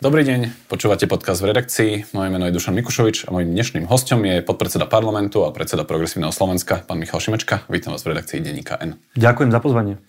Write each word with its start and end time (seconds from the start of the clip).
Dobrý 0.00 0.24
deň, 0.24 0.64
počúvate 0.72 1.04
podcast 1.04 1.44
v 1.44 1.52
redakcii. 1.52 2.16
Moje 2.16 2.32
meno 2.32 2.48
je 2.48 2.56
Dušan 2.56 2.72
Mikušovič 2.72 3.28
a 3.28 3.36
mojím 3.36 3.52
dnešným 3.52 3.84
hostom 3.84 4.24
je 4.24 4.40
podpredseda 4.40 4.88
parlamentu 4.88 5.44
a 5.44 5.52
predseda 5.52 5.84
Progresívneho 5.84 6.32
Slovenska, 6.32 6.80
pán 6.88 6.96
Michal 6.96 7.20
Šimečka. 7.20 7.68
Vítam 7.68 7.92
vás 7.92 8.00
v 8.08 8.16
redakcii 8.16 8.40
Denníka 8.40 8.80
N. 8.80 8.96
Ďakujem 9.20 9.52
za 9.52 9.60
pozvanie. 9.60 10.00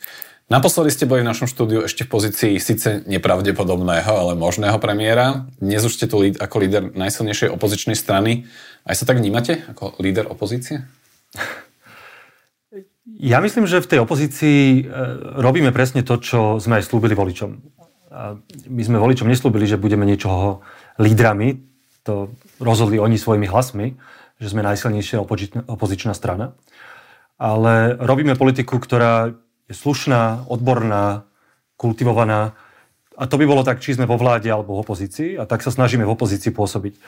Naposledy 0.48 0.96
ste 0.96 1.12
boli 1.12 1.28
v 1.28 1.36
našom 1.36 1.44
štúdiu 1.44 1.84
ešte 1.84 2.08
v 2.08 2.12
pozícii 2.16 2.56
síce 2.64 3.04
nepravdepodobného, 3.04 4.08
ale 4.16 4.32
možného 4.40 4.80
premiéra. 4.80 5.44
Dnes 5.60 5.84
už 5.84 5.92
ste 5.92 6.08
tu 6.08 6.24
ako 6.24 6.56
líder 6.64 6.96
najsilnejšej 6.96 7.52
opozičnej 7.52 8.00
strany. 8.00 8.48
Aj 8.88 8.96
sa 8.96 9.04
tak 9.04 9.20
vnímate 9.20 9.60
ako 9.76 10.00
líder 10.00 10.24
opozície? 10.32 10.88
Ja 13.20 13.44
myslím, 13.44 13.68
že 13.68 13.84
v 13.84 13.92
tej 13.92 14.00
opozícii 14.08 14.88
e, 14.88 15.04
robíme 15.36 15.76
presne 15.76 16.00
to, 16.00 16.16
čo 16.16 16.64
sme 16.64 16.80
aj 16.80 16.88
slúbili 16.88 17.12
voličom 17.12 17.81
my 18.68 18.82
sme 18.84 19.00
voličom 19.00 19.28
neslúbili, 19.28 19.64
že 19.64 19.80
budeme 19.80 20.04
niečoho 20.04 20.60
lídrami, 21.00 21.64
to 22.04 22.34
rozhodli 22.60 23.00
oni 23.00 23.16
svojimi 23.16 23.48
hlasmi, 23.48 23.96
že 24.42 24.52
sme 24.52 24.66
najsilnejšia 24.66 25.22
opozičná 25.70 26.12
strana. 26.12 26.58
Ale 27.40 27.96
robíme 27.98 28.38
politiku, 28.38 28.78
ktorá 28.78 29.34
je 29.70 29.76
slušná, 29.78 30.46
odborná, 30.50 31.26
kultivovaná. 31.80 32.54
A 33.18 33.26
to 33.30 33.38
by 33.40 33.46
bolo 33.48 33.66
tak, 33.66 33.80
či 33.80 33.96
sme 33.96 34.10
vo 34.10 34.18
vláde 34.18 34.50
alebo 34.50 34.78
v 34.78 34.84
opozícii. 34.84 35.30
A 35.38 35.48
tak 35.48 35.64
sa 35.64 35.72
snažíme 35.72 36.06
v 36.06 36.14
opozícii 36.14 36.52
pôsobiť. 36.54 37.00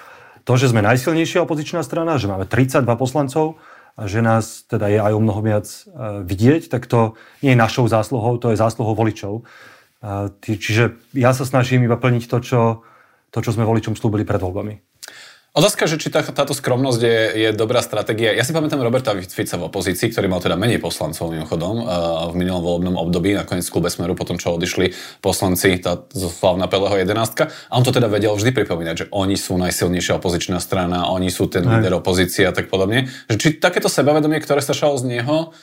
To, 0.48 0.54
že 0.56 0.72
sme 0.72 0.86
najsilnejšia 0.86 1.44
opozičná 1.44 1.82
strana, 1.84 2.16
že 2.22 2.30
máme 2.30 2.48
32 2.48 2.86
poslancov 2.96 3.62
a 3.94 4.10
že 4.10 4.26
nás 4.26 4.66
teda 4.66 4.90
je 4.90 5.00
aj 5.00 5.14
o 5.14 5.22
mnoho 5.22 5.42
viac 5.46 5.68
e, 5.70 5.82
vidieť, 6.26 6.68
tak 6.68 6.90
to 6.90 7.14
nie 7.46 7.54
je 7.54 7.62
našou 7.62 7.86
zásluhou, 7.86 8.42
to 8.42 8.50
je 8.50 8.58
zásluhou 8.58 8.98
voličov 8.98 9.46
Čiže 10.44 11.00
ja 11.16 11.32
sa 11.32 11.48
snažím 11.48 11.88
iba 11.88 11.96
plniť 11.96 12.28
to, 12.28 12.38
čo, 12.44 12.62
to, 13.32 13.38
čo 13.40 13.56
sme 13.56 13.64
voličom 13.64 13.96
slúbili 13.96 14.28
pred 14.28 14.44
voľbami. 14.44 14.84
Otázka, 15.54 15.86
že 15.86 16.02
či 16.02 16.10
tá, 16.10 16.26
táto 16.26 16.50
skromnosť 16.50 17.02
je, 17.06 17.20
je 17.46 17.50
dobrá 17.54 17.86
stratégia. 17.86 18.34
Ja 18.34 18.42
si 18.42 18.58
pamätám 18.58 18.82
Roberta 18.82 19.14
Fica 19.14 19.54
v 19.54 19.70
opozícii, 19.70 20.10
ktorý 20.10 20.26
mal 20.26 20.42
teda 20.42 20.58
menej 20.58 20.82
poslancov 20.82 21.30
mimochodom 21.30 21.86
v 22.34 22.34
minulom 22.34 22.66
volebnom 22.66 22.98
období, 22.98 23.38
nakoniec 23.38 23.62
v 23.62 23.74
klube 23.78 23.94
Smeru, 23.94 24.18
potom 24.18 24.42
čo 24.42 24.58
odišli 24.58 24.98
poslanci, 25.22 25.78
tá 25.78 26.10
slavná 26.10 26.66
Peleho 26.66 26.98
11. 26.98 27.46
A 27.70 27.74
on 27.78 27.86
to 27.86 27.94
teda 27.94 28.10
vedel 28.10 28.34
vždy 28.34 28.50
pripomínať, 28.50 28.96
že 28.98 29.10
oni 29.14 29.38
sú 29.38 29.54
najsilnejšia 29.62 30.18
opozičná 30.18 30.58
strana, 30.58 31.06
oni 31.14 31.30
sú 31.30 31.46
ten 31.46 31.62
líder 31.70 31.94
opozície 32.02 32.50
a 32.50 32.52
tak 32.52 32.74
podobne. 32.74 33.14
Že 33.30 33.38
či 33.38 33.48
takéto 33.62 33.94
sebavedomie, 33.94 34.42
ktoré 34.42 34.58
sa 34.58 34.74
šalo 34.74 34.98
z 34.98 35.06
neho, 35.06 35.54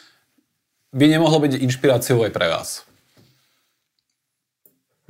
by 0.94 1.04
nemohlo 1.10 1.42
byť 1.42 1.66
inšpiráciou 1.66 2.30
aj 2.30 2.30
pre 2.30 2.46
vás? 2.46 2.86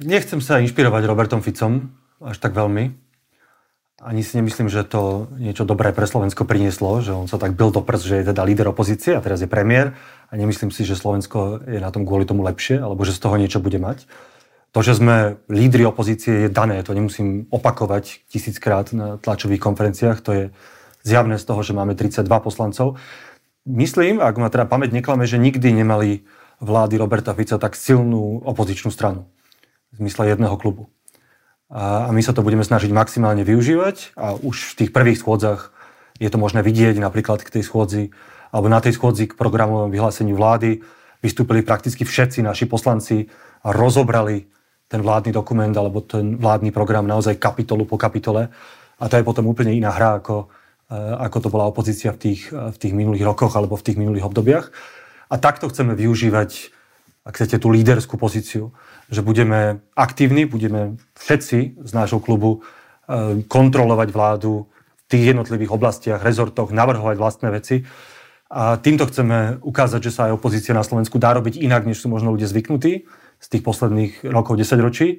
Nechcem 0.01 0.41
sa 0.41 0.65
inšpirovať 0.65 1.05
Robertom 1.05 1.45
Ficom 1.45 1.93
až 2.25 2.41
tak 2.41 2.57
veľmi. 2.57 2.97
Ani 4.01 4.25
si 4.25 4.33
nemyslím, 4.41 4.73
že 4.73 4.81
to 4.89 5.29
niečo 5.37 5.69
dobré 5.69 5.93
pre 5.93 6.09
Slovensko 6.09 6.49
prinieslo, 6.49 7.05
že 7.05 7.13
on 7.13 7.29
sa 7.29 7.37
tak 7.37 7.53
byl 7.53 7.69
do 7.69 7.85
prst, 7.85 8.05
že 8.09 8.17
je 8.17 8.29
teda 8.33 8.41
líder 8.49 8.65
opozície 8.73 9.13
a 9.13 9.21
teraz 9.21 9.45
je 9.45 9.49
premiér 9.53 9.93
a 10.33 10.33
nemyslím 10.41 10.73
si, 10.73 10.89
že 10.89 10.97
Slovensko 10.97 11.69
je 11.69 11.85
na 11.85 11.93
tom 11.93 12.09
kvôli 12.09 12.25
tomu 12.25 12.41
lepšie 12.41 12.81
alebo 12.81 13.05
že 13.05 13.13
z 13.13 13.21
toho 13.21 13.37
niečo 13.37 13.61
bude 13.61 13.77
mať. 13.77 14.09
To, 14.73 14.81
že 14.81 14.97
sme 14.97 15.37
lídri 15.53 15.85
opozície 15.85 16.49
je 16.49 16.49
dané, 16.49 16.81
to 16.81 16.97
nemusím 16.97 17.45
opakovať 17.53 18.25
tisíckrát 18.33 18.97
na 18.97 19.21
tlačových 19.21 19.61
konferenciách, 19.61 20.19
to 20.25 20.31
je 20.33 20.45
zjavné 21.05 21.37
z 21.37 21.45
toho, 21.45 21.61
že 21.61 21.77
máme 21.77 21.93
32 21.93 22.25
poslancov. 22.41 22.97
Myslím, 23.69 24.25
ak 24.25 24.41
ma 24.41 24.49
teda 24.49 24.65
pamäť 24.65 24.97
neklame, 24.97 25.29
že 25.29 25.37
nikdy 25.37 25.77
nemali 25.77 26.25
vlády 26.65 26.97
Roberta 26.97 27.37
Fica 27.37 27.61
tak 27.61 27.77
silnú 27.77 28.41
opozičnú 28.49 28.89
stranu 28.89 29.29
v 29.91 29.97
zmysle 30.01 30.31
jedného 30.31 30.57
klubu. 30.57 30.89
A, 31.71 32.11
my 32.11 32.23
sa 32.23 32.35
to 32.35 32.43
budeme 32.43 32.67
snažiť 32.67 32.91
maximálne 32.91 33.47
využívať 33.47 34.19
a 34.19 34.35
už 34.35 34.75
v 34.75 34.77
tých 34.85 34.91
prvých 34.91 35.23
schôdzach 35.23 35.71
je 36.19 36.29
to 36.29 36.37
možné 36.37 36.61
vidieť 36.61 36.99
napríklad 36.99 37.41
k 37.41 37.59
tej 37.59 37.63
schôdzi, 37.65 38.11
alebo 38.51 38.67
na 38.67 38.83
tej 38.83 38.99
schôdzi 38.99 39.31
k 39.31 39.39
programovému 39.39 39.95
vyhláseniu 39.95 40.35
vlády 40.35 40.83
vystúpili 41.23 41.63
prakticky 41.63 42.03
všetci 42.03 42.43
naši 42.43 42.67
poslanci 42.67 43.31
a 43.63 43.71
rozobrali 43.71 44.51
ten 44.91 45.01
vládny 45.01 45.31
dokument 45.31 45.71
alebo 45.71 46.03
ten 46.03 46.35
vládny 46.35 46.75
program 46.75 47.07
naozaj 47.07 47.39
kapitolu 47.39 47.87
po 47.87 47.95
kapitole. 47.95 48.51
A 48.99 49.05
to 49.07 49.17
je 49.17 49.25
potom 49.25 49.47
úplne 49.47 49.71
iná 49.71 49.95
hra, 49.95 50.19
ako, 50.19 50.51
e, 50.91 50.97
ako 50.99 51.39
to 51.47 51.49
bola 51.49 51.71
opozícia 51.71 52.11
v 52.11 52.19
tých, 52.19 52.51
v 52.51 52.77
tých 52.77 52.93
minulých 52.93 53.23
rokoch 53.23 53.55
alebo 53.55 53.79
v 53.79 53.87
tých 53.87 53.97
minulých 53.97 54.27
obdobiach. 54.27 54.75
A 55.31 55.39
takto 55.39 55.71
chceme 55.71 55.95
využívať, 55.95 56.75
ak 57.25 57.37
chcete, 57.37 57.61
tú 57.61 57.69
líderskú 57.69 58.17
pozíciu 58.17 58.73
že 59.11 59.27
budeme 59.27 59.83
aktívni, 59.99 60.47
budeme 60.47 60.95
všetci 61.19 61.83
z 61.83 61.93
nášho 61.93 62.23
klubu 62.23 62.63
e, 62.63 63.43
kontrolovať 63.43 64.09
vládu 64.15 64.71
v 64.71 65.03
tých 65.11 65.35
jednotlivých 65.35 65.75
oblastiach, 65.75 66.23
rezortoch, 66.23 66.71
navrhovať 66.71 67.17
vlastné 67.19 67.49
veci. 67.51 67.83
A 68.51 68.79
týmto 68.79 69.11
chceme 69.11 69.59
ukázať, 69.67 70.01
že 70.07 70.15
sa 70.15 70.23
aj 70.31 70.39
opozícia 70.39 70.75
na 70.75 70.87
Slovensku 70.87 71.19
dá 71.19 71.35
robiť 71.35 71.59
inak, 71.59 71.91
než 71.91 71.99
sú 71.99 72.07
možno 72.07 72.31
ľudia 72.31 72.47
zvyknutí 72.47 73.11
z 73.43 73.47
tých 73.51 73.63
posledných 73.67 74.31
rokov, 74.31 74.63
10 74.63 74.79
ročí. 74.79 75.19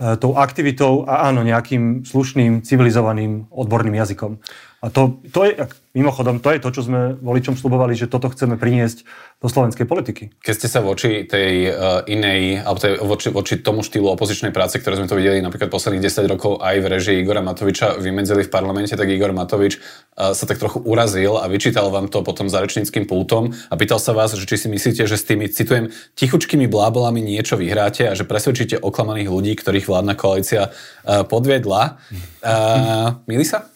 E, 0.00 0.16
tou 0.16 0.32
aktivitou 0.40 1.04
a 1.04 1.28
áno, 1.28 1.44
nejakým 1.44 2.08
slušným, 2.08 2.64
civilizovaným, 2.64 3.52
odborným 3.52 4.00
jazykom. 4.00 4.40
A 4.80 4.88
to, 4.88 5.20
to 5.28 5.44
je, 5.44 5.60
mimochodom, 5.92 6.40
to 6.40 6.56
je 6.56 6.58
to, 6.64 6.72
čo 6.72 6.88
sme 6.88 7.12
voličom 7.20 7.52
slubovali, 7.52 7.92
že 7.92 8.08
toto 8.08 8.32
chceme 8.32 8.56
priniesť 8.56 9.04
do 9.36 9.52
slovenskej 9.52 9.84
politiky. 9.84 10.32
Keď 10.40 10.54
ste 10.56 10.72
sa 10.72 10.80
voči 10.80 11.28
tej 11.28 11.68
uh, 11.68 12.00
inej, 12.08 12.64
alebo 12.64 12.80
tej, 12.80 12.96
voči, 13.04 13.28
voči 13.28 13.54
tomu 13.60 13.84
štýlu 13.84 14.08
opozičnej 14.16 14.56
práce, 14.56 14.80
ktoré 14.80 14.96
sme 14.96 15.04
to 15.04 15.20
videli 15.20 15.44
napríklad 15.44 15.68
posledných 15.68 16.08
10 16.08 16.32
rokov 16.32 16.64
aj 16.64 16.80
v 16.80 16.86
režii 16.96 17.16
Igora 17.20 17.44
Matoviča 17.44 18.00
vymedzili 18.00 18.40
v 18.40 18.48
parlamente, 18.48 18.96
tak 18.96 19.04
Igor 19.04 19.36
Matovič 19.36 19.76
uh, 19.76 20.32
sa 20.32 20.48
tak 20.48 20.56
trochu 20.56 20.80
urazil 20.80 21.36
a 21.36 21.44
vyčítal 21.44 21.92
vám 21.92 22.08
to 22.08 22.24
potom 22.24 22.48
za 22.48 22.64
rečníckým 22.64 23.04
pultom 23.04 23.52
a 23.68 23.76
pýtal 23.76 24.00
sa 24.00 24.16
vás, 24.16 24.32
že 24.32 24.48
či 24.48 24.64
si 24.64 24.72
myslíte, 24.72 25.04
že 25.04 25.20
s 25.20 25.28
tými, 25.28 25.52
citujem, 25.52 25.92
tichučkými 26.16 26.64
blábolami 26.72 27.20
niečo 27.20 27.60
vyhráte 27.60 28.08
a 28.08 28.16
že 28.16 28.24
presvedčíte 28.24 28.80
oklamaných 28.80 29.28
ľudí, 29.28 29.52
ktorých 29.60 29.84
vládna 29.84 30.16
koalícia 30.16 30.72
uh, 30.72 31.28
podviedla. 31.28 32.00
Uh, 32.40 33.20
milí 33.28 33.44
sa? 33.44 33.68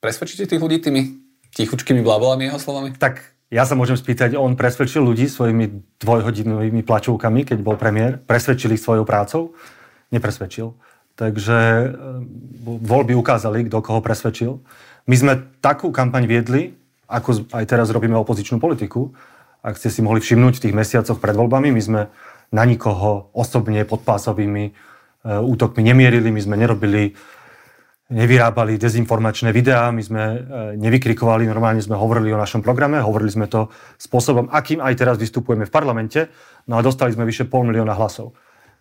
Presvedčíte 0.00 0.48
tých 0.48 0.64
ľudí 0.64 0.80
tými 0.80 1.20
tichučkými 1.52 2.00
blabolami 2.00 2.48
jeho 2.48 2.56
slovami? 2.56 2.96
Tak 2.96 3.20
ja 3.52 3.68
sa 3.68 3.76
môžem 3.76 4.00
spýtať, 4.00 4.32
on 4.32 4.56
presvedčil 4.56 5.04
ľudí 5.04 5.28
svojimi 5.28 6.00
dvojhodinovými 6.00 6.80
plačovkami, 6.80 7.44
keď 7.44 7.58
bol 7.60 7.76
premiér? 7.76 8.16
Presvedčil 8.16 8.72
ich 8.72 8.80
svojou 8.80 9.04
prácou? 9.04 9.52
Nepresvedčil. 10.08 10.72
Takže 11.20 11.58
e, 11.58 11.86
voľby 12.64 13.12
ukázali, 13.12 13.68
kto 13.68 13.84
koho 13.84 14.00
presvedčil. 14.00 14.64
My 15.04 15.14
sme 15.20 15.32
takú 15.60 15.92
kampaň 15.92 16.24
viedli, 16.24 16.80
ako 17.04 17.52
aj 17.52 17.64
teraz 17.68 17.92
robíme 17.92 18.16
opozičnú 18.16 18.56
politiku. 18.56 19.12
Ak 19.60 19.76
ste 19.76 19.92
si 19.92 20.00
mohli 20.00 20.24
všimnúť 20.24 20.56
v 20.56 20.64
tých 20.64 20.78
mesiacoch 20.80 21.20
pred 21.20 21.36
voľbami, 21.36 21.76
my 21.76 21.82
sme 21.84 22.00
na 22.48 22.64
nikoho 22.64 23.28
osobne 23.36 23.84
podpásovými 23.84 24.64
e, 24.64 24.72
útokmi 25.28 25.84
nemierili, 25.84 26.32
my 26.32 26.40
sme 26.40 26.56
nerobili 26.56 27.12
nevyrábali 28.10 28.74
dezinformačné 28.74 29.54
videá, 29.54 29.94
my 29.94 30.02
sme 30.02 30.22
e, 30.22 30.38
nevykrikovali, 30.76 31.46
normálne 31.46 31.78
sme 31.78 31.94
hovorili 31.94 32.34
o 32.34 32.38
našom 32.38 32.60
programe, 32.60 32.98
hovorili 32.98 33.30
sme 33.30 33.46
to 33.46 33.70
spôsobom, 33.96 34.50
akým 34.50 34.82
aj 34.82 34.98
teraz 34.98 35.16
vystupujeme 35.16 35.64
v 35.64 35.72
parlamente, 35.72 36.26
no 36.66 36.76
a 36.76 36.84
dostali 36.84 37.14
sme 37.14 37.22
vyše 37.22 37.46
pol 37.46 37.62
milióna 37.64 37.94
hlasov. 37.94 38.34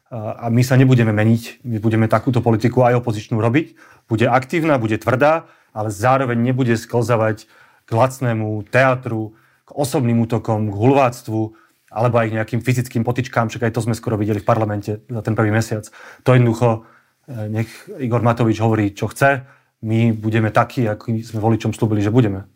A 0.10 0.50
my 0.50 0.66
sa 0.66 0.74
nebudeme 0.74 1.14
meniť, 1.14 1.62
my 1.70 1.78
budeme 1.78 2.10
takúto 2.10 2.42
politiku 2.42 2.82
aj 2.82 2.98
opozičnú 2.98 3.38
robiť, 3.38 3.78
bude 4.10 4.26
aktívna, 4.26 4.82
bude 4.82 4.98
tvrdá, 4.98 5.46
ale 5.70 5.94
zároveň 5.94 6.34
nebude 6.34 6.74
sklzavať 6.74 7.46
k 7.86 7.90
lacnému 7.94 8.66
teatru, 8.74 9.38
k 9.66 9.70
osobným 9.70 10.18
útokom, 10.26 10.74
k 10.74 10.76
hulváctvu, 10.76 11.54
alebo 11.94 12.16
aj 12.18 12.34
k 12.34 12.36
nejakým 12.42 12.62
fyzickým 12.66 13.06
potičkám, 13.06 13.54
však 13.54 13.70
aj 13.70 13.74
to 13.78 13.86
sme 13.86 13.94
skoro 13.94 14.18
videli 14.18 14.42
v 14.42 14.50
parlamente 14.50 15.06
za 15.06 15.22
ten 15.22 15.38
prvý 15.38 15.54
mesiac. 15.54 15.86
To 16.26 16.34
jednoducho 16.34 16.90
nech 17.30 17.90
Igor 18.02 18.22
Matovič 18.26 18.58
hovorí, 18.60 18.92
čo 18.98 19.08
chce, 19.08 19.46
my 19.86 20.12
budeme 20.12 20.52
takí, 20.52 20.84
ako 20.90 21.16
sme 21.24 21.40
voličom 21.40 21.72
slúbili, 21.72 22.04
že 22.04 22.12
budeme. 22.12 22.50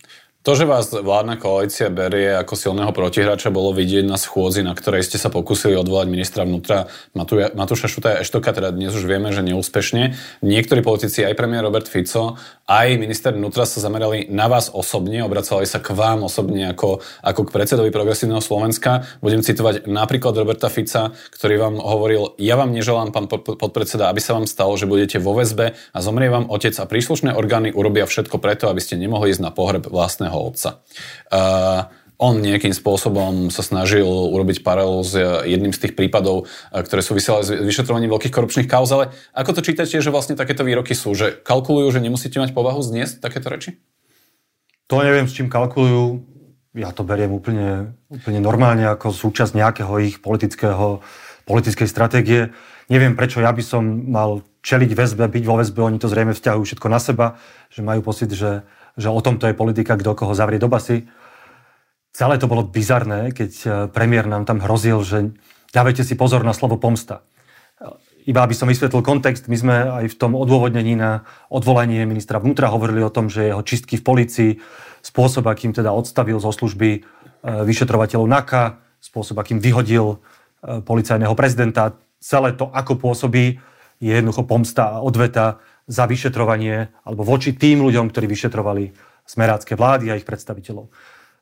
To, 0.44 0.60
že 0.60 0.68
vás 0.68 0.92
vládna 0.92 1.40
koalícia 1.40 1.88
berie 1.88 2.36
ako 2.36 2.60
silného 2.60 2.92
protihráča, 2.92 3.48
bolo 3.48 3.72
vidieť 3.72 4.04
na 4.04 4.20
schôdzi, 4.20 4.60
na 4.60 4.76
ktorej 4.76 5.08
ste 5.08 5.16
sa 5.16 5.32
pokúsili 5.32 5.72
odvolať 5.80 6.12
ministra 6.12 6.44
vnútra 6.44 6.92
Matuja, 7.16 7.56
Matúša 7.56 7.88
Šutaja 7.88 8.20
Eštoka, 8.20 8.52
teda 8.52 8.76
dnes 8.76 8.92
už 8.92 9.08
vieme, 9.08 9.32
že 9.32 9.40
neúspešne. 9.40 10.20
Niektorí 10.44 10.84
politici, 10.84 11.24
aj 11.24 11.40
premiér 11.40 11.64
Robert 11.64 11.88
Fico, 11.88 12.36
aj 12.68 13.00
minister 13.00 13.32
vnútra 13.32 13.64
sa 13.64 13.80
zamerali 13.80 14.28
na 14.28 14.52
vás 14.52 14.68
osobne, 14.68 15.24
obracali 15.24 15.64
sa 15.64 15.80
k 15.80 15.96
vám 15.96 16.28
osobne 16.28 16.76
ako, 16.76 17.00
ako 17.24 17.48
k 17.48 17.54
predsedovi 17.56 17.96
Progresívneho 17.96 18.44
Slovenska. 18.44 19.08
Budem 19.24 19.48
citovať 19.48 19.88
napríklad 19.88 20.36
Roberta 20.36 20.68
Fica, 20.68 21.16
ktorý 21.40 21.56
vám 21.56 21.76
hovoril, 21.80 22.36
ja 22.36 22.60
vám 22.60 22.76
neželám, 22.76 23.16
pán 23.16 23.32
podpredseda, 23.32 24.12
aby 24.12 24.20
sa 24.20 24.36
vám 24.36 24.44
stalo, 24.44 24.76
že 24.76 24.92
budete 24.92 25.24
vo 25.24 25.40
väzbe 25.40 25.72
a 25.72 25.98
zomrie 26.04 26.28
vám 26.28 26.52
otec 26.52 26.76
a 26.76 26.84
príslušné 26.84 27.32
orgány 27.32 27.72
urobia 27.72 28.04
všetko 28.04 28.44
preto, 28.44 28.68
aby 28.68 28.84
ste 28.84 29.00
nemohli 29.00 29.32
ísť 29.32 29.40
na 29.40 29.56
pohreb 29.56 29.88
vlastného 29.88 30.33
svojho 30.34 30.50
otca. 30.50 30.70
Uh, 31.30 31.86
on 32.18 32.40
nejakým 32.40 32.72
spôsobom 32.72 33.52
sa 33.52 33.66
snažil 33.66 34.06
urobiť 34.06 34.64
paralelu 34.64 35.02
s 35.04 35.18
jedným 35.44 35.76
z 35.76 35.82
tých 35.82 35.94
prípadov, 35.98 36.48
ktoré 36.72 37.04
súviseli 37.04 37.44
s 37.44 37.52
vyšetrovaním 37.52 38.14
veľkých 38.16 38.32
korupčných 38.32 38.70
kauz, 38.70 38.88
ale 38.96 39.12
ako 39.36 39.60
to 39.60 39.66
čítate, 39.66 39.98
že 39.98 40.14
vlastne 40.14 40.38
takéto 40.38 40.64
výroky 40.64 40.96
sú, 40.96 41.12
že 41.18 41.36
kalkulujú, 41.44 41.90
že 41.92 42.00
nemusíte 42.00 42.40
mať 42.40 42.56
povahu 42.56 42.80
zniesť 42.80 43.20
takéto 43.20 43.52
reči? 43.52 43.76
To 44.88 45.04
neviem, 45.04 45.28
s 45.28 45.36
čím 45.36 45.52
kalkulujú. 45.52 46.24
Ja 46.80 46.96
to 46.96 47.04
beriem 47.04 47.34
úplne, 47.34 47.98
úplne 48.08 48.40
normálne 48.40 48.88
ako 48.88 49.12
súčasť 49.12 49.58
nejakého 49.58 49.94
ich 50.00 50.24
politického, 50.24 51.04
politickej 51.44 51.88
stratégie. 51.92 52.56
Neviem, 52.88 53.20
prečo 53.20 53.44
ja 53.44 53.52
by 53.52 53.64
som 53.66 53.84
mal 53.84 54.48
čeliť 54.64 54.96
väzbe, 54.96 55.28
byť 55.28 55.44
vo 55.44 55.60
väzbe, 55.60 55.82
oni 55.84 56.00
to 56.00 56.08
zrejme 56.08 56.32
vzťahujú 56.32 56.64
všetko 56.64 56.88
na 56.88 57.00
seba, 57.04 57.28
že 57.68 57.84
majú 57.84 58.00
pocit, 58.00 58.32
že 58.32 58.64
že 58.98 59.10
o 59.10 59.22
tomto 59.22 59.50
je 59.50 59.58
politika, 59.58 59.98
kto 59.98 60.14
koho 60.14 60.34
zavrie 60.38 60.62
do 60.62 60.70
basy. 60.70 61.10
Celé 62.14 62.38
to 62.38 62.46
bolo 62.46 62.62
bizarné, 62.62 63.34
keď 63.34 63.52
e, 63.52 63.68
premiér 63.90 64.30
nám 64.30 64.46
tam 64.46 64.62
hrozil, 64.62 65.02
že 65.02 65.34
dávajte 65.74 66.06
si 66.06 66.14
pozor 66.14 66.46
na 66.46 66.54
slovo 66.54 66.78
pomsta. 66.78 67.26
Iba 68.24 68.46
aby 68.48 68.56
som 68.56 68.72
vysvetlil 68.72 69.04
kontext, 69.04 69.52
my 69.52 69.58
sme 69.58 69.76
aj 70.04 70.06
v 70.14 70.16
tom 70.16 70.38
odôvodnení 70.38 70.96
na 70.96 71.28
odvolanie 71.52 72.08
ministra 72.08 72.40
vnútra 72.40 72.72
hovorili 72.72 73.04
o 73.04 73.12
tom, 73.12 73.28
že 73.28 73.52
jeho 73.52 73.66
čistky 73.66 74.00
v 74.00 74.06
policii, 74.06 74.52
spôsob, 75.04 75.44
akým 75.52 75.76
teda 75.76 75.92
odstavil 75.92 76.40
zo 76.40 76.54
služby 76.56 76.90
e, 76.96 77.00
vyšetrovateľov 77.44 78.30
NAKA, 78.30 78.64
spôsob, 79.04 79.36
akým 79.42 79.60
vyhodil 79.60 80.16
e, 80.16 80.18
policajného 80.80 81.36
prezidenta, 81.36 82.00
celé 82.24 82.56
to, 82.56 82.72
ako 82.72 82.96
pôsobí, 82.96 83.60
je 84.00 84.12
jednoducho 84.12 84.48
pomsta 84.48 85.00
a 85.00 85.02
odveta 85.04 85.60
za 85.88 86.08
vyšetrovanie 86.08 86.92
alebo 87.04 87.28
voči 87.28 87.52
tým 87.56 87.84
ľuďom, 87.84 88.10
ktorí 88.12 88.26
vyšetrovali 88.28 88.96
smerácké 89.28 89.76
vlády 89.76 90.12
a 90.12 90.18
ich 90.20 90.28
predstaviteľov. 90.28 90.92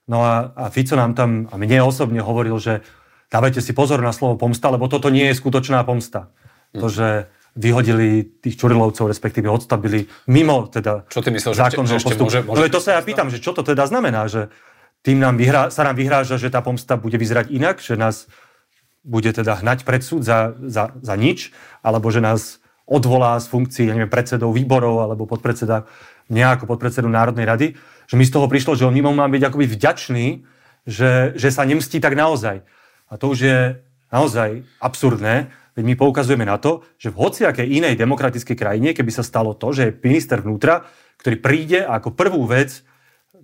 No 0.09 0.17
a, 0.25 0.53
a 0.53 0.73
Fico 0.73 0.97
nám 0.97 1.13
tam, 1.13 1.45
a 1.49 1.55
mne 1.57 1.85
osobne 1.85 2.21
hovoril, 2.21 2.57
že 2.57 2.81
dávajte 3.29 3.61
si 3.61 3.71
pozor 3.71 4.01
na 4.01 4.13
slovo 4.13 4.38
pomsta, 4.38 4.73
lebo 4.73 4.89
toto 4.89 5.13
nie 5.13 5.29
je 5.29 5.38
skutočná 5.38 5.81
pomsta. 5.85 6.33
To, 6.71 6.88
že 6.88 7.27
vyhodili 7.51 8.23
tých 8.39 8.55
Čurilovcov, 8.55 9.11
respektíve 9.11 9.51
odstavili 9.51 10.07
mimo 10.31 10.71
teda 10.71 11.03
Čo 11.11 11.19
ty 11.19 11.35
myslel, 11.35 11.51
že, 11.51 11.61
ešte, 11.67 11.83
že 11.83 11.95
ešte 11.99 12.15
môže, 12.15 12.39
môže... 12.47 12.63
No 12.63 12.71
to 12.71 12.79
sa 12.79 12.95
ja 12.95 13.01
pýtam, 13.03 13.27
že 13.27 13.44
čo 13.44 13.51
to 13.51 13.59
teda 13.59 13.83
znamená, 13.91 14.31
že 14.31 14.47
tým 15.03 15.19
nám 15.19 15.35
vyhrá, 15.35 15.67
sa 15.67 15.83
nám 15.83 15.99
vyhráža, 15.99 16.39
že 16.39 16.47
tá 16.47 16.63
pomsta 16.63 16.95
bude 16.95 17.19
vyzerať 17.19 17.51
inak, 17.51 17.83
že 17.83 17.99
nás 17.99 18.31
bude 19.03 19.33
teda 19.33 19.59
hnať 19.59 19.83
pred 19.83 19.99
súd 19.99 20.23
za, 20.23 20.55
za, 20.63 20.95
za 20.95 21.15
nič, 21.17 21.51
alebo 21.83 22.07
že 22.07 22.23
nás 22.23 22.60
odvolá 22.91 23.39
z 23.39 23.47
funkcií, 23.47 23.88
ja 23.88 23.95
neviem, 23.95 24.11
predsedov 24.11 24.51
výborov 24.51 25.07
alebo 25.07 25.23
podpredseda, 25.23 25.88
mňa 26.27 26.59
ako 26.59 26.67
podpredsedu 26.75 27.07
Národnej 27.07 27.47
rady, 27.47 27.67
že 28.11 28.19
mi 28.19 28.27
z 28.27 28.35
toho 28.35 28.51
prišlo, 28.51 28.75
že 28.75 28.83
on 28.83 28.91
mimo 28.91 29.15
má 29.15 29.23
byť 29.31 29.47
akoby 29.47 29.65
vďačný, 29.71 30.43
že, 30.83 31.31
že 31.39 31.49
sa 31.55 31.63
nemstí 31.63 32.03
tak 32.03 32.19
naozaj. 32.19 32.67
A 33.07 33.13
to 33.15 33.31
už 33.31 33.39
je 33.47 33.59
naozaj 34.11 34.67
absurdné, 34.83 35.47
veď 35.71 35.83
my 35.88 35.95
poukazujeme 35.95 36.43
na 36.43 36.59
to, 36.59 36.83
že 36.99 37.15
v 37.15 37.19
hociakej 37.19 37.67
inej 37.79 37.95
demokratickej 37.95 38.55
krajine, 38.59 38.91
keby 38.91 39.11
sa 39.15 39.23
stalo 39.23 39.55
to, 39.55 39.71
že 39.71 39.83
je 39.87 39.97
minister 40.03 40.44
vnútra, 40.44 40.83
ktorý 41.23 41.39
príde 41.39 41.79
a 41.87 41.95
ako 42.03 42.11
prvú 42.11 42.44
vec 42.44 42.83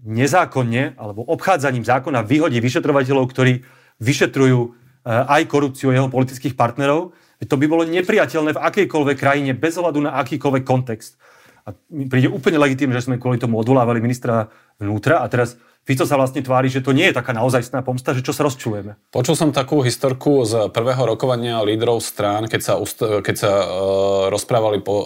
nezákonne 0.04 1.00
alebo 1.00 1.24
obchádzaním 1.24 1.88
zákona 1.88 2.28
vyhodí 2.28 2.60
vyšetrovateľov, 2.60 3.26
ktorí 3.32 3.64
vyšetrujú 4.04 4.60
eh, 4.60 4.72
aj 5.08 5.42
korupciu 5.48 5.96
jeho 5.96 6.12
politických 6.12 6.60
partnerov, 6.60 7.16
to 7.46 7.56
by 7.60 7.66
bolo 7.70 7.86
nepriateľné 7.86 8.58
v 8.58 8.64
akejkoľvek 8.64 9.18
krajine, 9.22 9.52
bez 9.54 9.78
ohľadu 9.78 10.02
na 10.02 10.18
akýkoľvek 10.18 10.64
kontext. 10.66 11.22
A 11.68 11.76
mi 11.94 12.10
príde 12.10 12.32
úplne 12.32 12.58
legitímne, 12.58 12.96
že 12.98 13.12
sme 13.12 13.22
kvôli 13.22 13.38
tomu 13.38 13.60
odvolávali 13.60 14.02
ministra 14.02 14.50
vnútra 14.82 15.22
a 15.22 15.28
teraz 15.30 15.60
Fico 15.88 16.04
sa 16.04 16.20
vlastne 16.20 16.44
tvári, 16.44 16.68
že 16.68 16.84
to 16.84 16.92
nie 16.92 17.08
je 17.08 17.16
taká 17.16 17.32
naozajstná 17.32 17.80
pomsta, 17.80 18.12
že 18.12 18.20
čo 18.20 18.36
sa 18.36 18.44
rozčulujeme. 18.44 19.00
Počul 19.08 19.40
som 19.40 19.56
takú 19.56 19.80
historku 19.80 20.44
z 20.44 20.68
prvého 20.76 21.08
rokovania 21.08 21.64
lídrov 21.64 22.04
strán, 22.04 22.52
keď 22.52 22.60
sa, 22.60 22.74
keď 23.24 23.36
sa 23.40 23.52
uh, 23.56 23.66
rozprávali 24.28 24.84
po, 24.84 24.96
uh, 25.00 25.06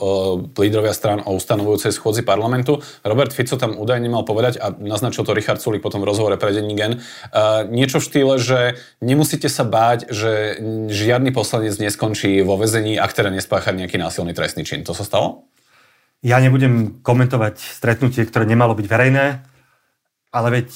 lídrovia 0.58 0.98
strán 0.98 1.22
o 1.22 1.38
ustanovujúcej 1.38 1.94
schôdzi 1.94 2.26
parlamentu. 2.26 2.82
Robert 3.06 3.30
Fico 3.30 3.62
tam 3.62 3.78
údajne 3.78 4.10
mal 4.10 4.26
povedať, 4.26 4.58
a 4.58 4.74
naznačil 4.74 5.22
to 5.22 5.38
Richard 5.38 5.62
Sulik 5.62 5.86
potom 5.86 6.02
v 6.02 6.10
rozhovore 6.10 6.34
pre 6.42 6.50
denní 6.50 6.74
gen, 6.74 6.98
uh, 6.98 7.62
niečo 7.70 8.02
v 8.02 8.08
štýle, 8.10 8.36
že 8.42 8.82
nemusíte 9.06 9.54
sa 9.54 9.62
báť, 9.62 10.10
že 10.10 10.58
žiadny 10.90 11.30
poslanec 11.30 11.78
neskončí 11.78 12.42
vo 12.42 12.58
väzení, 12.58 12.98
ak 12.98 13.14
teda 13.14 13.30
nespácha 13.30 13.70
nejaký 13.70 14.02
násilný 14.02 14.34
trestný 14.34 14.66
čin. 14.66 14.82
To 14.90 14.98
sa 14.98 15.06
stalo? 15.06 15.46
Ja 16.26 16.42
nebudem 16.42 17.06
komentovať 17.06 17.62
stretnutie, 17.62 18.26
ktoré 18.26 18.50
nemalo 18.50 18.74
byť 18.74 18.86
verejné. 18.90 19.26
Ale 20.32 20.48
veď 20.50 20.68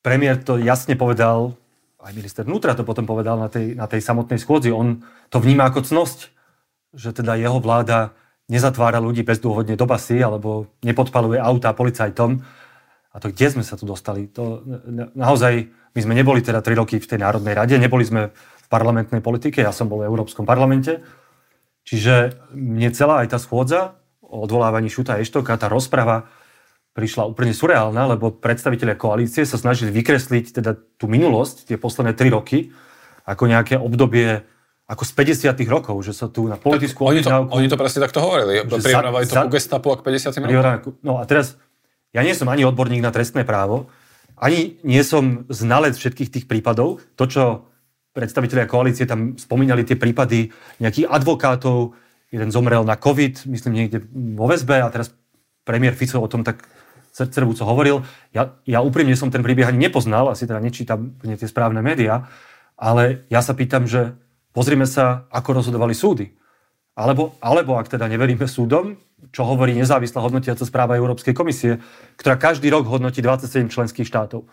premiér 0.00 0.40
to 0.40 0.56
jasne 0.56 0.96
povedal, 0.96 1.56
aj 2.00 2.14
minister 2.14 2.42
vnútra 2.46 2.78
to 2.78 2.86
potom 2.86 3.04
povedal 3.04 3.36
na 3.36 3.50
tej, 3.50 3.74
na 3.74 3.90
tej 3.90 4.00
samotnej 4.00 4.38
schôdzi, 4.38 4.70
on 4.70 5.02
to 5.28 5.42
vníma 5.42 5.68
ako 5.68 5.82
cnosť, 5.82 6.30
že 6.96 7.12
teda 7.12 7.36
jeho 7.36 7.58
vláda 7.60 8.16
nezatvára 8.46 9.02
ľudí 9.02 9.26
bezdôvodne 9.26 9.74
do 9.74 9.84
basy 9.84 10.22
alebo 10.22 10.70
nepodpaluje 10.86 11.42
auta 11.42 11.74
policajtom. 11.74 12.40
A 13.10 13.16
to 13.18 13.34
kde 13.34 13.58
sme 13.58 13.64
sa 13.66 13.74
tu 13.74 13.88
dostali? 13.88 14.30
To, 14.38 14.62
naozaj, 15.16 15.66
my 15.96 16.00
sme 16.00 16.14
neboli 16.14 16.44
teda 16.44 16.62
3 16.62 16.78
roky 16.78 17.02
v 17.02 17.08
tej 17.08 17.18
Národnej 17.18 17.56
rade, 17.56 17.74
neboli 17.80 18.06
sme 18.06 18.30
v 18.36 18.66
parlamentnej 18.70 19.18
politike, 19.24 19.64
ja 19.64 19.74
som 19.74 19.90
bol 19.90 20.04
v 20.04 20.08
Európskom 20.08 20.46
parlamente. 20.46 21.02
Čiže 21.86 22.38
mne 22.54 22.90
celá 22.94 23.22
aj 23.26 23.34
tá 23.34 23.38
schôdza 23.38 23.98
o 24.22 24.42
odvolávaní 24.42 24.90
Šuta 24.90 25.18
Eštoka, 25.18 25.54
tá 25.58 25.70
rozprava, 25.70 26.26
prišla 26.96 27.28
úplne 27.28 27.52
surreálna, 27.52 28.16
lebo 28.16 28.32
predstavitelia 28.32 28.96
koalície 28.96 29.44
sa 29.44 29.60
snažili 29.60 29.92
vykresliť 29.92 30.56
teda 30.56 30.80
tú 30.96 31.12
minulosť, 31.12 31.68
tie 31.68 31.76
posledné 31.76 32.16
tri 32.16 32.32
roky, 32.32 32.72
ako 33.28 33.44
nejaké 33.52 33.76
obdobie 33.76 34.40
ako 34.86 35.02
z 35.02 35.12
50 35.52 35.66
rokov, 35.66 35.96
že 36.06 36.14
sa 36.14 36.30
tu 36.30 36.46
na 36.46 36.54
politickú 36.56 37.10
oni 37.10 37.18
to, 37.20 37.28
oni 37.50 37.66
to 37.66 37.74
presne 37.74 38.06
takto 38.06 38.22
hovorili. 38.22 38.62
Prirovnávali 38.64 39.26
to 39.26 39.34
ku 39.34 39.50
gestapu 39.50 39.92
a 39.92 39.98
k 39.98 40.06
50 40.08 40.40
rokom. 40.40 40.94
No 41.02 41.18
a 41.18 41.26
teraz, 41.26 41.58
ja 42.14 42.22
nie 42.22 42.32
som 42.32 42.46
ani 42.46 42.62
odborník 42.62 43.02
na 43.02 43.10
trestné 43.10 43.42
právo, 43.42 43.90
ani 44.38 44.78
nie 44.86 45.02
som 45.02 45.44
znalec 45.50 45.98
všetkých 45.98 46.30
tých 46.32 46.46
prípadov. 46.46 47.02
To, 47.18 47.24
čo 47.26 47.66
predstavitelia 48.14 48.70
koalície 48.70 49.10
tam 49.10 49.34
spomínali, 49.34 49.82
tie 49.82 49.98
prípady 49.98 50.54
nejakých 50.78 51.10
advokátov, 51.10 51.98
jeden 52.30 52.54
zomrel 52.54 52.86
na 52.86 52.94
COVID, 52.94 53.50
myslím 53.50 53.74
niekde 53.74 54.06
vo 54.38 54.46
väzbe 54.46 54.80
a 54.80 54.88
teraz 54.88 55.10
premiér 55.66 55.98
Fico 55.98 56.22
o 56.22 56.30
tom 56.30 56.46
tak 56.46 56.62
co 57.16 57.64
hovoril. 57.64 58.04
Ja, 58.36 58.52
ja 58.68 58.84
úprimne 58.84 59.16
som 59.16 59.32
ten 59.32 59.40
príbeh 59.40 59.72
ani 59.72 59.88
nepoznal, 59.88 60.28
asi 60.28 60.44
teda 60.44 60.60
nečítam 60.60 61.16
tie 61.24 61.48
správne 61.48 61.80
médiá, 61.80 62.28
ale 62.76 63.24
ja 63.32 63.40
sa 63.40 63.56
pýtam, 63.56 63.88
že 63.88 64.12
pozrime 64.52 64.84
sa, 64.84 65.24
ako 65.32 65.64
rozhodovali 65.64 65.96
súdy. 65.96 66.36
Alebo, 66.96 67.36
alebo 67.40 67.76
ak 67.76 67.92
teda 67.92 68.08
neveríme 68.08 68.48
súdom, 68.48 68.96
čo 69.32 69.44
hovorí 69.44 69.72
nezávislá 69.76 70.20
hodnotiaca 70.20 70.64
správa 70.64 70.96
Európskej 70.96 71.36
komisie, 71.36 71.80
ktorá 72.20 72.36
každý 72.36 72.68
rok 72.72 72.88
hodnotí 72.88 73.20
27 73.20 73.68
členských 73.68 74.08
štátov. 74.08 74.48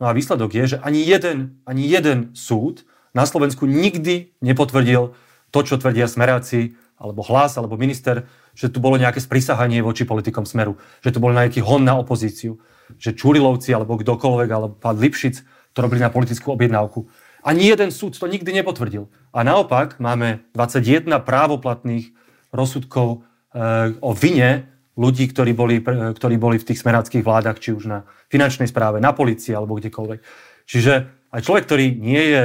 No 0.00 0.04
a 0.08 0.12
výsledok 0.16 0.52
je, 0.52 0.76
že 0.76 0.78
ani 0.80 1.04
jeden, 1.04 1.60
ani 1.64 1.88
jeden 1.88 2.32
súd 2.36 2.84
na 3.12 3.24
Slovensku 3.24 3.64
nikdy 3.68 4.32
nepotvrdil 4.42 5.12
to, 5.54 5.58
čo 5.62 5.78
tvrdia 5.78 6.10
smeráci, 6.10 6.74
alebo 6.98 7.26
hlas, 7.26 7.58
alebo 7.58 7.74
minister, 7.74 8.24
že 8.54 8.70
tu 8.70 8.78
bolo 8.78 8.94
nejaké 8.94 9.18
sprisahanie 9.18 9.82
voči 9.82 10.06
politikom 10.06 10.46
Smeru, 10.46 10.78
že 11.02 11.10
tu 11.10 11.18
bol 11.18 11.34
nejaký 11.34 11.60
hon 11.60 11.82
na 11.82 11.98
opozíciu, 11.98 12.56
že 12.96 13.16
Čurilovci 13.16 13.74
alebo 13.74 13.98
kdokoľvek, 13.98 14.48
alebo 14.50 14.74
pán 14.78 14.96
Lipšic 14.98 15.42
to 15.74 15.78
robili 15.82 16.00
na 16.00 16.10
politickú 16.10 16.54
objednávku. 16.54 17.10
Ani 17.44 17.68
jeden 17.68 17.92
súd 17.92 18.16
to 18.16 18.24
nikdy 18.24 18.56
nepotvrdil. 18.56 19.10
A 19.34 19.44
naopak 19.44 20.00
máme 20.00 20.46
21 20.56 21.20
právoplatných 21.20 22.14
rozsudkov 22.54 23.20
e, 23.52 23.98
o 24.00 24.16
vine 24.16 24.70
ľudí, 24.94 25.28
ktorí 25.28 25.52
boli, 25.52 25.82
ktorí 25.84 26.38
boli 26.38 26.56
v 26.56 26.66
tých 26.70 26.80
smeráckých 26.80 27.26
vládach, 27.26 27.58
či 27.58 27.74
už 27.74 27.84
na 27.90 27.98
finančnej 28.30 28.70
správe, 28.70 29.02
na 29.02 29.10
policii 29.10 29.52
alebo 29.52 29.76
kdekoľvek. 29.76 30.20
Čiže 30.64 30.92
aj 31.34 31.40
človek, 31.42 31.64
ktorý 31.66 31.86
nie 31.98 32.22
je 32.22 32.42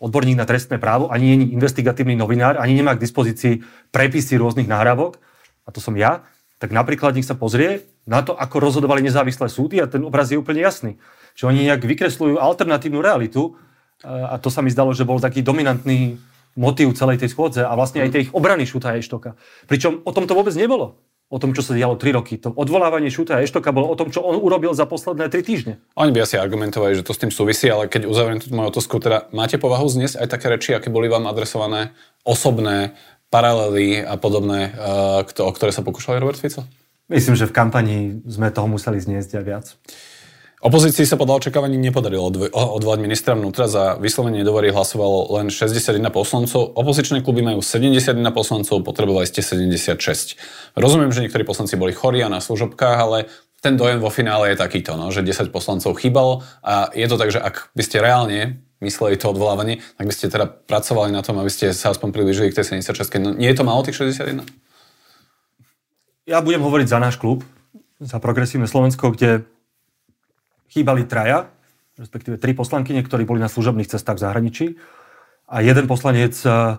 odborník 0.00 0.40
na 0.40 0.48
trestné 0.48 0.80
právo, 0.80 1.12
ani 1.12 1.30
je 1.30 1.36
investigatívny 1.54 2.16
novinár, 2.16 2.56
ani 2.56 2.72
nemá 2.74 2.96
k 2.96 3.04
dispozícii 3.04 3.60
prepisy 3.92 4.40
rôznych 4.40 4.66
nahrávok, 4.66 5.20
a 5.64 5.70
to 5.70 5.78
som 5.78 5.94
ja, 5.94 6.24
tak 6.60 6.72
napríklad 6.72 7.16
nech 7.16 7.28
sa 7.28 7.36
pozrie 7.36 7.88
na 8.04 8.20
to, 8.24 8.36
ako 8.36 8.60
rozhodovali 8.60 9.00
nezávislé 9.04 9.48
súdy 9.48 9.80
a 9.80 9.88
ten 9.88 10.04
obraz 10.04 10.32
je 10.32 10.40
úplne 10.40 10.60
jasný. 10.60 11.00
Že 11.36 11.52
oni 11.52 11.60
nejak 11.68 11.84
vykresľujú 11.84 12.36
alternatívnu 12.36 13.00
realitu 13.00 13.56
a 14.04 14.36
to 14.36 14.52
sa 14.52 14.60
mi 14.60 14.68
zdalo, 14.72 14.92
že 14.92 15.08
bol 15.08 15.20
taký 15.20 15.40
dominantný 15.40 16.20
motív 16.58 16.92
celej 16.98 17.22
tej 17.22 17.32
schôdze 17.32 17.64
a 17.64 17.72
vlastne 17.72 18.04
aj 18.04 18.10
tej 18.12 18.22
ich 18.28 18.34
obrany 18.36 18.68
Šuta 18.68 18.92
Eštoka. 18.92 19.40
Pričom 19.70 20.04
o 20.04 20.10
tom 20.12 20.28
to 20.28 20.36
vôbec 20.36 20.52
nebolo 20.52 21.00
o 21.30 21.38
tom, 21.38 21.54
čo 21.54 21.62
sa 21.62 21.78
dialo 21.78 21.94
3 21.94 22.18
roky. 22.18 22.42
To 22.42 22.50
odvolávanie 22.50 23.06
Šuta 23.06 23.38
a 23.38 23.42
Eštoka 23.46 23.70
bolo 23.70 23.86
o 23.86 23.94
tom, 23.94 24.10
čo 24.10 24.18
on 24.18 24.34
urobil 24.42 24.74
za 24.74 24.84
posledné 24.84 25.30
3 25.30 25.46
týždne. 25.46 25.74
Oni 25.94 26.10
by 26.10 26.26
asi 26.26 26.34
argumentovali, 26.34 26.98
že 26.98 27.06
to 27.06 27.14
s 27.14 27.22
tým 27.22 27.30
súvisí, 27.30 27.70
ale 27.70 27.86
keď 27.86 28.10
uzavriem 28.10 28.42
túto 28.42 28.52
moju 28.52 28.74
otázku, 28.74 28.98
teda 28.98 29.30
máte 29.30 29.54
povahu 29.54 29.86
zniesť 29.86 30.18
aj 30.18 30.26
také 30.26 30.46
reči, 30.50 30.70
aké 30.74 30.90
boli 30.90 31.06
vám 31.06 31.30
adresované, 31.30 31.94
osobné, 32.26 32.98
paralely 33.30 34.02
a 34.02 34.18
podobné, 34.18 34.74
uh, 34.74 35.22
o 35.22 35.52
ktoré 35.54 35.70
sa 35.70 35.86
pokúšali 35.86 36.18
Robert 36.18 36.42
Fico? 36.42 36.66
Myslím, 37.06 37.38
že 37.38 37.46
v 37.46 37.54
kampani 37.54 37.98
sme 38.26 38.50
toho 38.50 38.66
museli 38.66 38.98
zniesť 38.98 39.38
aj 39.38 39.44
viac. 39.46 39.66
Opozícii 40.60 41.08
sa 41.08 41.16
podľa 41.16 41.40
očakávaní 41.40 41.80
nepodarilo 41.80 42.28
odvolať 42.52 43.00
ministra 43.00 43.32
vnútra. 43.32 43.64
Za 43.64 43.96
vyslovenie 43.96 44.44
nedovory 44.44 44.68
hlasovalo 44.68 45.40
len 45.40 45.48
61 45.48 46.04
poslancov. 46.12 46.76
Opozičné 46.76 47.24
kluby 47.24 47.40
majú 47.40 47.64
71 47.64 48.20
poslancov, 48.28 48.84
potrebovali 48.84 49.24
ste 49.24 49.40
76. 49.40 49.96
Rozumiem, 50.76 51.16
že 51.16 51.24
niektorí 51.24 51.48
poslanci 51.48 51.80
boli 51.80 51.96
chorí 51.96 52.20
a 52.20 52.28
na 52.28 52.44
služobkách, 52.44 52.98
ale 53.00 53.32
ten 53.64 53.80
dojem 53.80 54.04
vo 54.04 54.12
finále 54.12 54.52
je 54.52 54.60
takýto, 54.60 55.00
no, 55.00 55.08
že 55.08 55.24
10 55.24 55.48
poslancov 55.48 55.96
chýbalo 55.96 56.44
a 56.60 56.92
je 56.92 57.08
to 57.08 57.16
tak, 57.16 57.32
že 57.32 57.40
ak 57.40 57.72
by 57.72 57.80
ste 57.80 58.04
reálne 58.04 58.60
mysleli 58.84 59.16
to 59.16 59.32
odvolávanie, 59.32 59.80
tak 59.96 60.04
by 60.08 60.12
ste 60.12 60.28
teda 60.28 60.44
pracovali 60.44 61.08
na 61.08 61.24
tom, 61.24 61.40
aby 61.40 61.48
ste 61.48 61.72
sa 61.72 61.96
aspoň 61.96 62.12
priblížili 62.12 62.52
k 62.52 62.60
tej 62.60 62.84
76. 62.84 63.16
No, 63.16 63.32
nie 63.32 63.48
je 63.48 63.56
to 63.56 63.64
málo 63.64 63.80
tých 63.80 63.96
61? 63.96 64.44
Ja 66.28 66.44
budem 66.44 66.60
hovoriť 66.60 66.84
za 66.88 67.00
náš 67.00 67.16
klub, 67.16 67.48
za 67.96 68.20
Progresívne 68.20 68.68
Slovensko, 68.68 69.16
kde 69.16 69.48
chýbali 70.70 71.04
traja, 71.04 71.50
respektíve 71.98 72.38
tri 72.38 72.54
poslankyne, 72.54 73.02
ktorí 73.02 73.26
boli 73.26 73.42
na 73.42 73.50
služobných 73.50 73.90
cestách 73.90 74.16
v 74.16 74.24
zahraničí 74.24 74.66
a 75.50 75.60
jeden 75.60 75.90
poslanec 75.90 76.38
e, 76.46 76.78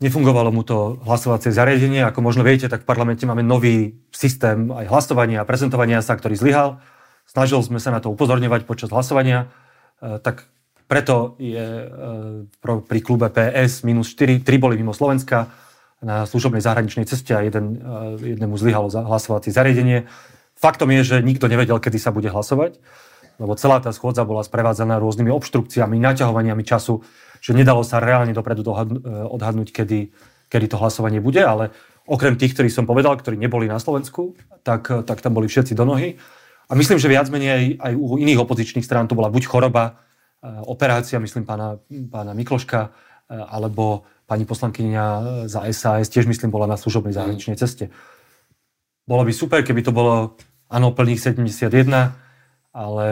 nefungovalo 0.00 0.48
mu 0.48 0.64
to 0.64 0.96
hlasovacie 1.04 1.52
zariadenie. 1.52 2.02
Ako 2.08 2.24
možno 2.24 2.40
viete, 2.40 2.72
tak 2.72 2.82
v 2.82 2.88
parlamente 2.88 3.28
máme 3.28 3.44
nový 3.44 4.00
systém 4.10 4.72
aj 4.72 4.88
hlasovania 4.88 5.44
a 5.44 5.48
prezentovania 5.48 6.00
sa, 6.00 6.16
ktorý 6.16 6.34
zlyhal. 6.40 6.80
Snažili 7.28 7.60
sme 7.62 7.78
sa 7.78 7.92
na 7.92 8.00
to 8.00 8.08
upozorňovať 8.10 8.64
počas 8.64 8.88
hlasovania, 8.88 9.52
e, 10.00 10.16
tak 10.18 10.48
preto 10.88 11.36
je 11.36 11.84
e, 11.84 11.86
pri 12.64 13.00
klube 13.04 13.28
PS 13.28 13.84
minus 13.84 14.16
4, 14.16 14.40
3 14.40 14.56
boli 14.56 14.80
mimo 14.80 14.96
Slovenska 14.96 15.52
na 16.00 16.24
služobnej 16.24 16.60
zahraničnej 16.60 17.08
ceste 17.08 17.32
a 17.32 17.40
jeden, 17.40 17.80
jednému 18.20 18.54
zlyhalo 18.60 18.92
hlasovacie 18.92 19.48
zariadenie. 19.48 20.04
Faktom 20.56 20.88
je, 20.88 21.04
že 21.04 21.16
nikto 21.20 21.52
nevedel, 21.52 21.76
kedy 21.76 22.00
sa 22.00 22.10
bude 22.10 22.32
hlasovať, 22.32 22.80
lebo 23.36 23.52
celá 23.60 23.76
tá 23.84 23.92
schôdza 23.92 24.24
bola 24.24 24.40
sprevádzaná 24.40 24.96
rôznymi 24.96 25.28
obštrukciami, 25.28 26.00
naťahovaniami 26.00 26.64
času, 26.64 27.04
že 27.44 27.52
nedalo 27.52 27.84
sa 27.84 28.00
reálne 28.00 28.32
dopredu 28.32 28.64
e, 28.64 28.72
odhadnúť, 29.28 29.68
kedy, 29.76 30.08
kedy 30.48 30.66
to 30.72 30.80
hlasovanie 30.80 31.20
bude, 31.20 31.44
ale 31.44 31.76
okrem 32.08 32.40
tých, 32.40 32.56
ktorí 32.56 32.72
som 32.72 32.88
povedal, 32.88 33.20
ktorí 33.20 33.36
neboli 33.36 33.68
na 33.68 33.76
Slovensku, 33.76 34.32
tak, 34.64 34.88
tak 35.04 35.20
tam 35.20 35.36
boli 35.36 35.52
všetci 35.52 35.76
do 35.76 35.84
nohy. 35.84 36.16
A 36.66 36.72
myslím, 36.74 36.98
že 36.98 37.12
viac 37.12 37.28
menej 37.28 37.50
aj, 37.52 37.64
aj 37.78 37.92
u 37.94 38.16
iných 38.18 38.42
opozičných 38.42 38.82
strán 38.82 39.06
to 39.06 39.14
bola 39.14 39.28
buď 39.28 39.44
choroba, 39.44 39.84
e, 40.40 40.48
operácia, 40.64 41.20
myslím, 41.20 41.44
pána, 41.44 41.76
pána 42.08 42.32
Mikloška, 42.32 42.88
e, 43.28 43.36
alebo 43.36 44.08
pani 44.26 44.48
poslankyňa 44.48 45.04
za 45.46 45.62
SAS, 45.70 46.08
tiež 46.10 46.26
myslím, 46.26 46.50
bola 46.50 46.66
na 46.66 46.80
služobnej 46.80 47.14
zahraničnej 47.14 47.54
ceste. 47.60 47.92
Bolo 49.06 49.22
by 49.22 49.32
super, 49.32 49.62
keby 49.62 49.86
to 49.86 49.94
bolo, 49.94 50.34
áno, 50.66 50.90
plných 50.90 51.22
71, 51.22 51.86
ale 52.74 53.06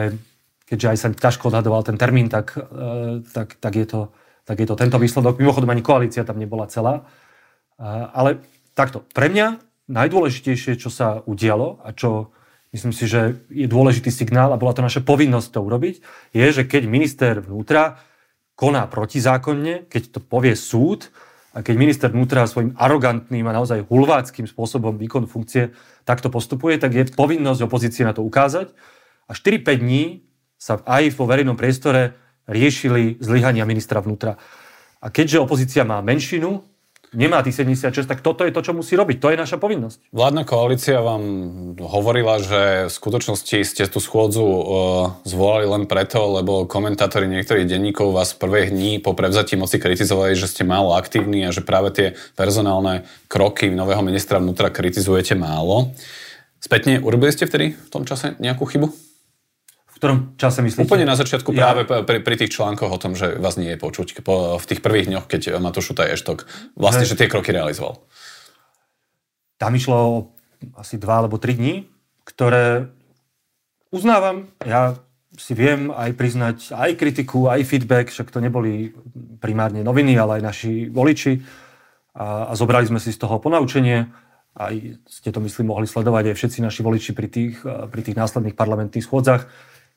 keďže 0.67 0.87
aj 0.91 0.97
sa 0.99 1.07
ťažko 1.15 1.49
odhadoval 1.49 1.87
ten 1.87 1.95
termín, 1.95 2.27
tak, 2.27 2.59
e, 2.59 3.23
tak, 3.31 3.55
tak, 3.57 3.73
je 3.73 3.87
to, 3.87 4.01
tak 4.43 4.59
je 4.59 4.67
to 4.67 4.75
tento 4.75 4.99
výsledok. 4.99 5.39
Mimochodom 5.39 5.71
ani 5.71 5.81
koalícia 5.81 6.27
tam 6.27 6.37
nebola 6.37 6.67
celá. 6.67 7.07
Ale 7.79 8.39
takto, 8.71 9.03
pre 9.11 9.27
mňa 9.27 9.59
najdôležitejšie, 9.91 10.79
čo 10.79 10.87
sa 10.87 11.21
udialo 11.27 11.83
a 11.83 11.91
čo 11.91 12.31
myslím 12.75 12.91
si, 12.91 13.07
že 13.07 13.39
je 13.47 13.67
dôležitý 13.71 14.11
signál 14.11 14.51
a 14.51 14.59
bola 14.59 14.75
to 14.75 14.83
naša 14.83 14.99
povinnosť 15.03 15.49
to 15.55 15.59
urobiť, 15.63 15.95
je, 16.35 16.45
že 16.51 16.63
keď 16.67 16.83
minister 16.91 17.39
vnútra 17.39 17.99
koná 18.55 18.87
protizákonne, 18.87 19.87
keď 19.87 20.15
to 20.15 20.19
povie 20.19 20.55
súd, 20.55 21.11
a 21.55 21.63
keď 21.63 21.75
minister 21.79 22.09
vnútra 22.11 22.43
svojim 22.43 22.75
arogantným 22.75 23.47
a 23.47 23.55
naozaj 23.55 23.87
hulváckým 23.87 24.43
spôsobom 24.43 24.99
výkonu 24.99 25.23
funkcie 25.23 25.71
takto 26.03 26.27
postupuje, 26.27 26.75
tak 26.75 26.91
je 26.91 27.07
povinnosť 27.15 27.63
opozície 27.63 28.03
na 28.03 28.11
to 28.11 28.27
ukázať. 28.27 28.75
A 29.25 29.31
4-5 29.31 29.79
dní 29.79 30.27
sa 30.59 30.83
aj 30.83 31.15
vo 31.15 31.23
verejnom 31.23 31.55
priestore 31.55 32.11
riešili 32.43 33.23
zlyhania 33.23 33.63
ministra 33.63 34.03
vnútra. 34.03 34.35
A 34.99 35.07
keďže 35.07 35.39
opozícia 35.39 35.87
má 35.87 36.03
menšinu, 36.03 36.59
nemá 37.15 37.41
tých 37.41 37.63
76, 37.63 38.05
tak 38.05 38.19
toto 38.21 38.43
je 38.43 38.51
to, 38.53 38.61
čo 38.61 38.75
musí 38.75 38.93
robiť. 38.93 39.17
To 39.23 39.31
je 39.33 39.37
naša 39.39 39.57
povinnosť. 39.57 40.11
Vládna 40.11 40.43
koalícia 40.43 40.99
vám 40.99 41.23
hovorila, 41.79 42.37
že 42.43 42.85
v 42.87 42.93
skutočnosti 42.93 43.57
ste 43.65 43.83
tú 43.87 44.03
schôdzu 44.03 44.43
uh, 44.43 44.63
zvolali 45.23 45.65
len 45.65 45.83
preto, 45.89 46.21
lebo 46.37 46.67
komentátori 46.67 47.25
niektorých 47.31 47.65
denníkov 47.65 48.11
vás 48.11 48.35
prvých 48.35 48.75
dní 48.75 48.91
po 48.99 49.15
prevzatí 49.15 49.55
moci 49.55 49.79
kritizovali, 49.79 50.35
že 50.35 50.51
ste 50.51 50.67
málo 50.67 50.93
aktívni 50.93 51.47
a 51.47 51.55
že 51.55 51.65
práve 51.65 51.95
tie 51.95 52.07
personálne 52.35 53.07
kroky 53.31 53.71
nového 53.71 54.03
ministra 54.03 54.37
vnútra 54.37 54.69
kritizujete 54.69 55.33
málo. 55.33 55.95
Spätne, 56.59 56.99
urobili 56.99 57.31
ste 57.31 57.47
vtedy 57.47 57.77
v 57.77 57.89
tom 57.89 58.03
čase 58.03 58.35
nejakú 58.41 58.67
chybu? 58.67 59.14
V 59.95 60.03
ktorom 60.03 60.35
čase 60.35 60.59
myslíte? 60.59 60.91
Úplne 60.91 61.07
na 61.07 61.15
začiatku 61.15 61.55
ja... 61.55 61.71
práve 61.71 61.87
pri, 61.87 62.19
pri 62.19 62.35
tých 62.35 62.51
článkoch 62.51 62.91
o 62.91 62.99
tom, 62.99 63.15
že 63.15 63.39
vás 63.39 63.55
nie 63.55 63.71
je 63.71 63.79
počuť 63.79 64.19
po, 64.27 64.59
v 64.59 64.65
tých 64.67 64.83
prvých 64.83 65.07
dňoch, 65.07 65.25
keď 65.31 65.55
Matúš 65.63 65.95
Šutaj 65.95 66.11
Eštok 66.11 66.43
vlastne, 66.75 67.07
že 67.07 67.15
tie 67.15 67.31
kroky 67.31 67.55
realizoval. 67.55 68.03
Tam 69.55 69.71
išlo 69.71 70.29
asi 70.75 70.99
dva 70.99 71.23
alebo 71.23 71.39
tri 71.39 71.55
dní, 71.55 71.87
ktoré 72.27 72.91
uznávam, 73.87 74.51
ja 74.67 74.99
si 75.39 75.55
viem 75.55 75.95
aj 75.95 76.11
priznať 76.19 76.57
aj 76.75 76.91
kritiku, 76.99 77.47
aj 77.47 77.63
feedback, 77.63 78.11
však 78.11 78.35
to 78.35 78.43
neboli 78.43 78.91
primárne 79.39 79.79
noviny, 79.79 80.19
ale 80.19 80.39
aj 80.39 80.43
naši 80.43 80.73
voliči 80.91 81.39
a, 82.19 82.51
a 82.51 82.53
zobrali 82.55 82.83
sme 82.83 82.99
si 82.99 83.15
z 83.15 83.19
toho 83.23 83.39
ponaučenie. 83.39 84.11
Aj 84.55 84.75
ste 85.07 85.29
to, 85.31 85.39
myslím, 85.43 85.71
mohli 85.71 85.87
sledovať 85.87 86.31
aj 86.31 86.35
všetci 86.35 86.59
naši 86.63 86.83
voliči 86.83 87.11
pri 87.11 87.27
tých, 87.31 87.63
pri 87.63 88.01
tých 88.03 88.19
následných 88.19 88.55
parlamentných 88.59 89.03
schôdzach 89.03 89.47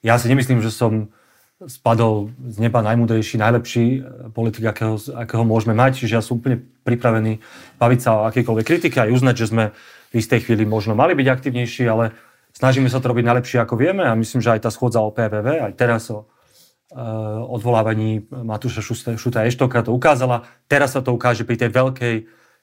ja 0.02 0.14
si 0.17 0.31
nemyslím, 0.31 0.62
že 0.62 0.71
som 0.71 1.11
spadol 1.59 2.31
z 2.47 2.62
neba 2.62 2.78
najmudrejší, 2.87 3.35
najlepší 3.43 3.87
eh, 3.99 4.02
politik, 4.31 4.71
akého, 4.71 4.95
akého 5.19 5.43
môžeme 5.43 5.75
mať. 5.75 6.05
Čiže 6.05 6.14
ja 6.14 6.23
som 6.23 6.38
úplne 6.38 6.62
pripravený 6.87 7.43
baviť 7.83 8.00
sa 8.00 8.11
o 8.23 8.26
akejkoľvek 8.31 8.67
kritike 8.67 8.99
aj 9.02 9.11
uznať, 9.11 9.35
že 9.35 9.50
sme 9.50 9.64
v 10.09 10.14
istej 10.14 10.47
chvíli 10.47 10.64
možno 10.64 10.95
mali 10.95 11.19
byť 11.19 11.26
aktivnejší, 11.28 11.85
ale 11.90 12.14
snažíme 12.55 12.88
sa 12.88 13.02
to 13.02 13.11
robiť 13.11 13.26
najlepšie, 13.26 13.59
ako 13.61 13.75
vieme 13.76 14.07
a 14.07 14.17
myslím, 14.17 14.40
že 14.40 14.57
aj 14.57 14.64
tá 14.64 14.71
schôdza 14.73 15.05
o 15.05 15.12
PVV, 15.12 15.69
aj 15.69 15.73
teraz 15.76 16.09
o 16.09 16.25
uh, 16.25 17.45
odvolávaní 17.45 18.25
Matúša 18.33 18.81
Šuta 18.81 19.45
Eštoka 19.45 19.85
to 19.85 19.93
ukázala. 19.93 20.49
Teraz 20.64 20.97
sa 20.97 21.05
to 21.05 21.12
ukáže 21.12 21.45
pri 21.45 21.61
tej 21.61 21.76
veľkej, 21.76 22.17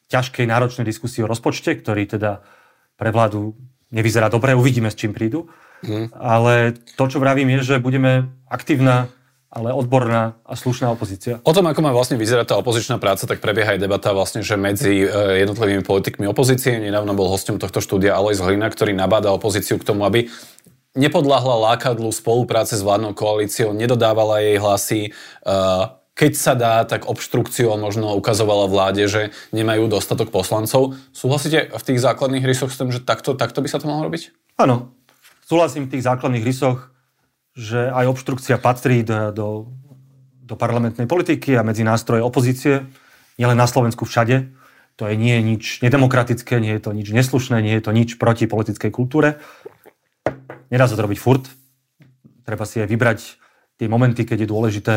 ťažkej, 0.10 0.46
náročnej 0.50 0.89
diskusii 0.89 1.22
o 1.22 1.30
rozpočte, 1.30 1.77
ktorý 1.77 2.10
teda 2.10 2.42
pre 2.98 3.13
vládu 3.13 3.54
nevyzerá 3.92 4.30
dobre, 4.30 4.58
uvidíme, 4.58 4.89
s 4.89 4.98
čím 4.98 5.13
prídu. 5.13 5.50
Mm. 5.86 6.10
Ale 6.18 6.74
to, 6.98 7.06
čo 7.06 7.22
vravím, 7.22 7.54
je, 7.60 7.75
že 7.75 7.84
budeme 7.84 8.32
aktívna 8.50 9.12
ale 9.56 9.72
odborná 9.72 10.36
a 10.44 10.60
slušná 10.60 10.92
opozícia. 10.92 11.39
O 11.48 11.56
tom, 11.56 11.63
ako 11.72 11.80
má 11.80 11.96
vlastne 11.96 12.20
vyzerať 12.20 12.51
tá 12.51 12.56
opozičná 12.60 13.00
práca, 13.00 13.24
tak 13.24 13.39
prebieha 13.39 13.80
aj 13.80 13.80
debata 13.80 14.12
vlastne, 14.12 14.44
že 14.44 14.60
medzi 14.60 15.08
e, 15.08 15.48
jednotlivými 15.48 15.80
politikmi 15.80 16.27
opozície. 16.27 16.75
Nedávno 16.75 17.15
bol 17.15 17.32
hostom 17.32 17.56
tohto 17.56 17.80
štúdia 17.80 18.20
Alois 18.20 18.44
Hlina, 18.44 18.68
ktorý 18.68 18.92
nabáda 18.92 19.32
opozíciu 19.32 19.80
k 19.80 19.88
tomu, 19.88 20.04
aby 20.04 20.27
nepodláhla 20.92 21.72
lákadlu 21.72 22.12
spolupráce 22.12 22.75
s 22.75 22.84
vládnou 22.84 23.15
koalíciou, 23.15 23.72
nedodávala 23.72 24.44
jej 24.44 24.60
hlasy, 24.60 25.01
e, 25.08 25.12
keď 26.15 26.31
sa 26.39 26.55
dá, 26.55 26.88
tak 26.88 27.12
obštrukciou 27.12 27.75
možno 27.75 28.15
ukazovala 28.15 28.72
vláde, 28.72 29.03
že 29.12 29.36
nemajú 29.51 29.91
dostatok 29.91 30.31
poslancov. 30.31 30.95
Súhlasíte 31.12 31.75
v 31.75 31.84
tých 31.84 32.00
základných 32.00 32.48
rysoch 32.48 32.72
s 32.72 32.79
tým, 32.79 32.88
že 32.89 33.03
takto, 33.03 33.36
takto 33.36 33.60
by 33.60 33.67
sa 33.67 33.84
to 33.84 33.91
mohlo 33.91 34.07
robiť? 34.07 34.31
Áno, 34.55 34.95
súhlasím 35.43 35.91
v 35.91 36.00
tých 36.00 36.07
základných 36.07 36.48
rysoch, 36.48 36.95
že 37.51 37.91
aj 37.91 38.15
obštrukcia 38.15 38.63
patrí 38.63 39.03
do, 39.03 39.36
do, 39.36 39.48
do 40.39 40.55
parlamentnej 40.55 41.03
politiky 41.03 41.60
a 41.60 41.67
medzi 41.67 41.84
nástroje 41.84 42.24
opozície, 42.24 42.88
nielen 43.36 43.60
na 43.60 43.67
Slovensku 43.67 44.07
všade. 44.07 44.55
To 44.95 45.12
je 45.12 45.19
nie 45.19 45.36
je 45.36 45.43
nič 45.43 45.63
nedemokratické, 45.84 46.63
nie 46.63 46.79
je 46.79 46.88
to 46.88 46.95
nič 46.95 47.12
neslušné, 47.12 47.60
nie 47.60 47.75
je 47.75 47.84
to 47.84 47.91
nič 47.91 48.15
proti 48.15 48.48
politickej 48.48 48.88
kultúre. 48.95 49.43
Nedá 50.72 50.88
sa 50.88 50.95
to 50.95 51.03
robiť 51.03 51.19
furt. 51.19 51.43
Treba 52.48 52.63
si 52.63 52.79
aj 52.79 52.88
vybrať 52.88 53.19
tie 53.75 53.91
momenty, 53.91 54.24
keď 54.24 54.48
je 54.48 54.51
dôležité 54.55 54.95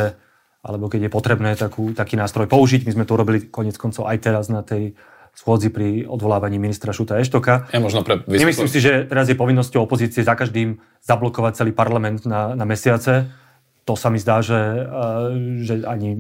alebo 0.69 0.93
keď 0.93 1.09
je 1.09 1.11
potrebné 1.11 1.57
takú, 1.57 1.97
taký 1.97 2.21
nástroj 2.21 2.45
použiť. 2.45 2.85
My 2.85 2.93
sme 2.93 3.05
to 3.09 3.17
urobili 3.17 3.49
konec 3.49 3.81
koncov 3.81 4.05
aj 4.05 4.21
teraz 4.21 4.53
na 4.53 4.61
tej 4.61 4.93
schôdzi 5.33 5.73
pri 5.73 6.05
odvolávaní 6.05 6.61
ministra 6.61 6.93
Šuta 6.93 7.17
Eštoka. 7.17 7.73
Ja 7.73 7.81
možno 7.81 8.05
pre 8.05 8.21
vysvetlo... 8.21 8.43
Nemyslím 8.45 8.69
si, 8.69 8.85
že 8.85 9.09
teraz 9.09 9.33
je 9.33 9.39
povinnosťou 9.39 9.89
opozície 9.89 10.21
za 10.21 10.37
každým 10.37 10.77
zablokovať 11.01 11.65
celý 11.65 11.73
parlament 11.73 12.29
na, 12.29 12.53
na 12.53 12.69
mesiace. 12.69 13.33
To 13.89 13.97
sa 13.97 14.13
mi 14.13 14.21
zdá, 14.21 14.45
že, 14.45 14.61
že 15.65 15.89
ani 15.89 16.19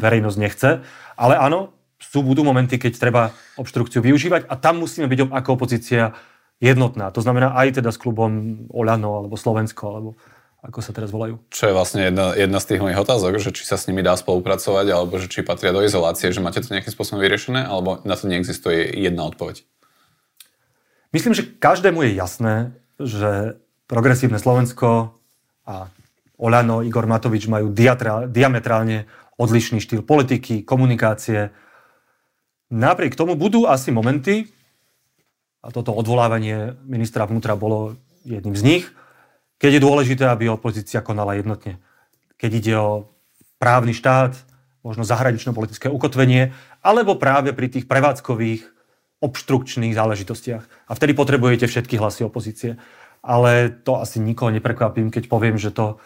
verejnosť 0.00 0.38
nechce. 0.40 0.80
Ale 1.20 1.34
áno, 1.36 1.76
sú, 2.00 2.24
budú 2.24 2.40
momenty, 2.40 2.80
keď 2.80 2.92
treba 2.96 3.22
obštrukciu 3.60 4.00
využívať 4.00 4.48
a 4.48 4.54
tam 4.56 4.80
musíme 4.80 5.04
byť 5.04 5.28
ako 5.28 5.50
opozícia 5.52 6.16
jednotná. 6.62 7.12
To 7.12 7.20
znamená 7.20 7.52
aj 7.52 7.82
teda 7.82 7.92
s 7.92 8.00
klubom 8.00 8.64
Oľano 8.72 9.20
alebo 9.20 9.36
Slovensko 9.36 9.84
alebo 9.92 10.10
ako 10.60 10.84
sa 10.84 10.92
teraz 10.92 11.08
volajú. 11.08 11.40
Čo 11.48 11.72
je 11.72 11.76
vlastne 11.76 12.04
jedna, 12.04 12.36
jedna 12.36 12.60
z 12.60 12.68
tých 12.68 12.80
mojich 12.84 13.00
otázok, 13.00 13.40
že 13.40 13.50
či 13.56 13.64
sa 13.64 13.80
s 13.80 13.88
nimi 13.88 14.04
dá 14.04 14.12
spolupracovať, 14.12 14.86
alebo 14.92 15.16
že 15.16 15.32
či 15.32 15.40
patria 15.40 15.72
do 15.72 15.80
izolácie, 15.80 16.28
že 16.28 16.44
máte 16.44 16.60
to 16.60 16.72
nejakým 16.72 16.92
spôsobom 16.92 17.20
vyriešené, 17.20 17.64
alebo 17.64 18.04
na 18.04 18.12
to 18.12 18.28
neexistuje 18.28 18.92
jedna 18.92 19.24
odpoveď? 19.24 19.64
Myslím, 21.16 21.32
že 21.32 21.48
každému 21.48 22.04
je 22.06 22.10
jasné, 22.14 22.54
že 23.00 23.56
progresívne 23.88 24.36
Slovensko 24.36 25.16
a 25.64 25.88
Olano, 26.36 26.84
Igor 26.84 27.08
Matovič 27.08 27.48
majú 27.48 27.72
diametrálne 28.28 29.08
odlišný 29.40 29.80
štýl 29.80 30.04
politiky, 30.04 30.62
komunikácie. 30.62 31.50
Napriek 32.68 33.16
tomu 33.16 33.34
budú 33.34 33.64
asi 33.64 33.88
momenty, 33.90 34.46
a 35.60 35.68
toto 35.68 35.92
odvolávanie 35.92 36.76
ministra 36.84 37.28
vnútra 37.28 37.56
bolo 37.56 37.96
jedným 38.24 38.56
z 38.56 38.62
nich, 38.64 38.84
keď 39.60 39.70
je 39.76 39.84
dôležité, 39.84 40.24
aby 40.24 40.48
opozícia 40.48 41.04
konala 41.04 41.36
jednotne. 41.36 41.76
Keď 42.40 42.50
ide 42.50 42.74
o 42.80 43.12
právny 43.60 43.92
štát, 43.92 44.34
možno 44.80 45.04
zahranično-politické 45.04 45.92
ukotvenie, 45.92 46.56
alebo 46.80 47.20
práve 47.20 47.52
pri 47.52 47.68
tých 47.68 47.84
prevádzkových 47.84 48.64
obštrukčných 49.20 49.92
záležitostiach. 49.92 50.88
A 50.88 50.92
vtedy 50.96 51.12
potrebujete 51.12 51.68
všetky 51.68 52.00
hlasy 52.00 52.24
opozície. 52.24 52.80
Ale 53.20 53.68
to 53.68 54.00
asi 54.00 54.16
nikoho 54.16 54.48
neprekvapím, 54.48 55.12
keď 55.12 55.28
poviem, 55.28 55.60
že 55.60 55.76
to 55.76 56.00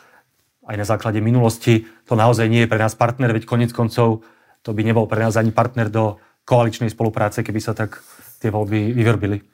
aj 0.66 0.74
na 0.74 0.86
základe 0.88 1.22
minulosti 1.22 1.86
to 2.08 2.18
naozaj 2.18 2.50
nie 2.50 2.66
je 2.66 2.70
pre 2.72 2.80
nás 2.80 2.98
partner, 2.98 3.30
veď 3.30 3.46
konec 3.46 3.70
koncov 3.70 4.26
to 4.64 4.70
by 4.72 4.82
nebol 4.82 5.04
pre 5.04 5.20
nás 5.20 5.36
ani 5.36 5.52
partner 5.52 5.92
do 5.92 6.18
koaličnej 6.48 6.90
spolupráce, 6.90 7.44
keby 7.44 7.60
sa 7.60 7.76
tak 7.76 8.00
tie 8.40 8.48
voľby 8.48 8.96
vyverbili. 8.96 9.44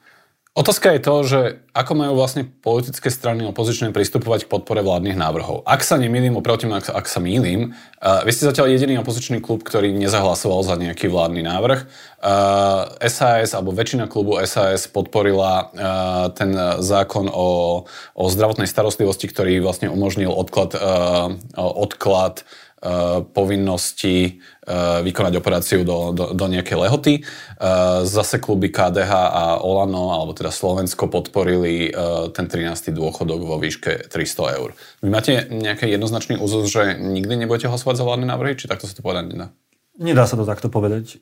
Otázka 0.51 0.91
je 0.91 0.99
to, 0.99 1.15
že 1.23 1.39
ako 1.71 1.95
majú 1.95 2.19
vlastne 2.19 2.43
politické 2.43 3.07
strany 3.07 3.47
opozičné 3.47 3.95
pristupovať 3.95 4.43
k 4.43 4.51
podpore 4.51 4.83
vládnych 4.83 5.15
návrhov. 5.15 5.63
Ak 5.63 5.79
sa 5.79 5.95
nemýlim, 5.95 6.35
oproti 6.35 6.67
ak, 6.67 6.91
ak 6.91 7.07
sa 7.07 7.23
mýlim, 7.23 7.71
uh, 7.71 8.19
vy 8.27 8.35
ste 8.35 8.51
zatiaľ 8.51 8.67
jediný 8.67 8.99
opozičný 8.99 9.39
klub, 9.39 9.63
ktorý 9.63 9.95
nezahlasoval 9.95 10.59
za 10.67 10.75
nejaký 10.75 11.07
vládny 11.07 11.47
návrh. 11.47 11.87
Uh, 12.19 12.83
SAS 13.07 13.55
alebo 13.55 13.71
väčšina 13.71 14.11
klubu 14.11 14.43
SAS 14.43 14.91
podporila 14.91 15.71
uh, 15.71 16.35
ten 16.35 16.51
zákon 16.83 17.31
o, 17.31 17.87
o 18.11 18.23
zdravotnej 18.27 18.67
starostlivosti, 18.67 19.31
ktorý 19.31 19.63
vlastne 19.63 19.87
umožnil 19.87 20.35
odklad, 20.35 20.75
uh, 20.75 21.31
odklad 21.55 22.43
povinnosti 23.29 24.41
eh, 24.41 24.99
vykonať 25.05 25.33
operáciu 25.37 25.85
do, 25.85 26.09
do, 26.09 26.33
do 26.33 26.45
nejakej 26.49 26.77
lehoty. 26.81 27.13
Eh, 27.21 27.25
zase 28.09 28.41
kluby 28.41 28.73
KDH 28.73 29.11
a 29.13 29.43
Olano, 29.61 30.17
alebo 30.17 30.33
teda 30.33 30.49
Slovensko, 30.49 31.05
podporili 31.05 31.93
ten 32.33 32.45
13. 32.49 32.89
dôchodok 32.89 33.39
vo 33.45 33.61
výške 33.61 34.09
300 34.09 34.57
eur. 34.57 34.73
Vy 35.05 35.09
máte 35.13 35.45
nejaký 35.49 35.85
jednoznačný 35.93 36.41
úzus, 36.41 36.73
že 36.73 36.97
nikdy 36.97 37.45
nebudete 37.45 37.69
hlasovať 37.69 38.01
za 38.01 38.05
vládne 38.05 38.25
návrhy, 38.25 38.57
či 38.57 38.65
takto 38.65 38.89
sa 38.89 38.97
to 38.97 39.05
povedať 39.05 39.29
nedá? 39.29 39.47
Nedá 40.01 40.25
sa 40.25 40.33
to 40.33 40.47
takto 40.47 40.73
povedať. 40.73 41.21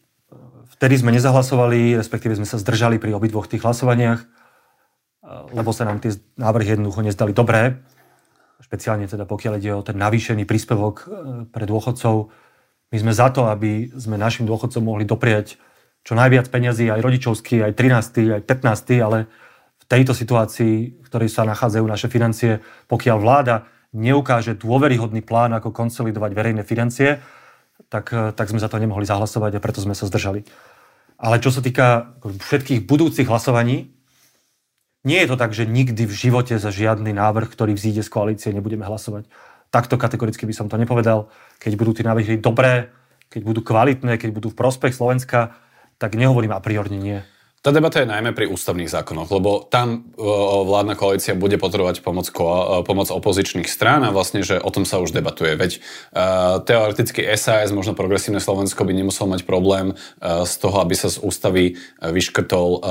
Vtedy 0.79 0.95
sme 0.95 1.11
nezahlasovali, 1.11 1.99
respektíve 1.99 2.39
sme 2.39 2.47
sa 2.47 2.55
zdržali 2.55 3.03
pri 3.03 3.11
obidvoch 3.11 3.51
tých 3.51 3.67
hlasovaniach, 3.67 4.23
lebo 5.51 5.75
sa 5.75 5.83
nám 5.83 5.99
tie 5.99 6.15
návrhy 6.39 6.79
jednoducho 6.79 7.03
nezdali 7.03 7.35
dobré 7.35 7.83
špeciálne 8.59 9.07
teda 9.07 9.23
pokiaľ 9.23 9.53
ide 9.57 9.71
o 9.73 9.81
ten 9.81 9.95
navýšený 9.95 10.43
príspevok 10.43 10.95
e, 11.01 11.05
pre 11.49 11.63
dôchodcov. 11.63 12.29
My 12.89 12.97
sme 12.99 13.13
za 13.15 13.31
to, 13.31 13.47
aby 13.47 13.89
sme 13.95 14.19
našim 14.19 14.43
dôchodcom 14.45 14.83
mohli 14.83 15.07
doprieť 15.07 15.55
čo 16.03 16.13
najviac 16.15 16.47
peňazí, 16.47 16.87
aj 16.91 17.03
rodičovský, 17.03 17.61
aj 17.63 17.73
13., 17.75 18.39
aj 18.39 18.41
15., 18.47 19.05
ale 19.05 19.27
v 19.79 19.85
tejto 19.85 20.13
situácii, 20.15 21.01
v 21.01 21.07
ktorej 21.07 21.29
sa 21.31 21.47
nachádzajú 21.47 21.85
naše 21.85 22.07
financie, 22.07 22.63
pokiaľ 22.87 23.17
vláda 23.19 23.55
neukáže 23.93 24.55
dôveryhodný 24.55 25.25
plán, 25.25 25.53
ako 25.57 25.73
konsolidovať 25.73 26.31
verejné 26.33 26.63
financie, 26.63 27.19
tak, 27.89 28.11
e, 28.13 28.31
tak 28.35 28.47
sme 28.51 28.61
za 28.61 28.67
to 28.67 28.79
nemohli 28.79 29.03
zahlasovať 29.07 29.57
a 29.57 29.63
preto 29.63 29.81
sme 29.81 29.95
sa 29.95 30.07
zdržali. 30.07 30.43
Ale 31.19 31.43
čo 31.43 31.51
sa 31.51 31.59
týka 31.59 32.15
všetkých 32.23 32.87
budúcich 32.87 33.27
hlasovaní, 33.27 33.98
nie 35.09 35.25
je 35.25 35.33
to 35.33 35.41
tak, 35.41 35.57
že 35.57 35.65
nikdy 35.65 36.05
v 36.05 36.13
živote 36.13 36.53
za 36.61 36.69
žiadny 36.69 37.09
návrh, 37.17 37.49
ktorý 37.49 37.73
vzíde 37.73 38.05
z 38.05 38.13
koalície, 38.13 38.53
nebudeme 38.53 38.85
hlasovať. 38.85 39.25
Takto 39.73 39.97
kategoricky 39.97 40.45
by 40.45 40.53
som 40.53 40.69
to 40.69 40.77
nepovedal. 40.77 41.33
Keď 41.57 41.73
budú 41.73 41.97
tie 41.97 42.05
návrhy 42.05 42.37
dobré, 42.37 42.93
keď 43.33 43.41
budú 43.41 43.61
kvalitné, 43.65 44.21
keď 44.21 44.29
budú 44.29 44.47
v 44.53 44.59
prospech 44.61 44.93
Slovenska, 44.93 45.57
tak 45.97 46.13
nehovorím 46.13 46.53
a 46.53 46.61
priorne 46.61 47.01
nie. 47.01 47.19
Tá 47.59 47.75
debata 47.75 47.99
je 47.99 48.07
najmä 48.07 48.31
pri 48.31 48.47
ústavných 48.47 48.87
zákonoch, 48.87 49.27
lebo 49.35 49.67
tam 49.67 50.15
vládna 50.15 50.95
koalícia 50.95 51.35
bude 51.35 51.59
potrebovať 51.59 51.99
pomoc, 51.99 52.31
pomoc 52.87 53.11
opozičných 53.11 53.67
strán 53.67 54.07
a 54.07 54.15
vlastne, 54.15 54.47
že 54.47 54.63
o 54.63 54.71
tom 54.71 54.87
sa 54.87 55.03
už 55.03 55.11
debatuje. 55.11 55.59
Veď 55.59 55.71
uh, 55.75 56.63
teoreticky 56.63 57.27
SAS, 57.35 57.75
možno 57.75 57.99
progresívne 57.99 58.39
Slovensko 58.39 58.87
by 58.87 58.95
nemusel 58.95 59.27
mať 59.27 59.43
problém 59.43 59.91
uh, 59.91 60.47
z 60.47 60.53
toho, 60.55 60.79
aby 60.79 60.95
sa 60.95 61.11
z 61.11 61.19
ústavy 61.19 61.75
vyškrtol 61.99 62.79
uh, 62.79 62.83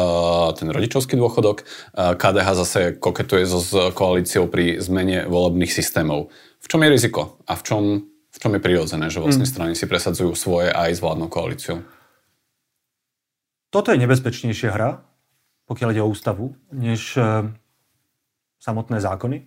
ten 0.52 0.68
rodičovský 0.68 1.16
dôchodok. 1.16 1.64
Uh, 1.96 2.12
KDH 2.20 2.48
zase 2.60 2.80
koketuje 3.00 3.48
so 3.48 3.64
s 3.64 3.72
koalíciou 3.96 4.52
pri 4.52 4.84
zmene 4.84 5.24
volebných 5.32 5.72
systémov. 5.72 6.28
V 6.60 6.66
čom 6.68 6.84
je 6.84 6.92
riziko 6.92 7.40
a 7.48 7.56
v 7.56 7.62
čom, 7.64 7.82
v 8.04 8.36
čom 8.36 8.52
je 8.52 8.60
prirodzené, 8.60 9.08
že 9.08 9.24
vlastne 9.24 9.48
mm. 9.48 9.52
strany 9.56 9.72
si 9.72 9.88
presadzujú 9.88 10.36
svoje 10.36 10.68
aj 10.68 10.92
s 10.92 11.00
vládnou 11.00 11.32
koalíciou? 11.32 11.80
Toto 13.68 13.92
je 13.92 14.00
nebezpečnejšia 14.00 14.72
hra, 14.72 15.04
pokiaľ 15.68 15.88
ide 15.92 16.00
o 16.00 16.08
ústavu, 16.08 16.56
než 16.72 17.20
e, 17.20 17.52
samotné 18.56 18.96
zákony. 19.04 19.44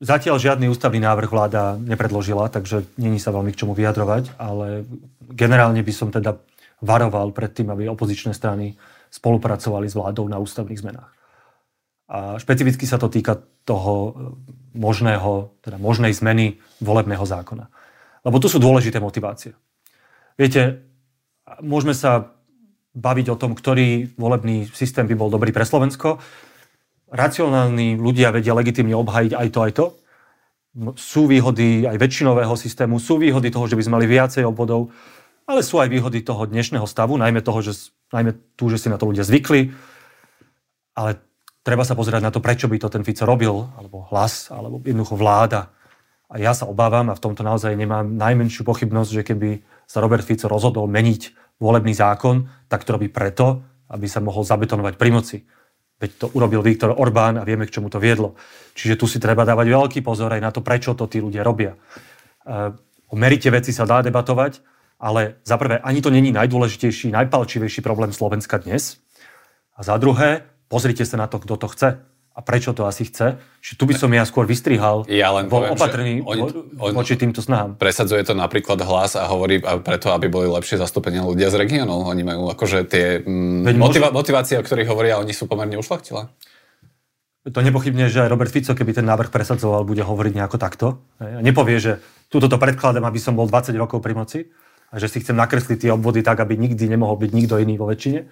Zatiaľ 0.00 0.36
žiadny 0.40 0.68
ústavný 0.68 1.00
návrh 1.00 1.28
vláda 1.32 1.76
nepredložila, 1.80 2.52
takže 2.52 2.84
není 3.00 3.16
sa 3.16 3.32
veľmi 3.32 3.52
k 3.52 3.64
čomu 3.64 3.72
vyjadrovať, 3.72 4.36
ale 4.36 4.84
generálne 5.32 5.80
by 5.80 5.92
som 5.92 6.12
teda 6.12 6.36
varoval 6.84 7.32
pred 7.32 7.52
tým, 7.52 7.72
aby 7.72 7.88
opozičné 7.88 8.32
strany 8.32 8.76
spolupracovali 9.12 9.88
s 9.88 9.96
vládou 9.96 10.28
na 10.28 10.40
ústavných 10.40 10.80
zmenách. 10.80 11.12
A 12.10 12.36
špecificky 12.36 12.84
sa 12.84 13.00
to 13.00 13.08
týka 13.08 13.40
toho 13.64 13.92
e, 13.92 14.12
možného, 14.76 15.56
teda 15.64 15.80
možnej 15.80 16.12
zmeny 16.12 16.60
volebného 16.84 17.24
zákona. 17.24 17.72
Lebo 18.28 18.36
tu 18.36 18.52
sú 18.52 18.60
dôležité 18.60 19.00
motivácie. 19.00 19.56
Viete, 20.36 20.89
Môžeme 21.60 21.92
sa 21.92 22.32
baviť 22.96 23.26
o 23.30 23.38
tom, 23.38 23.54
ktorý 23.54 24.16
volebný 24.18 24.66
systém 24.74 25.06
by 25.06 25.14
bol 25.14 25.30
dobrý 25.30 25.54
pre 25.54 25.62
Slovensko. 25.62 26.18
Racionálni 27.10 27.94
ľudia 27.94 28.34
vedia 28.34 28.54
legitimne 28.54 28.98
obhajiť 28.98 29.32
aj 29.34 29.48
to, 29.50 29.58
aj 29.62 29.72
to. 29.74 29.86
Sú 30.98 31.26
výhody 31.26 31.86
aj 31.86 31.98
väčšinového 31.98 32.54
systému, 32.54 33.02
sú 33.02 33.18
výhody 33.18 33.50
toho, 33.50 33.66
že 33.66 33.74
by 33.74 33.82
sme 33.82 33.96
mali 33.98 34.06
viacej 34.06 34.46
obvodov, 34.46 34.94
ale 35.46 35.66
sú 35.66 35.82
aj 35.82 35.90
výhody 35.90 36.22
toho 36.22 36.46
dnešného 36.46 36.86
stavu, 36.86 37.18
najmä 37.18 37.42
toho, 37.42 37.58
že, 37.58 37.90
najmä 38.14 38.38
tu, 38.54 38.70
že 38.70 38.78
si 38.78 38.86
na 38.86 38.94
to 38.94 39.10
ľudia 39.10 39.26
zvykli. 39.26 39.74
Ale 40.94 41.18
treba 41.66 41.82
sa 41.82 41.98
pozerať 41.98 42.22
na 42.22 42.30
to, 42.30 42.38
prečo 42.38 42.70
by 42.70 42.78
to 42.78 42.86
ten 42.86 43.02
Fico 43.02 43.26
robil, 43.26 43.66
alebo 43.74 44.06
hlas, 44.14 44.54
alebo 44.54 44.78
jednoducho 44.82 45.18
vláda. 45.18 45.74
A 46.30 46.38
ja 46.38 46.54
sa 46.54 46.70
obávam, 46.70 47.10
a 47.10 47.18
v 47.18 47.22
tomto 47.22 47.42
naozaj 47.42 47.74
nemám 47.74 48.06
najmenšiu 48.14 48.62
pochybnosť, 48.62 49.10
že 49.10 49.26
keby 49.26 49.50
sa 49.90 49.98
Robert 49.98 50.22
Fico 50.22 50.46
rozhodol 50.46 50.86
meniť 50.86 51.39
volebný 51.60 51.92
zákon, 51.92 52.48
tak 52.66 52.82
to 52.82 52.96
robí 52.96 53.12
preto, 53.12 53.62
aby 53.92 54.08
sa 54.08 54.24
mohol 54.24 54.42
zabetonovať 54.42 54.94
pri 54.96 55.10
moci. 55.12 55.38
Veď 56.00 56.10
to 56.16 56.26
urobil 56.32 56.64
Viktor 56.64 56.96
Orbán 56.96 57.36
a 57.36 57.44
vieme, 57.44 57.68
k 57.68 57.76
čomu 57.76 57.92
to 57.92 58.00
viedlo. 58.00 58.32
Čiže 58.72 58.96
tu 58.96 59.04
si 59.04 59.20
treba 59.20 59.44
dávať 59.44 59.68
veľký 59.68 60.00
pozor 60.00 60.32
aj 60.32 60.40
na 60.40 60.48
to, 60.48 60.64
prečo 60.64 60.96
to 60.96 61.04
tí 61.04 61.20
ľudia 61.20 61.44
robia. 61.44 61.76
E, 61.76 61.78
o 63.12 63.14
merite 63.20 63.52
veci 63.52 63.68
sa 63.76 63.84
dá 63.84 64.00
debatovať, 64.00 64.64
ale 64.96 65.44
za 65.44 65.60
prvé, 65.60 65.76
ani 65.84 66.00
to 66.00 66.08
není 66.08 66.32
najdôležitejší, 66.32 67.12
najpalčivejší 67.12 67.84
problém 67.84 68.16
Slovenska 68.16 68.56
dnes. 68.56 68.96
A 69.76 69.84
za 69.84 70.00
druhé, 70.00 70.48
pozrite 70.72 71.04
sa 71.04 71.20
na 71.20 71.28
to, 71.28 71.36
kto 71.36 71.60
to 71.60 71.68
chce 71.68 71.88
a 72.30 72.38
prečo 72.40 72.70
to 72.70 72.86
asi 72.86 73.10
chce. 73.10 73.36
Čiže 73.60 73.74
tu 73.74 73.84
by 73.90 73.94
som 73.98 74.10
ja 74.14 74.22
skôr 74.22 74.46
vystrihal, 74.46 75.02
ja 75.10 75.34
len 75.34 75.50
bol 75.50 75.66
poviem, 75.66 75.74
opatrný 75.74 76.12
voči 76.94 77.18
týmto 77.18 77.42
snahám. 77.42 77.76
Presadzuje 77.76 78.22
to 78.22 78.38
napríklad 78.38 78.78
hlas 78.80 79.18
a 79.18 79.26
hovorí 79.26 79.58
preto, 79.60 80.14
aby 80.14 80.30
boli 80.30 80.46
lepšie 80.46 80.78
zastúpenia 80.78 81.26
ľudia 81.26 81.50
z 81.50 81.58
regiónov. 81.58 82.06
Oni 82.06 82.22
majú 82.22 82.48
akože 82.54 82.86
tie 82.86 83.20
mm, 83.20 83.76
motiva- 83.76 84.14
môže... 84.14 84.16
motivácie, 84.16 84.56
o 84.56 84.64
ktorých 84.64 84.88
hovoria, 84.88 85.18
oni 85.18 85.34
sú 85.34 85.50
pomerne 85.50 85.76
ušlachtila. 85.76 86.30
To 87.50 87.60
nepochybne, 87.64 88.12
že 88.12 88.22
aj 88.24 88.30
Robert 88.30 88.52
Fico, 88.52 88.76
keby 88.76 88.92
ten 88.92 89.08
návrh 89.08 89.32
presadzoval, 89.32 89.88
bude 89.88 90.04
hovoriť 90.04 90.32
nejako 90.36 90.60
takto. 90.60 90.86
A 91.18 91.40
nepovie, 91.40 91.80
že 91.80 91.92
túto 92.28 92.52
to 92.52 92.60
predkladám, 92.60 93.02
aby 93.08 93.16
som 93.16 93.32
bol 93.32 93.48
20 93.48 93.72
rokov 93.80 94.04
pri 94.04 94.12
moci, 94.12 94.40
a 94.90 94.98
že 94.98 95.06
si 95.06 95.22
chcem 95.22 95.38
nakresliť 95.38 95.86
tie 95.86 95.90
obvody 95.94 96.20
tak, 96.20 96.42
aby 96.42 96.58
nikdy 96.58 96.90
nemohol 96.90 97.16
byť 97.16 97.30
nikto 97.30 97.62
iný 97.62 97.78
vo 97.78 97.86
väčšine. 97.88 98.26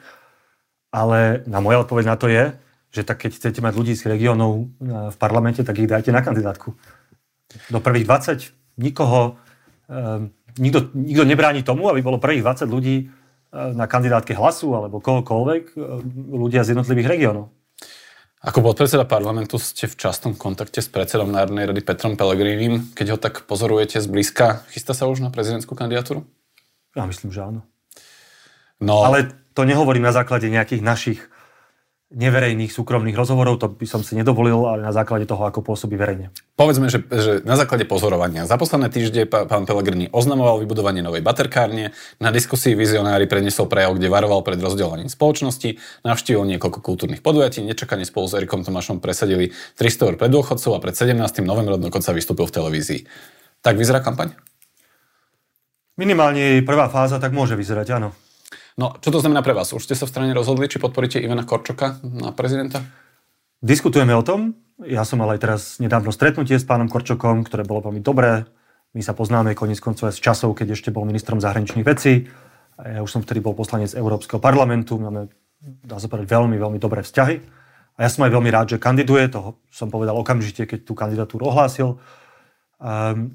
Ale 0.90 1.46
na 1.46 1.62
moja 1.62 1.86
odpoveď 1.86 2.04
na 2.04 2.16
to 2.18 2.26
je, 2.26 2.52
že 2.88 3.04
tak 3.04 3.24
keď 3.26 3.30
chcete 3.36 3.60
mať 3.60 3.74
ľudí 3.76 3.92
z 3.92 4.08
regiónov 4.08 4.52
e, 4.56 4.64
v 5.12 5.16
parlamente, 5.20 5.60
tak 5.60 5.76
ich 5.76 5.90
dajte 5.90 6.08
na 6.12 6.24
kandidátku. 6.24 6.72
Do 7.72 7.80
prvých 7.80 8.04
20 8.04 8.80
nikoho, 8.80 9.40
um, 9.88 10.30
nikto, 10.60 10.92
nikto 10.92 11.24
nebráni 11.24 11.64
tomu, 11.64 11.88
aby 11.88 12.04
bolo 12.04 12.20
prvých 12.20 12.44
20 12.44 12.68
ľudí 12.68 12.96
e, 13.00 13.04
na 13.52 13.88
kandidátke 13.88 14.36
hlasu 14.36 14.72
alebo 14.76 15.00
kohokoľvek 15.00 15.76
ľudia 16.32 16.64
z 16.64 16.76
jednotlivých 16.76 17.08
regiónov. 17.18 17.52
Ako 18.38 18.62
podpredseda 18.62 19.02
parlamentu 19.02 19.58
ste 19.58 19.90
v 19.90 19.98
častom 19.98 20.38
kontakte 20.38 20.78
s 20.78 20.86
predsedom 20.86 21.26
Národnej 21.26 21.74
rady 21.74 21.82
Petrom 21.82 22.14
Pellegrinim. 22.14 22.94
Keď 22.94 23.06
ho 23.10 23.18
tak 23.18 23.50
pozorujete 23.50 23.98
zblízka, 23.98 24.62
chystá 24.70 24.94
sa 24.94 25.10
už 25.10 25.26
na 25.26 25.34
prezidentskú 25.34 25.74
kandidatúru? 25.74 26.22
Ja 26.94 27.02
myslím, 27.10 27.34
že 27.34 27.42
áno. 27.42 27.66
No... 28.78 29.02
Ale 29.02 29.34
to 29.58 29.66
nehovorím 29.66 30.06
na 30.06 30.14
základe 30.14 30.46
nejakých 30.46 30.82
našich 30.86 31.18
neverejných 32.08 32.72
súkromných 32.72 33.12
rozhovorov, 33.12 33.60
to 33.60 33.68
by 33.68 33.84
som 33.84 34.00
si 34.00 34.16
nedovolil, 34.16 34.64
ale 34.64 34.80
na 34.80 34.96
základe 34.96 35.28
toho, 35.28 35.44
ako 35.44 35.60
pôsobí 35.60 35.92
verejne. 35.92 36.32
Povedzme, 36.56 36.88
že, 36.88 37.04
že 37.04 37.44
na 37.44 37.52
základe 37.52 37.84
pozorovania. 37.84 38.48
Za 38.48 38.56
posledné 38.56 38.88
týždne 38.88 39.28
pán 39.28 39.68
Pellegrini 39.68 40.08
oznamoval 40.08 40.64
vybudovanie 40.64 41.04
novej 41.04 41.20
baterkárne, 41.20 41.92
na 42.16 42.32
diskusii 42.32 42.72
vizionári 42.72 43.28
predniesol 43.28 43.68
prejav, 43.68 43.92
kde 44.00 44.08
varoval 44.08 44.40
pred 44.40 44.56
rozdeľovaním 44.56 45.12
spoločnosti, 45.12 45.76
navštívil 46.08 46.48
niekoľko 46.56 46.80
kultúrnych 46.80 47.20
podujatí, 47.20 47.60
nečakane 47.60 48.08
spolu 48.08 48.24
s 48.24 48.40
Erikom 48.40 48.64
Tomášom 48.64 49.04
presadili 49.04 49.52
300 49.76 50.08
eur 50.08 50.14
pre 50.16 50.32
dôchodcov 50.32 50.80
a 50.80 50.80
pred 50.80 50.96
17. 50.96 51.44
novembrom 51.44 51.76
dokonca 51.76 52.16
vystúpil 52.16 52.48
v 52.48 52.56
televízii. 52.56 53.00
Tak 53.60 53.76
vyzerá 53.76 54.00
kampaň? 54.00 54.32
Minimálne 56.00 56.64
prvá 56.64 56.88
fáza 56.88 57.20
tak 57.20 57.36
môže 57.36 57.52
vyzerať, 57.52 58.00
áno. 58.00 58.16
No, 58.78 58.94
čo 59.02 59.10
to 59.10 59.18
znamená 59.18 59.42
pre 59.42 59.58
vás? 59.58 59.74
Už 59.74 59.82
ste 59.82 59.98
sa 59.98 60.06
v 60.06 60.14
strane 60.14 60.30
rozhodli, 60.30 60.70
či 60.70 60.78
podporíte 60.78 61.18
Ivana 61.18 61.42
Korčoka 61.42 61.98
na 62.06 62.30
prezidenta? 62.30 62.78
Diskutujeme 63.58 64.14
o 64.14 64.22
tom. 64.22 64.54
Ja 64.86 65.02
som 65.02 65.18
mal 65.18 65.34
aj 65.34 65.42
teraz 65.42 65.62
nedávno 65.82 66.14
stretnutie 66.14 66.54
s 66.54 66.62
pánom 66.62 66.86
Korčokom, 66.86 67.42
ktoré 67.42 67.66
bolo 67.66 67.90
veľmi 67.90 67.98
dobré. 67.98 68.46
My 68.94 69.02
sa 69.02 69.18
poznáme 69.18 69.58
koniec 69.58 69.82
koncov 69.82 70.14
z 70.14 70.22
časov, 70.22 70.54
keď 70.54 70.78
ešte 70.78 70.94
bol 70.94 71.02
ministrom 71.02 71.42
zahraničných 71.42 71.82
vecí. 71.82 72.30
Ja 72.78 73.02
už 73.02 73.10
som 73.10 73.26
vtedy 73.26 73.42
bol 73.42 73.58
poslanec 73.58 73.98
Európskeho 73.98 74.38
parlamentu. 74.38 74.94
Máme, 75.02 75.26
dá 75.82 75.98
sa 75.98 76.06
povedať, 76.06 76.30
veľmi, 76.30 76.54
veľmi 76.54 76.78
dobré 76.78 77.02
vzťahy. 77.02 77.34
A 77.98 78.06
ja 78.06 78.08
som 78.14 78.22
aj 78.22 78.30
veľmi 78.30 78.50
rád, 78.54 78.78
že 78.78 78.78
kandiduje. 78.78 79.26
To 79.34 79.58
som 79.74 79.90
povedal 79.90 80.14
okamžite, 80.14 80.70
keď 80.70 80.86
tú 80.86 80.94
kandidatúru 80.94 81.50
ohlásil. 81.50 81.98
Um, 82.78 83.34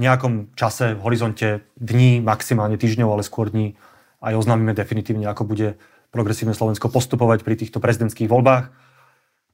v 0.00 0.08
nejakom 0.08 0.56
čase, 0.56 0.96
v 0.96 1.04
horizonte 1.04 1.68
dní, 1.76 2.24
maximálne 2.24 2.80
týždňov, 2.80 3.20
ale 3.20 3.20
skôr 3.20 3.52
dní, 3.52 3.76
aj 4.20 4.36
oznámime 4.36 4.76
definitívne, 4.76 5.26
ako 5.26 5.48
bude 5.48 5.80
progresívne 6.12 6.52
Slovensko 6.52 6.92
postupovať 6.92 7.40
pri 7.42 7.54
týchto 7.56 7.80
prezidentských 7.80 8.28
voľbách. 8.28 8.68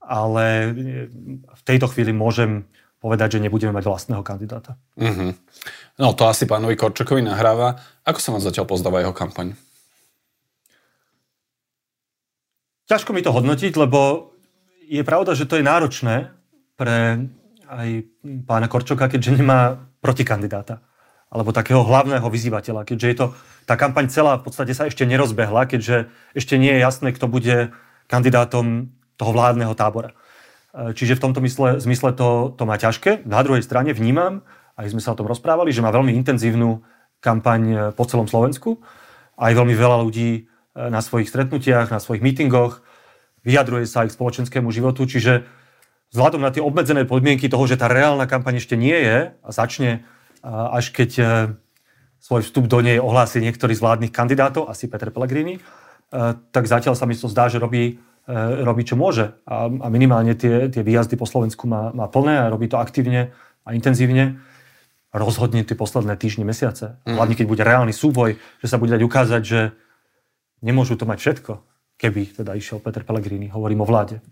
Ale 0.07 0.45
e, 0.47 0.69
v 1.43 1.63
tejto 1.67 1.91
chvíli 1.91 2.11
môžem 2.15 2.67
povedať, 2.99 3.39
že 3.39 3.43
nebudeme 3.43 3.75
mať 3.77 3.85
vlastného 3.87 4.23
kandidáta. 4.27 4.75
Mm-hmm. 4.99 5.31
No 6.03 6.17
to 6.17 6.27
asi 6.27 6.49
pánovi 6.49 6.75
Korčokovi 6.75 7.23
nahráva. 7.23 7.79
Ako 8.03 8.19
sa 8.19 8.33
vám 8.35 8.43
zatiaľ 8.43 8.67
pozdáva 8.67 9.03
jeho 9.05 9.15
kampaň? 9.15 9.55
Ťažko 12.87 13.11
mi 13.15 13.23
to 13.23 13.35
hodnotiť, 13.35 13.75
lebo 13.75 14.31
je 14.87 15.03
pravda, 15.03 15.35
že 15.35 15.51
to 15.51 15.59
je 15.59 15.67
náročné 15.67 16.31
pre 16.79 17.27
aj 17.67 18.07
pána 18.47 18.71
Korčoka, 18.71 19.11
keďže 19.11 19.43
nemá 19.43 19.91
protikandidáta 19.99 20.87
alebo 21.31 21.51
takého 21.51 21.83
hlavného 21.83 22.25
vyzývateľa, 22.27 22.87
keďže 22.87 23.07
je 23.11 23.17
to, 23.19 23.27
tá 23.67 23.75
kampaň 23.75 24.07
celá 24.07 24.39
v 24.39 24.47
podstate 24.47 24.73
sa 24.73 24.87
ešte 24.87 25.03
nerozbehla, 25.03 25.67
keďže 25.67 26.07
ešte 26.39 26.55
nie 26.55 26.71
je 26.79 26.81
jasné, 26.87 27.11
kto 27.11 27.27
bude 27.27 27.75
kandidátom 28.07 28.95
toho 29.19 29.31
vládneho 29.35 29.75
tábora. 29.75 30.15
E, 30.71 30.95
čiže 30.95 31.19
v 31.19 31.23
tomto 31.27 31.43
mysle, 31.43 31.83
zmysle 31.83 32.15
to, 32.15 32.55
to 32.55 32.63
má 32.63 32.79
ťažké. 32.79 33.27
Na 33.27 33.43
druhej 33.43 33.67
strane 33.67 33.91
vnímam, 33.91 34.47
aj 34.79 34.95
sme 34.95 35.03
sa 35.03 35.13
o 35.13 35.19
tom 35.19 35.27
rozprávali, 35.27 35.75
že 35.75 35.83
má 35.83 35.91
veľmi 35.91 36.15
intenzívnu 36.15 36.87
kampaň 37.19 37.63
e, 37.67 37.77
po 37.91 38.07
celom 38.07 38.31
Slovensku. 38.31 38.79
Aj 39.35 39.51
veľmi 39.51 39.75
veľa 39.75 39.99
ľudí 40.07 40.31
e, 40.31 40.43
na 40.79 41.03
svojich 41.03 41.27
stretnutiach, 41.27 41.91
na 41.91 41.99
svojich 41.99 42.23
mítingoch 42.23 42.87
vyjadruje 43.43 43.87
sa 43.91 44.07
aj 44.07 44.15
k 44.15 44.17
spoločenskému 44.19 44.71
životu, 44.71 45.07
čiže 45.11 45.43
vzhľadom 46.15 46.43
na 46.43 46.55
tie 46.55 46.63
obmedzené 46.63 47.03
podmienky 47.03 47.51
toho, 47.51 47.67
že 47.67 47.79
tá 47.79 47.91
reálna 47.91 48.31
kampaň 48.31 48.63
ešte 48.63 48.79
nie 48.79 48.95
je 48.95 49.35
a 49.35 49.51
začne 49.51 50.07
až 50.47 50.95
keď 50.95 51.11
e, 51.19 51.25
svoj 52.23 52.47
vstup 52.47 52.71
do 52.71 52.79
nej 52.79 53.03
ohlási 53.03 53.43
niektorý 53.43 53.75
z 53.75 53.83
vládnych 53.83 54.15
kandidátov, 54.15 54.71
asi 54.71 54.87
Peter 54.87 55.11
Pellegrini, 55.11 55.59
e, 55.59 55.61
tak 56.55 56.71
zatiaľ 56.71 56.95
sa 56.95 57.05
mi 57.05 57.19
to 57.19 57.27
zdá, 57.27 57.51
že 57.51 57.59
robí, 57.59 57.99
e, 58.27 58.35
robí 58.63 58.87
čo 58.87 58.95
môže. 58.95 59.35
A, 59.43 59.67
minimálne 59.91 60.39
tie, 60.39 60.71
tie 60.71 60.87
výjazdy 60.87 61.19
po 61.19 61.27
Slovensku 61.27 61.67
má, 61.67 61.91
má 61.91 62.07
plné 62.07 62.47
a 62.47 62.51
robí 62.51 62.71
to 62.71 62.79
aktívne 62.79 63.35
a 63.67 63.75
intenzívne. 63.75 64.39
Rozhodne 65.11 65.67
tie 65.67 65.75
posledné 65.75 66.15
týždne, 66.15 66.47
mesiace. 66.47 67.01
Mm. 67.09 67.17
Hlavne 67.19 67.35
keď 67.35 67.47
bude 67.49 67.63
reálny 67.67 67.95
súboj, 67.95 68.39
že 68.63 68.67
sa 68.69 68.77
bude 68.79 68.95
dať 68.95 69.03
ukázať, 69.03 69.43
že 69.43 69.61
nemôžu 70.63 70.95
to 70.95 71.09
mať 71.09 71.19
všetko, 71.19 71.53
keby 71.97 72.37
teda 72.39 72.55
išiel 72.55 72.79
Peter 72.79 73.03
Pellegrini. 73.03 73.49
Hovorím 73.51 73.83
o 73.83 73.89
vláde. 73.89 74.23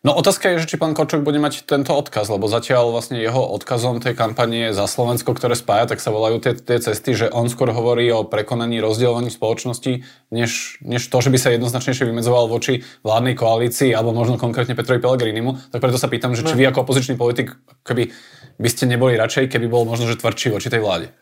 No 0.00 0.16
otázka 0.16 0.48
je, 0.56 0.64
že 0.64 0.68
či 0.72 0.80
pán 0.80 0.96
Korčok 0.96 1.20
bude 1.20 1.36
mať 1.36 1.68
tento 1.68 1.92
odkaz, 1.92 2.32
lebo 2.32 2.48
zatiaľ 2.48 2.88
vlastne 2.88 3.20
jeho 3.20 3.44
odkazom 3.52 4.00
tej 4.00 4.16
kampanie 4.16 4.72
za 4.72 4.88
Slovensko, 4.88 5.36
ktoré 5.36 5.52
spája, 5.52 5.92
tak 5.92 6.00
sa 6.00 6.08
volajú 6.08 6.40
tie, 6.40 6.56
tie 6.56 6.80
cesty, 6.80 7.12
že 7.12 7.28
on 7.28 7.52
skôr 7.52 7.68
hovorí 7.68 8.08
o 8.08 8.24
prekonaní 8.24 8.80
rozdielovaní 8.80 9.28
spoločnosti, 9.28 10.00
než, 10.32 10.80
než 10.80 11.04
to, 11.04 11.20
že 11.20 11.28
by 11.28 11.36
sa 11.36 11.52
jednoznačnejšie 11.52 12.08
vymedzoval 12.08 12.48
voči 12.48 12.80
vládnej 13.04 13.36
koalícii 13.36 13.92
alebo 13.92 14.16
možno 14.16 14.40
konkrétne 14.40 14.72
Petrovi 14.72 15.04
Pellegrinimu. 15.04 15.68
Tak 15.68 15.84
preto 15.84 16.00
sa 16.00 16.08
pýtam, 16.08 16.32
že 16.32 16.48
či 16.48 16.56
vy 16.56 16.64
ako 16.72 16.88
opozičný 16.88 17.20
politik, 17.20 17.60
keby 17.84 18.08
by 18.56 18.68
ste 18.72 18.88
neboli 18.88 19.20
radšej, 19.20 19.52
keby 19.52 19.68
bol 19.68 19.84
možno, 19.84 20.08
že 20.08 20.16
tvrdší 20.16 20.48
voči 20.48 20.72
tej 20.72 20.80
vláde. 20.80 21.12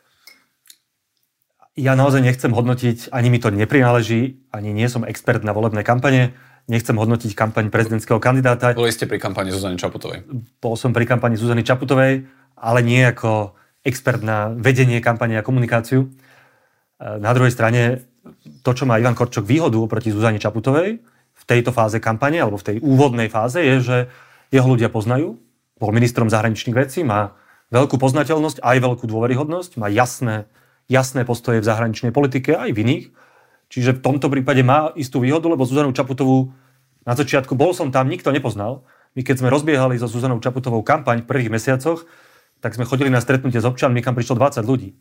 Ja 1.75 1.99
naozaj 1.99 2.23
nechcem 2.23 2.55
hodnotiť, 2.55 3.11
ani 3.11 3.27
mi 3.27 3.43
to 3.43 3.51
neprináleží, 3.51 4.38
ani 4.55 4.71
nie 4.71 4.87
som 4.87 5.03
expert 5.03 5.43
na 5.43 5.51
volebné 5.51 5.83
kampane 5.83 6.38
Nechcem 6.68 6.92
hodnotiť 6.92 7.33
kampaň 7.33 7.72
prezidentského 7.72 8.20
kandidáta. 8.20 8.76
Boli 8.76 8.92
ste 8.92 9.09
pri 9.09 9.16
kampani 9.16 9.48
Zuzany 9.48 9.81
Čaputovej. 9.81 10.28
Bol 10.61 10.76
som 10.76 10.92
pri 10.92 11.09
kampani 11.09 11.40
Zuzany 11.40 11.64
Čaputovej, 11.64 12.28
ale 12.61 12.81
nie 12.85 13.00
ako 13.09 13.57
expert 13.81 14.20
na 14.20 14.52
vedenie 14.52 15.00
kampane 15.00 15.40
a 15.40 15.46
komunikáciu. 15.46 16.04
E, 16.04 16.09
na 17.00 17.33
druhej 17.33 17.57
strane, 17.57 18.04
to, 18.61 18.76
čo 18.76 18.85
má 18.85 19.00
Ivan 19.00 19.16
Korčok 19.16 19.48
výhodu 19.48 19.81
oproti 19.81 20.12
Zuzane 20.12 20.37
Čaputovej 20.37 21.00
v 21.33 21.44
tejto 21.48 21.72
fáze 21.72 21.96
kampane, 22.04 22.37
alebo 22.37 22.61
v 22.61 22.66
tej 22.68 22.76
úvodnej 22.85 23.33
fáze, 23.33 23.64
je, 23.64 23.76
že 23.81 23.96
jeho 24.52 24.68
ľudia 24.68 24.92
poznajú. 24.92 25.40
Bol 25.81 25.90
ministrom 25.96 26.28
zahraničných 26.28 26.76
vecí, 26.76 27.00
má 27.00 27.33
veľkú 27.72 27.96
poznateľnosť, 27.96 28.61
aj 28.61 28.76
veľkú 28.76 29.09
dôveryhodnosť, 29.09 29.81
má 29.81 29.88
jasné, 29.88 30.44
jasné 30.85 31.24
postoje 31.24 31.64
v 31.64 31.68
zahraničnej 31.68 32.12
politike, 32.12 32.61
aj 32.61 32.76
v 32.76 32.81
iných 32.85 33.07
Čiže 33.68 34.00
v 34.00 34.02
tomto 34.04 34.33
prípade 34.33 34.64
má 34.64 34.92
istú 34.96 35.20
výhodu, 35.20 35.44
lebo 35.48 35.64
Zuzanu 35.68 35.92
Čaputovú 35.92 36.52
na 37.09 37.16
začiatku 37.16 37.57
bol 37.57 37.72
som 37.72 37.88
tam, 37.88 38.09
nikto 38.09 38.28
nepoznal. 38.28 38.85
My 39.16 39.24
keď 39.24 39.40
sme 39.40 39.48
rozbiehali 39.48 39.96
so 39.96 40.04
Zuzanou 40.04 40.40
Čaputovou 40.44 40.85
kampaň 40.85 41.24
v 41.24 41.28
prvých 41.28 41.52
mesiacoch, 41.52 42.04
tak 42.61 42.76
sme 42.76 42.85
chodili 42.85 43.09
na 43.09 43.24
stretnutie 43.24 43.62
s 43.62 43.68
občanmi, 43.68 44.04
kam 44.04 44.12
prišlo 44.12 44.37
20 44.37 44.61
ľudí. 44.68 44.92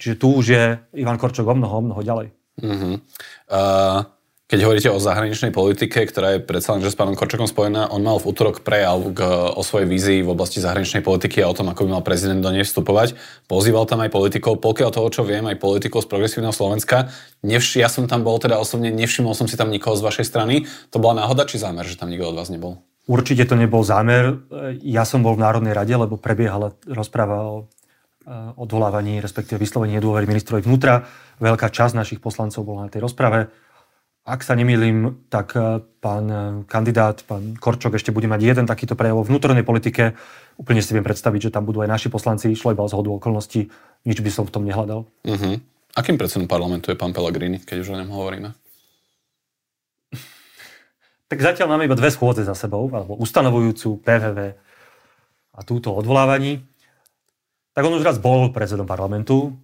Čiže 0.00 0.14
tu 0.16 0.32
už 0.32 0.44
je 0.48 0.64
Ivan 0.96 1.20
Korčok 1.20 1.44
o 1.44 1.54
mnoho, 1.56 1.74
o 1.76 1.84
mnoho 1.84 2.00
ďalej. 2.00 2.28
Uh-huh. 2.62 3.00
Uh, 3.50 4.06
keď 4.52 4.68
hovoríte 4.68 4.92
o 4.92 5.00
zahraničnej 5.00 5.48
politike, 5.48 6.04
ktorá 6.04 6.36
je 6.36 6.44
predsa 6.44 6.76
len, 6.76 6.84
že 6.84 6.92
s 6.92 6.98
pánom 7.00 7.16
Korčokom 7.16 7.48
spojená, 7.48 7.88
on 7.88 8.04
mal 8.04 8.20
v 8.20 8.36
útorok 8.36 8.60
prejav 8.60 9.00
k, 9.16 9.24
o 9.48 9.64
svojej 9.64 9.88
vízii 9.88 10.20
v 10.20 10.28
oblasti 10.28 10.60
zahraničnej 10.60 11.00
politiky 11.00 11.40
a 11.40 11.48
o 11.48 11.56
tom, 11.56 11.72
ako 11.72 11.88
by 11.88 11.96
mal 11.96 12.04
prezident 12.04 12.44
do 12.44 12.52
nej 12.52 12.60
vstupovať. 12.60 13.16
Pozýval 13.48 13.88
tam 13.88 14.04
aj 14.04 14.12
politikov, 14.12 14.60
pokiaľ 14.60 14.92
toho, 14.92 15.08
čo 15.08 15.24
viem, 15.24 15.48
aj 15.48 15.56
politikov 15.56 16.04
z 16.04 16.08
progresívneho 16.12 16.52
Slovenska. 16.52 17.08
Nevš- 17.40 17.80
ja 17.80 17.88
som 17.88 18.04
tam 18.04 18.28
bol 18.28 18.36
teda 18.36 18.60
osobne, 18.60 18.92
nevšimol 18.92 19.32
som 19.32 19.48
si 19.48 19.56
tam 19.56 19.72
nikoho 19.72 19.96
z 19.96 20.04
vašej 20.04 20.28
strany. 20.28 20.68
To 20.92 21.00
bola 21.00 21.24
náhoda 21.24 21.48
či 21.48 21.56
zámer, 21.56 21.88
že 21.88 21.96
tam 21.96 22.12
nikto 22.12 22.28
od 22.28 22.36
vás 22.36 22.52
nebol? 22.52 22.76
Určite 23.08 23.48
to 23.48 23.56
nebol 23.56 23.80
zámer. 23.80 24.36
Ja 24.84 25.08
som 25.08 25.24
bol 25.24 25.32
v 25.32 25.48
Národnej 25.48 25.72
rade, 25.72 25.96
lebo 25.96 26.20
prebiehala 26.20 26.76
rozpráva 26.84 27.40
o 27.40 27.72
odvolávaní, 28.60 29.18
respektíve 29.18 29.58
vyslovení 29.58 29.98
nedôvery 29.98 30.28
ministrovi 30.28 30.62
vnútra. 30.62 31.08
Veľká 31.40 31.72
časť 31.72 31.96
našich 31.96 32.20
poslancov 32.22 32.62
bola 32.62 32.86
na 32.86 32.92
tej 32.92 33.02
rozprave 33.02 33.50
ak 34.22 34.46
sa 34.46 34.54
nemýlim, 34.54 35.26
tak 35.26 35.58
e, 35.58 35.82
pán 35.98 36.24
e, 36.30 36.42
kandidát, 36.70 37.18
pán 37.26 37.58
Korčok 37.58 37.98
ešte 37.98 38.14
bude 38.14 38.30
mať 38.30 38.40
jeden 38.54 38.66
takýto 38.70 38.94
prejav 38.94 39.18
o 39.18 39.26
vnútornej 39.26 39.66
politike. 39.66 40.14
Úplne 40.62 40.78
si 40.78 40.94
viem 40.94 41.02
predstaviť, 41.02 41.50
že 41.50 41.54
tam 41.54 41.66
budú 41.66 41.82
aj 41.82 41.90
naši 41.90 42.06
poslanci, 42.06 42.54
išlo 42.54 42.70
iba 42.70 42.86
o 42.86 42.90
zhodu 42.90 43.10
okolností, 43.10 43.66
nič 44.06 44.18
by 44.22 44.30
som 44.30 44.46
v 44.46 44.54
tom 44.54 44.62
nehľadal. 44.62 45.10
Uh-huh. 45.26 45.54
Akým 45.98 46.14
predsedom 46.14 46.46
parlamentu 46.46 46.94
je 46.94 46.96
pán 46.96 47.10
Pellegrini, 47.10 47.58
keď 47.58 47.76
už 47.82 47.88
o 47.92 47.98
ňom 47.98 48.10
hovoríme? 48.14 48.54
Tak 51.26 51.40
zatiaľ 51.40 51.74
máme 51.74 51.88
iba 51.88 51.96
dve 51.96 52.12
schôdze 52.12 52.44
za 52.44 52.52
sebou, 52.52 52.92
alebo 52.92 53.16
ustanovujúcu 53.16 54.04
PVV 54.04 54.38
a 55.56 55.60
túto 55.64 55.90
odvolávaní. 55.96 56.60
Tak 57.72 57.88
on 57.88 57.96
už 57.96 58.04
raz 58.04 58.20
bol 58.20 58.52
predsedom 58.52 58.84
parlamentu. 58.84 59.56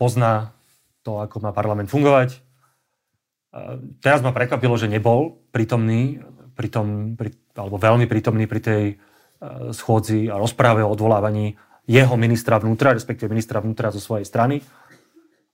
pozná 0.00 0.56
to, 1.04 1.20
ako 1.20 1.44
má 1.44 1.52
parlament 1.52 1.92
fungovať. 1.92 2.45
Teraz 4.04 4.20
ma 4.20 4.34
prekvapilo, 4.34 4.76
že 4.76 4.90
nebol 4.90 5.40
prítomný, 5.52 6.20
pritom, 6.56 7.16
pri, 7.16 7.32
alebo 7.56 7.76
veľmi 7.76 8.08
prítomný 8.08 8.44
pri 8.48 8.60
tej 8.60 8.84
e, 8.92 8.94
schôdzi 9.72 10.28
a 10.32 10.40
rozpráve 10.40 10.84
o 10.84 10.92
odvolávaní 10.92 11.56
jeho 11.86 12.16
ministra 12.18 12.58
vnútra, 12.58 12.96
respektíve 12.96 13.30
ministra 13.30 13.62
vnútra 13.62 13.94
zo 13.94 14.02
svojej 14.02 14.26
strany. 14.26 14.60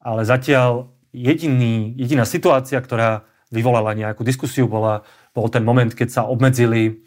Ale 0.03 0.27
zatiaľ 0.27 0.91
jediný, 1.13 1.95
jediná 1.95 2.25
situácia, 2.25 2.81
ktorá 2.81 3.29
vyvolala 3.53 3.93
nejakú 3.93 4.25
diskusiu, 4.25 4.67
bola, 4.67 5.05
bol 5.37 5.47
ten 5.53 5.63
moment, 5.63 5.93
keď 5.93 6.09
sa 6.09 6.23
obmedzili 6.25 7.05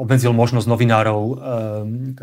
obmedzil 0.00 0.32
možnosť 0.32 0.64
novinárov 0.64 1.20
e, 1.20 1.34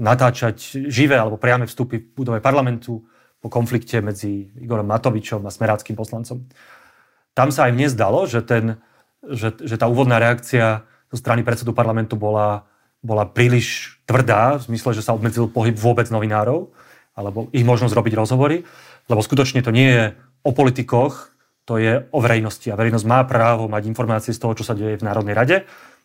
natáčať 0.01 0.89
živé 0.89 1.13
alebo 1.13 1.37
priame 1.37 1.69
vstupy 1.69 2.01
v 2.01 2.09
budove 2.09 2.39
parlamentu 2.41 3.05
po 3.37 3.53
konflikte 3.53 4.01
medzi 4.01 4.49
Igorom 4.57 4.89
Matovičom 4.89 5.45
a 5.45 5.53
smeráckým 5.53 5.93
poslancom. 5.93 6.41
Tam 7.37 7.53
sa 7.53 7.69
aj 7.69 7.77
mne 7.77 7.87
zdalo, 7.93 8.25
že, 8.25 8.41
ten, 8.41 8.81
že, 9.21 9.53
že 9.61 9.77
tá 9.77 9.85
úvodná 9.85 10.17
reakcia 10.17 10.81
zo 11.13 11.17
strany 11.21 11.45
predsedu 11.45 11.69
parlamentu 11.69 12.17
bola, 12.17 12.65
bola 13.05 13.29
príliš 13.29 14.01
tvrdá, 14.09 14.57
v 14.57 14.73
zmysle, 14.73 14.97
že 14.97 15.05
sa 15.05 15.13
obmedzil 15.13 15.45
pohyb 15.45 15.77
vôbec 15.77 16.09
novinárov, 16.09 16.73
alebo 17.13 17.45
ich 17.53 17.61
možnosť 17.61 17.93
robiť 17.93 18.13
rozhovory, 18.17 18.65
lebo 19.05 19.21
skutočne 19.21 19.61
to 19.61 19.69
nie 19.69 19.85
je 19.85 20.03
o 20.41 20.49
politikoch, 20.49 21.29
to 21.67 21.77
je 21.77 22.09
o 22.09 22.19
verejnosti 22.23 22.71
a 22.71 22.79
verejnosť 22.79 23.05
má 23.05 23.21
právo 23.27 23.69
mať 23.69 23.85
informácie 23.85 24.31
z 24.33 24.41
toho, 24.41 24.57
čo 24.57 24.65
sa 24.65 24.73
deje 24.73 24.97
v 24.97 25.05
Národnej 25.05 25.35
rade, 25.37 25.57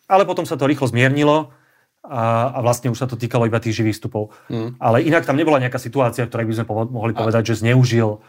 ale 0.05 0.27
potom 0.29 0.45
sa 0.45 0.59
to 0.59 0.67
rýchlo 0.67 0.91
zmiernilo 0.91 1.55
a, 2.03 2.51
a 2.51 2.59
vlastne 2.59 2.91
už 2.91 2.99
sa 2.99 3.07
to 3.07 3.15
týkalo 3.15 3.47
iba 3.47 3.63
tých 3.63 3.79
živých 3.79 3.95
vstupov. 3.95 4.35
Mm. 4.51 4.75
Ale 4.77 5.07
inak 5.07 5.23
tam 5.23 5.39
nebola 5.39 5.63
nejaká 5.63 5.79
situácia, 5.79 6.27
v 6.27 6.29
ktorej 6.29 6.47
by 6.51 6.53
sme 6.59 6.65
mohli 6.91 7.15
povedať, 7.15 7.41
a... 7.41 7.49
že 7.49 7.63
zneužil 7.63 8.19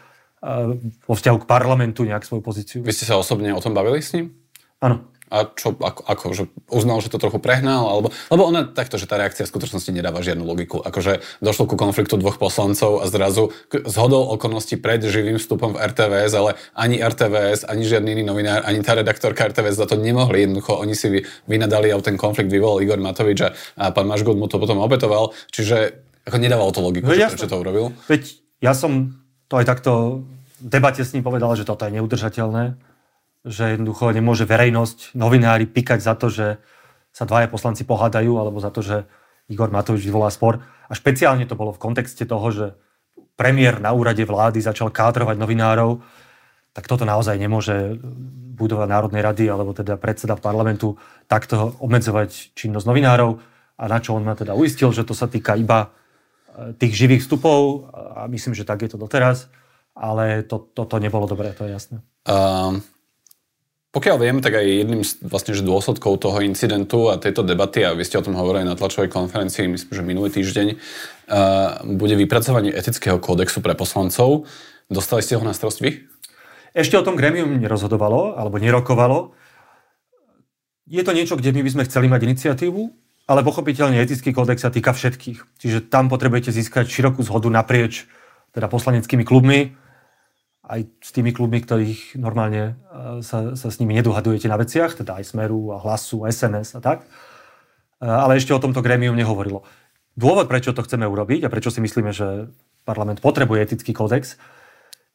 vo 1.05 1.13
vzťahu 1.17 1.37
k 1.41 1.49
parlamentu 1.49 2.05
nejak 2.05 2.21
svoju 2.21 2.41
pozíciu. 2.45 2.79
Vy 2.85 2.93
ste 2.93 3.09
sa 3.09 3.17
osobne 3.17 3.49
o 3.51 3.61
tom 3.61 3.73
bavili 3.73 3.99
s 4.01 4.13
ním? 4.13 4.33
Áno. 4.77 5.15
A 5.25 5.49
čo, 5.57 5.73
ako, 5.73 6.05
ako 6.05 6.25
že 6.37 6.43
uznal, 6.69 7.01
že 7.01 7.09
to 7.09 7.17
trochu 7.17 7.41
prehnal? 7.41 7.89
Alebo, 7.89 8.13
lebo 8.29 8.45
ona 8.45 8.61
takto, 8.61 9.01
že 9.01 9.09
tá 9.09 9.17
reakcia 9.17 9.49
v 9.49 9.51
skutočnosti 9.57 9.89
nedáva 9.89 10.21
žiadnu 10.21 10.45
logiku. 10.45 10.85
Akože 10.85 11.25
došlo 11.41 11.65
ku 11.65 11.73
konfliktu 11.73 12.21
dvoch 12.21 12.37
poslancov 12.37 13.01
a 13.01 13.09
zrazu 13.09 13.49
zhodol 13.89 14.37
okolností 14.37 14.77
pred 14.77 15.01
živým 15.01 15.41
vstupom 15.41 15.73
v 15.73 15.81
RTVS, 15.81 16.31
ale 16.37 16.61
ani 16.77 17.01
RTVS, 17.01 17.65
ani 17.65 17.83
žiadny 17.89 18.21
iný 18.21 18.23
novinár, 18.23 18.69
ani 18.69 18.85
tá 18.85 18.93
redaktorka 18.93 19.49
RTVS 19.49 19.81
za 19.81 19.89
to 19.89 19.97
nemohli. 19.97 20.45
Jednoducho 20.45 20.77
oni 20.77 20.93
si 20.93 21.25
vynadali 21.49 21.89
a 21.89 21.97
ten 22.05 22.21
konflikt 22.21 22.53
vyvolal 22.53 22.85
Igor 22.85 23.01
Matovič 23.01 23.39
a, 23.41 23.49
a 23.81 23.89
pán 23.89 24.05
Mašgut 24.05 24.37
mu 24.37 24.45
to 24.45 24.61
potom 24.61 24.77
opetoval. 24.77 25.33
Čiže 25.49 26.05
ako 26.29 26.37
nedával 26.37 26.69
to 26.69 26.85
logiku, 26.85 27.09
Veď, 27.09 27.33
že, 27.33 27.33
prečo 27.33 27.49
to 27.49 27.57
urobil. 27.57 27.85
Veď 28.05 28.21
ja 28.61 28.77
som 28.77 29.17
to 29.49 29.57
aj 29.57 29.65
takto 29.65 30.21
debate 30.59 31.03
s 31.03 31.13
ním 31.13 31.23
povedal, 31.23 31.55
že 31.55 31.67
toto 31.67 31.87
je 31.87 31.95
neudržateľné 31.99 32.95
že 33.45 33.77
jednoducho 33.77 34.09
nemôže 34.09 34.49
verejnosť, 34.49 35.13
novinári 35.13 35.69
pikať 35.69 36.01
za 36.01 36.17
to, 36.17 36.33
že 36.33 36.57
sa 37.13 37.29
dvaja 37.29 37.45
poslanci 37.47 37.85
pohádajú, 37.85 38.41
alebo 38.41 38.57
za 38.57 38.73
to, 38.73 38.81
že 38.81 39.05
Igor 39.47 39.69
Matovič 39.69 40.01
vyvolá 40.01 40.33
spor. 40.33 40.65
A 40.89 40.93
špeciálne 40.97 41.45
to 41.45 41.53
bolo 41.53 41.69
v 41.71 41.79
kontexte 41.79 42.25
toho, 42.25 42.49
že 42.49 42.65
premiér 43.37 43.77
na 43.77 43.93
úrade 43.93 44.25
vlády 44.25 44.59
začal 44.65 44.89
kádrovať 44.89 45.37
novinárov, 45.37 46.01
tak 46.75 46.91
toto 46.91 47.07
naozaj 47.07 47.39
nemôže 47.39 47.95
budova 48.57 48.89
Národnej 48.89 49.23
rady, 49.23 49.47
alebo 49.47 49.71
teda 49.71 49.95
predseda 49.95 50.35
parlamentu 50.35 50.99
takto 51.29 51.77
obmedzovať 51.79 52.51
činnosť 52.57 52.83
novinárov. 52.89 53.39
A 53.79 53.83
na 53.87 54.03
čo 54.03 54.17
on 54.17 54.27
ma 54.27 54.35
teda 54.35 54.57
uistil, 54.57 54.91
že 54.91 55.07
to 55.07 55.15
sa 55.15 55.31
týka 55.31 55.55
iba 55.55 55.87
e, 55.87 56.75
tých 56.75 56.95
živých 56.95 57.23
vstupov, 57.27 57.91
a 57.95 58.27
myslím, 58.27 58.55
že 58.55 58.67
tak 58.67 58.83
je 58.83 58.91
to 58.91 58.99
doteraz, 58.99 59.47
ale 59.95 60.43
to, 60.43 60.59
toto 60.59 60.99
nebolo 60.99 61.25
dobré, 61.25 61.55
to 61.55 61.63
je 61.65 61.71
jasné. 61.71 61.97
Um, 62.27 62.83
pokiaľ 63.95 64.17
viem, 64.19 64.37
tak 64.43 64.59
aj 64.59 64.67
jedným 64.67 65.01
z 65.07 65.23
vlastne, 65.23 65.55
že 65.55 65.63
dôsledkov 65.63 66.19
toho 66.19 66.43
incidentu 66.43 67.07
a 67.07 67.15
tejto 67.15 67.47
debaty, 67.47 67.87
a 67.87 67.95
vy 67.95 68.03
ste 68.03 68.19
o 68.19 68.25
tom 68.27 68.35
hovorili 68.35 68.67
na 68.67 68.75
tlačovej 68.75 69.07
konferencii, 69.07 69.71
myslím, 69.71 69.91
že 69.95 70.03
minulý 70.03 70.29
týždeň, 70.35 70.67
uh, 70.75 71.79
bude 71.95 72.19
vypracovanie 72.19 72.75
etického 72.75 73.15
kódexu 73.23 73.63
pre 73.63 73.71
poslancov. 73.71 74.51
Dostali 74.91 75.23
ste 75.23 75.39
ho 75.39 75.43
na 75.47 75.55
starost 75.55 75.79
vy? 75.79 76.03
Ešte 76.75 76.99
o 76.99 77.07
tom 77.07 77.15
gremium 77.15 77.55
nerozhodovalo, 77.55 78.35
alebo 78.35 78.59
nerokovalo. 78.59 79.31
Je 80.85 80.99
to 81.01 81.15
niečo, 81.15 81.39
kde 81.39 81.55
my 81.55 81.63
by 81.63 81.71
sme 81.71 81.87
chceli 81.87 82.11
mať 82.11 82.21
iniciatívu, 82.27 82.81
ale 83.31 83.41
pochopiteľne 83.47 83.97
etický 84.03 84.35
kódex 84.35 84.59
sa 84.59 84.69
týka 84.69 84.91
všetkých. 84.91 85.57
Čiže 85.57 85.87
tam 85.87 86.11
potrebujete 86.11 86.51
získať 86.51 86.91
širokú 86.91 87.23
zhodu 87.23 87.47
naprieč 87.47 88.05
teda 88.51 88.67
poslaneckými 88.67 89.23
klubmi, 89.23 89.73
aj 90.65 90.81
s 91.01 91.09
tými 91.13 91.29
klubmi, 91.31 91.61
ktorých 91.61 92.17
normálne 92.17 92.73
e, 92.73 93.21
sa, 93.21 93.53
sa 93.53 93.67
s 93.69 93.77
nimi 93.77 93.93
nedohadujete 93.93 94.49
na 94.49 94.57
veciach, 94.57 94.97
teda 94.97 95.21
aj 95.21 95.29
Smeru 95.29 95.73
a 95.73 95.81
Hlasu, 95.81 96.25
SNS 96.25 96.77
a 96.77 96.81
tak. 96.81 97.05
E, 97.05 98.05
ale 98.05 98.41
ešte 98.41 98.53
o 98.53 98.61
tomto 98.61 98.81
grémium 98.81 99.13
nehovorilo. 99.13 99.61
Dôvod, 100.17 100.49
prečo 100.49 100.73
to 100.73 100.81
chceme 100.81 101.05
urobiť 101.05 101.45
a 101.45 101.51
prečo 101.53 101.69
si 101.69 101.83
myslíme, 101.83 102.09
že 102.09 102.49
parlament 102.87 103.21
potrebuje 103.21 103.61
etický 103.61 103.93
kódex, 103.93 104.39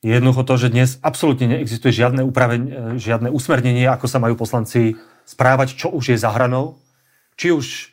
je 0.00 0.16
jednoducho 0.16 0.48
to, 0.48 0.54
že 0.56 0.72
dnes 0.72 0.96
absolútne 1.04 1.44
neexistuje 1.44 1.92
žiadne, 1.92 2.24
upraven, 2.24 2.62
e, 2.66 2.72
žiadne 2.96 3.28
usmernenie, 3.28 3.84
ako 3.90 4.06
sa 4.08 4.16
majú 4.22 4.38
poslanci 4.38 4.96
správať, 5.28 5.76
čo 5.76 5.92
už 5.92 6.16
je 6.16 6.18
za 6.18 6.32
hranou, 6.32 6.80
či 7.36 7.52
už 7.52 7.92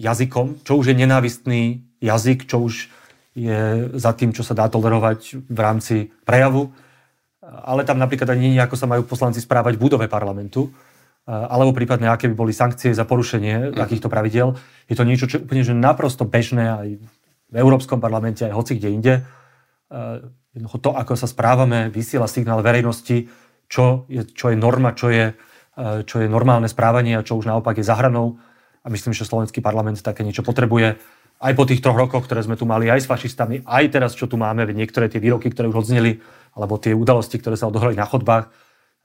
jazykom, 0.00 0.64
čo 0.66 0.80
už 0.80 0.90
je 0.90 0.96
nenávistný 0.96 1.62
jazyk, 2.00 2.48
čo 2.48 2.66
už 2.66 2.88
je 3.40 3.88
za 3.96 4.12
tým, 4.12 4.36
čo 4.36 4.44
sa 4.44 4.52
dá 4.52 4.68
tolerovať 4.68 5.48
v 5.48 5.58
rámci 5.58 6.12
prejavu. 6.28 6.68
Ale 7.40 7.88
tam 7.88 7.96
napríklad 7.96 8.36
ani 8.36 8.52
nie 8.52 8.60
ako 8.60 8.76
sa 8.76 8.84
majú 8.84 9.08
poslanci 9.08 9.40
správať 9.40 9.80
v 9.80 9.82
budove 9.88 10.06
parlamentu, 10.12 10.68
alebo 11.26 11.72
prípadne, 11.72 12.12
aké 12.12 12.28
by 12.28 12.36
boli 12.36 12.52
sankcie 12.52 12.92
za 12.92 13.08
porušenie 13.08 13.72
mm. 13.72 13.78
takýchto 13.78 14.12
pravidel. 14.12 14.54
Je 14.86 14.94
to 14.98 15.08
niečo, 15.08 15.24
čo 15.24 15.40
je 15.40 15.44
úplne 15.48 15.64
že 15.64 15.72
naprosto 15.72 16.28
bežné 16.28 16.64
aj 16.68 16.88
v 17.50 17.56
Európskom 17.56 17.98
parlamente, 17.98 18.44
aj 18.44 18.54
hoci 18.54 18.78
kde 18.78 18.88
inde. 18.90 19.14
Jednoducho 20.54 20.78
to, 20.82 20.90
ako 20.94 21.14
sa 21.14 21.26
správame, 21.26 21.90
vysiela 21.90 22.30
signál 22.30 22.62
verejnosti, 22.62 23.30
čo 23.70 24.06
je, 24.10 24.26
čo 24.26 24.50
je 24.50 24.56
norma, 24.58 24.94
čo 24.94 25.10
je, 25.10 25.34
čo 26.06 26.16
je 26.22 26.26
normálne 26.26 26.66
správanie 26.66 27.18
a 27.18 27.26
čo 27.26 27.38
už 27.38 27.46
naopak 27.46 27.78
je 27.78 27.86
zahranou. 27.86 28.38
A 28.82 28.90
myslím, 28.90 29.14
že 29.14 29.26
slovenský 29.26 29.62
parlament 29.62 30.02
také 30.02 30.26
niečo 30.26 30.42
potrebuje 30.42 30.98
aj 31.40 31.52
po 31.56 31.64
tých 31.64 31.80
troch 31.80 31.96
rokoch, 31.96 32.28
ktoré 32.28 32.44
sme 32.44 32.60
tu 32.60 32.68
mali 32.68 32.92
aj 32.92 33.04
s 33.04 33.10
fašistami, 33.10 33.64
aj 33.64 33.84
teraz, 33.88 34.12
čo 34.12 34.28
tu 34.28 34.36
máme, 34.36 34.68
niektoré 34.76 35.08
tie 35.08 35.18
výroky, 35.18 35.48
ktoré 35.48 35.72
už 35.72 35.88
odzneli, 35.88 36.20
alebo 36.52 36.76
tie 36.76 36.92
udalosti, 36.92 37.40
ktoré 37.40 37.56
sa 37.56 37.72
odohrali 37.72 37.96
na 37.96 38.04
chodbách, 38.04 38.52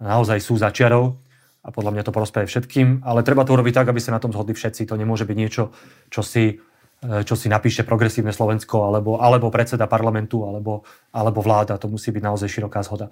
naozaj 0.03 0.43
sú 0.43 0.59
začiarov 0.59 1.15
a 1.63 1.71
podľa 1.71 1.95
mňa 1.95 2.03
to 2.03 2.11
prospeje 2.11 2.45
všetkým, 2.51 3.07
ale 3.07 3.23
treba 3.23 3.47
to 3.47 3.55
urobiť 3.55 3.73
tak, 3.79 3.87
aby 3.87 4.03
sa 4.03 4.11
na 4.11 4.19
tom 4.19 4.35
zhodli 4.35 4.51
všetci. 4.51 4.83
To 4.91 4.99
nemôže 4.99 5.23
byť 5.23 5.37
niečo, 5.39 5.71
čo 6.11 6.21
si, 6.21 6.59
e, 7.01 7.23
čo 7.23 7.39
si 7.39 7.47
napíše 7.47 7.87
progresívne 7.87 8.35
Slovensko, 8.35 8.83
alebo, 8.83 9.17
alebo 9.23 9.47
predseda 9.47 9.87
parlamentu, 9.87 10.43
alebo, 10.43 10.83
alebo 11.15 11.39
vláda. 11.39 11.79
To 11.79 11.87
musí 11.87 12.11
byť 12.11 12.21
naozaj 12.21 12.51
široká 12.51 12.83
zhoda. 12.83 13.07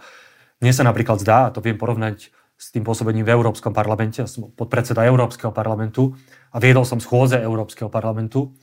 Mne 0.59 0.75
sa 0.75 0.83
napríklad 0.83 1.23
zdá, 1.23 1.47
a 1.47 1.53
to 1.55 1.63
viem 1.63 1.79
porovnať 1.79 2.29
s 2.59 2.69
tým 2.69 2.85
pôsobením 2.85 3.25
v 3.25 3.33
Európskom 3.33 3.73
parlamente, 3.73 4.21
ja 4.21 4.29
som 4.29 4.53
podpredseda 4.53 5.03
Európskeho 5.03 5.49
parlamentu 5.49 6.13
a 6.53 6.61
viedol 6.61 6.85
som 6.85 7.01
schôdze 7.01 7.41
Európskeho 7.41 7.89
parlamentu, 7.89 8.53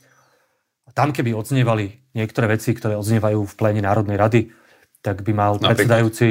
tam, 0.91 1.15
keby 1.15 1.35
odznievali 1.35 2.11
niektoré 2.15 2.51
veci, 2.51 2.75
ktoré 2.75 2.99
odznievajú 2.99 3.47
v 3.47 3.53
pléne 3.55 3.81
Národnej 3.83 4.17
rady, 4.19 4.41
tak 5.01 5.25
by 5.25 5.31
mal 5.33 5.51
napríklad. 5.57 5.69
predsedajúci 5.75 6.29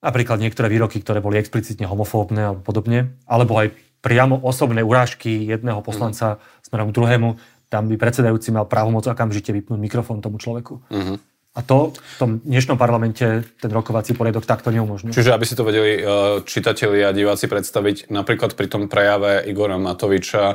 napríklad 0.00 0.38
niektoré 0.38 0.70
výroky, 0.70 1.02
ktoré 1.02 1.18
boli 1.18 1.36
explicitne 1.42 1.84
homofóbne 1.84 2.54
alebo 2.54 2.62
podobne, 2.62 3.18
alebo 3.26 3.58
aj 3.58 3.74
priamo 3.98 4.38
osobné 4.46 4.80
urážky 4.80 5.42
jedného 5.44 5.82
poslanca 5.82 6.38
mm. 6.38 6.40
smerom 6.70 6.88
k 6.90 6.96
druhému, 6.96 7.28
tam 7.68 7.84
by 7.90 8.00
predsedajúci 8.00 8.48
mal 8.54 8.64
právomoc 8.64 9.04
okamžite 9.04 9.52
vypnúť 9.52 9.76
mikrofón 9.76 10.24
tomu 10.24 10.40
človeku. 10.40 10.80
Mm-hmm. 10.88 11.16
A 11.58 11.60
to 11.66 11.90
v 11.90 12.16
tom 12.22 12.30
dnešnom 12.46 12.78
parlamente 12.78 13.24
ten 13.58 13.70
rokovací 13.74 14.14
poriadok 14.14 14.46
takto 14.46 14.70
neumožňuje. 14.70 15.10
Čiže 15.10 15.34
aby 15.34 15.42
si 15.42 15.58
to 15.58 15.66
vedeli 15.66 15.98
e, 15.98 16.02
čitatelia 16.46 17.10
a 17.10 17.16
diváci 17.16 17.50
predstaviť, 17.50 18.14
napríklad 18.14 18.54
pri 18.54 18.70
tom 18.70 18.86
prejave 18.86 19.42
Igora 19.42 19.74
Matoviča 19.74 20.54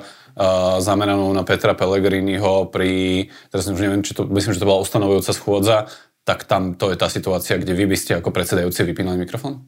zameranú 0.82 1.30
na 1.34 1.46
Petra 1.46 1.78
Pellegriniho 1.78 2.74
pri, 2.74 3.28
teraz 3.54 3.70
už 3.70 3.78
neviem, 3.78 4.02
či 4.02 4.18
to, 4.18 4.26
myslím, 4.30 4.58
že 4.58 4.62
to 4.62 4.70
bola 4.70 4.82
ustanovujúca 4.82 5.32
schôdza, 5.34 5.78
tak 6.24 6.48
tam 6.50 6.74
to 6.74 6.90
je 6.90 6.98
tá 6.98 7.12
situácia, 7.12 7.60
kde 7.60 7.76
vy 7.76 7.86
by 7.86 7.98
ste 8.00 8.18
ako 8.18 8.32
predsedajúci 8.34 8.82
vypínali 8.88 9.20
mikrofón? 9.20 9.68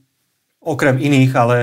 Okrem 0.63 0.97
iných, 0.97 1.32
ale 1.38 1.58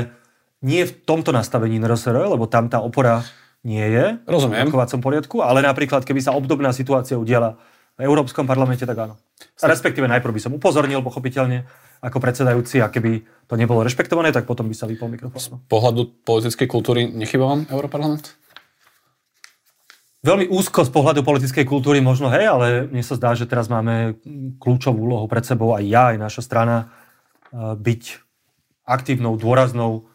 nie 0.63 0.87
v 0.87 0.93
tomto 1.03 1.35
nastavení 1.35 1.83
NRSR, 1.83 2.31
lebo 2.31 2.47
tam 2.47 2.71
tá 2.71 2.79
opora 2.79 3.27
nie 3.67 3.83
je 3.83 4.19
Rozumiem. 4.27 4.67
v 4.67 4.71
rokovacom 4.71 5.01
poriadku, 5.03 5.37
ale 5.43 5.63
napríklad, 5.63 6.07
keby 6.07 6.23
sa 6.23 6.35
obdobná 6.35 6.71
situácia 6.71 7.19
udiala 7.19 7.59
v 7.99 8.07
Európskom 8.07 8.47
parlamente, 8.47 8.87
tak 8.87 8.99
áno. 8.99 9.15
Respektíve 9.59 10.07
najprv 10.07 10.33
by 10.35 10.41
som 10.43 10.53
upozornil, 10.55 11.03
pochopiteľne, 11.03 11.67
ako 12.03 12.19
predsedajúci, 12.19 12.83
a 12.83 12.91
keby 12.91 13.23
to 13.47 13.55
nebolo 13.55 13.87
rešpektované, 13.87 14.35
tak 14.35 14.47
potom 14.47 14.67
by 14.67 14.75
sa 14.75 14.91
vypol 14.91 15.11
mikrofón. 15.11 15.39
Z 15.39 15.55
pohľadu 15.71 16.27
politickej 16.27 16.67
kultúry 16.67 17.07
nechýba 17.07 17.47
vám 17.47 17.61
Európarlament? 17.71 18.35
Veľmi 20.23 20.47
úzko 20.55 20.87
z 20.87 20.91
pohľadu 20.95 21.27
politickej 21.27 21.67
kultúry 21.67 21.99
možno, 21.99 22.31
hej, 22.31 22.47
ale 22.47 22.87
mne 22.87 23.03
sa 23.03 23.19
zdá, 23.19 23.35
že 23.35 23.43
teraz 23.43 23.67
máme 23.67 24.15
kľúčovú 24.63 25.03
úlohu 25.03 25.27
pred 25.27 25.43
sebou 25.43 25.75
aj 25.75 25.83
ja, 25.83 26.15
aj 26.15 26.19
naša 26.23 26.47
strana 26.47 26.77
eh, 27.51 27.75
byť 27.75 28.03
aktívnou, 28.87 29.35
dôraznou 29.35 30.07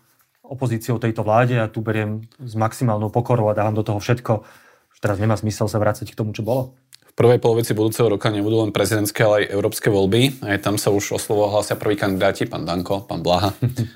opozíciou 0.48 0.96
tejto 0.96 1.28
vláde 1.28 1.60
a 1.60 1.67
tu 1.67 1.84
beriem 1.84 2.24
s 2.39 2.56
maximálnou 2.56 3.12
pokorou 3.12 3.52
a 3.52 3.58
dávam 3.58 3.76
do 3.76 3.84
toho 3.84 4.00
všetko. 4.00 4.48
Už 4.96 4.98
teraz 5.04 5.20
nemá 5.20 5.36
zmysel 5.36 5.67
sa 5.67 5.76
vrácať 5.76 6.08
k 6.08 6.15
tomu, 6.15 6.32
čo 6.32 6.39
bolo. 6.39 6.80
V 7.04 7.13
prvej 7.20 7.43
polovici 7.43 7.76
budúceho 7.76 8.08
roka 8.08 8.32
nebudú 8.32 8.63
len 8.63 8.72
prezidentské, 8.72 9.28
ale 9.28 9.43
aj 9.43 9.60
európske 9.60 9.91
voľby. 9.91 10.39
Aj 10.48 10.56
tam 10.63 10.80
sa 10.80 10.88
už 10.88 11.17
o 11.17 11.20
slovo 11.20 11.52
hlásia 11.52 11.76
prví 11.76 12.00
kandidáti, 12.00 12.48
pán 12.48 12.63
Danko, 12.63 13.04
pán 13.04 13.20
Blaha 13.20 13.52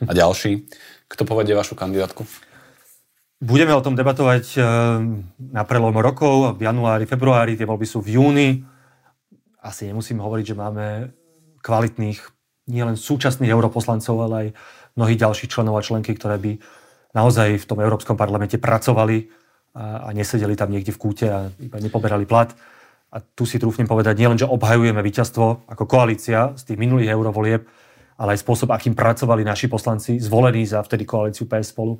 a 0.10 0.12
ďalší. 0.12 0.67
Kto 1.08 1.24
povedie 1.24 1.56
vašu 1.56 1.80
kandidátku? 1.80 2.50
Budeme 3.41 3.73
o 3.73 3.82
tom 3.82 3.97
debatovať 3.97 4.45
eh, 4.54 4.63
na 5.41 5.63
prelom 5.65 5.97
rokov, 5.97 6.62
v 6.62 6.69
januári, 6.69 7.10
februári, 7.10 7.58
tie 7.58 7.65
voľby 7.65 7.89
sú 7.89 7.97
v 8.06 8.21
júni. 8.21 8.49
Asi 9.58 9.89
nemusím 9.89 10.21
hovoriť, 10.21 10.45
že 10.45 10.56
máme 10.56 10.86
kvalitných, 11.65 12.21
nielen 12.69 12.93
súčasných 12.93 13.49
europoslancov, 13.49 14.15
ale 14.30 14.36
aj 14.38 14.47
mnohých 14.93 15.21
ďalších 15.25 15.49
členov 15.58 15.82
a 15.82 15.82
členky, 15.82 16.13
ktoré 16.13 16.38
by 16.38 16.62
naozaj 17.17 17.58
v 17.58 17.65
tom 17.65 17.82
Európskom 17.82 18.13
parlamente 18.13 18.62
pracovali 18.62 19.25
a, 19.73 20.06
a 20.06 20.10
nesedeli 20.13 20.54
tam 20.54 20.69
niekde 20.69 20.93
v 20.93 21.01
kúte 21.01 21.25
a 21.25 21.49
iba 21.58 21.82
nepoberali 21.82 22.30
plat. 22.30 22.54
A 23.10 23.25
tu 23.25 23.49
si 23.49 23.58
trúfnem 23.58 23.89
povedať, 23.89 24.21
nielen, 24.21 24.38
že 24.38 24.45
obhajujeme 24.45 25.01
víťazstvo 25.01 25.65
ako 25.65 25.84
koalícia 25.89 26.54
z 26.54 26.62
tých 26.62 26.77
minulých 26.77 27.17
eurovolieb, 27.17 27.65
ale 28.21 28.38
aj 28.38 28.45
spôsob, 28.45 28.69
akým 28.69 28.93
pracovali 28.93 29.41
naši 29.41 29.65
poslanci, 29.65 30.21
zvolení 30.21 30.62
za 30.62 30.86
vtedy 30.86 31.10
koalíciu 31.10 31.49
PS 31.49 31.73
spolu, 31.73 31.97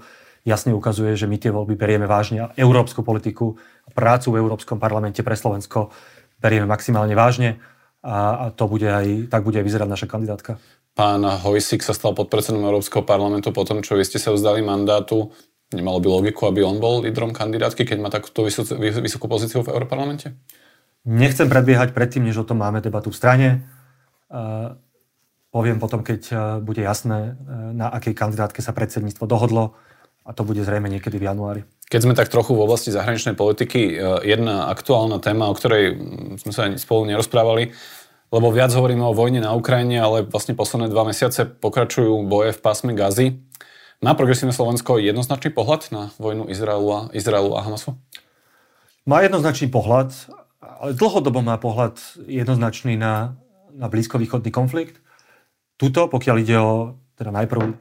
jasne 0.48 0.74
ukazuje, 0.74 1.14
že 1.14 1.30
my 1.30 1.38
tie 1.38 1.54
voľby 1.54 1.78
berieme 1.78 2.10
vážne 2.10 2.38
a 2.46 2.48
európsku 2.58 3.06
politiku 3.06 3.58
a 3.86 3.90
prácu 3.94 4.34
v 4.34 4.40
Európskom 4.42 4.82
parlamente 4.82 5.22
pre 5.22 5.38
Slovensko 5.38 5.94
berieme 6.42 6.66
maximálne 6.66 7.14
vážne 7.14 7.62
a, 8.02 8.50
a 8.50 8.56
to 8.56 8.66
bude 8.66 8.90
aj, 8.90 9.30
tak 9.30 9.46
bude 9.46 9.62
aj 9.62 9.66
vyzerať 9.66 9.90
naša 9.90 10.08
kandidátka. 10.10 10.58
Pán 10.92 11.24
Hojsik 11.24 11.86
sa 11.86 11.96
stal 11.96 12.12
podpredsedom 12.18 12.68
Európskeho 12.68 13.06
parlamentu 13.06 13.54
po 13.56 13.64
tom, 13.64 13.80
čo 13.80 13.96
vy 13.96 14.04
ste 14.04 14.20
sa 14.20 14.36
vzdali 14.36 14.60
mandátu. 14.60 15.32
Nemalo 15.72 16.04
by 16.04 16.08
logiku, 16.12 16.52
aby 16.52 16.68
on 16.68 16.84
bol 16.84 17.00
lídrom 17.00 17.32
kandidátky, 17.32 17.88
keď 17.88 17.98
má 18.04 18.12
takúto 18.12 18.44
vysokú, 18.44 18.76
vysokú 18.76 19.32
pozíciu 19.32 19.64
v 19.64 19.72
Európarlamente? 19.72 20.36
Nechcem 21.08 21.48
predbiehať 21.48 21.96
predtým, 21.96 22.28
než 22.28 22.44
o 22.44 22.46
tom 22.46 22.60
máme 22.60 22.84
debatu 22.84 23.08
v 23.08 23.16
strane. 23.16 23.48
Uh, 24.28 24.76
poviem 25.48 25.80
potom, 25.80 26.04
keď 26.04 26.22
uh, 26.30 26.38
bude 26.60 26.84
jasné, 26.84 27.40
uh, 27.40 27.72
na 27.72 27.88
akej 27.88 28.12
kandidátke 28.12 28.60
sa 28.60 28.76
predsedníctvo 28.76 29.24
dohodlo 29.32 29.80
a 30.22 30.30
to 30.34 30.46
bude 30.46 30.62
zrejme 30.62 30.86
niekedy 30.88 31.18
v 31.18 31.28
januári. 31.28 31.62
Keď 31.92 32.02
sme 32.08 32.16
tak 32.16 32.32
trochu 32.32 32.56
v 32.56 32.64
oblasti 32.64 32.94
zahraničnej 32.94 33.36
politiky, 33.36 33.82
e, 33.92 33.94
jedna 34.24 34.72
aktuálna 34.72 35.20
téma, 35.20 35.52
o 35.52 35.58
ktorej 35.58 35.98
sme 36.40 36.52
sa 36.56 36.72
spolu 36.80 37.10
nerozprávali, 37.10 37.76
lebo 38.32 38.48
viac 38.48 38.72
hovoríme 38.72 39.04
o 39.04 39.18
vojne 39.18 39.44
na 39.44 39.52
Ukrajine, 39.52 40.00
ale 40.00 40.24
vlastne 40.24 40.56
posledné 40.56 40.88
dva 40.88 41.04
mesiace 41.04 41.44
pokračujú 41.44 42.24
boje 42.32 42.56
v 42.56 42.64
pásme 42.64 42.96
Gazy. 42.96 43.44
Má 44.00 44.16
progresívne 44.16 44.56
Slovensko 44.56 45.04
jednoznačný 45.04 45.52
pohľad 45.52 45.92
na 45.92 46.02
vojnu 46.16 46.48
Izraelu 46.48 46.88
a, 46.90 47.00
Izraelu 47.12 47.52
a 47.54 47.62
Hamasu? 47.62 48.00
Má 49.04 49.20
jednoznačný 49.26 49.68
pohľad, 49.68 50.16
ale 50.64 50.96
dlhodobo 50.96 51.44
má 51.44 51.60
pohľad 51.60 52.00
jednoznačný 52.24 52.96
na, 52.96 53.36
na 53.76 53.92
blízkovýchodný 53.92 54.50
konflikt. 54.50 55.04
Tuto, 55.76 56.08
pokiaľ 56.08 56.36
ide 56.40 56.58
o 56.62 56.96
teda 57.20 57.36
najprv 57.36 57.76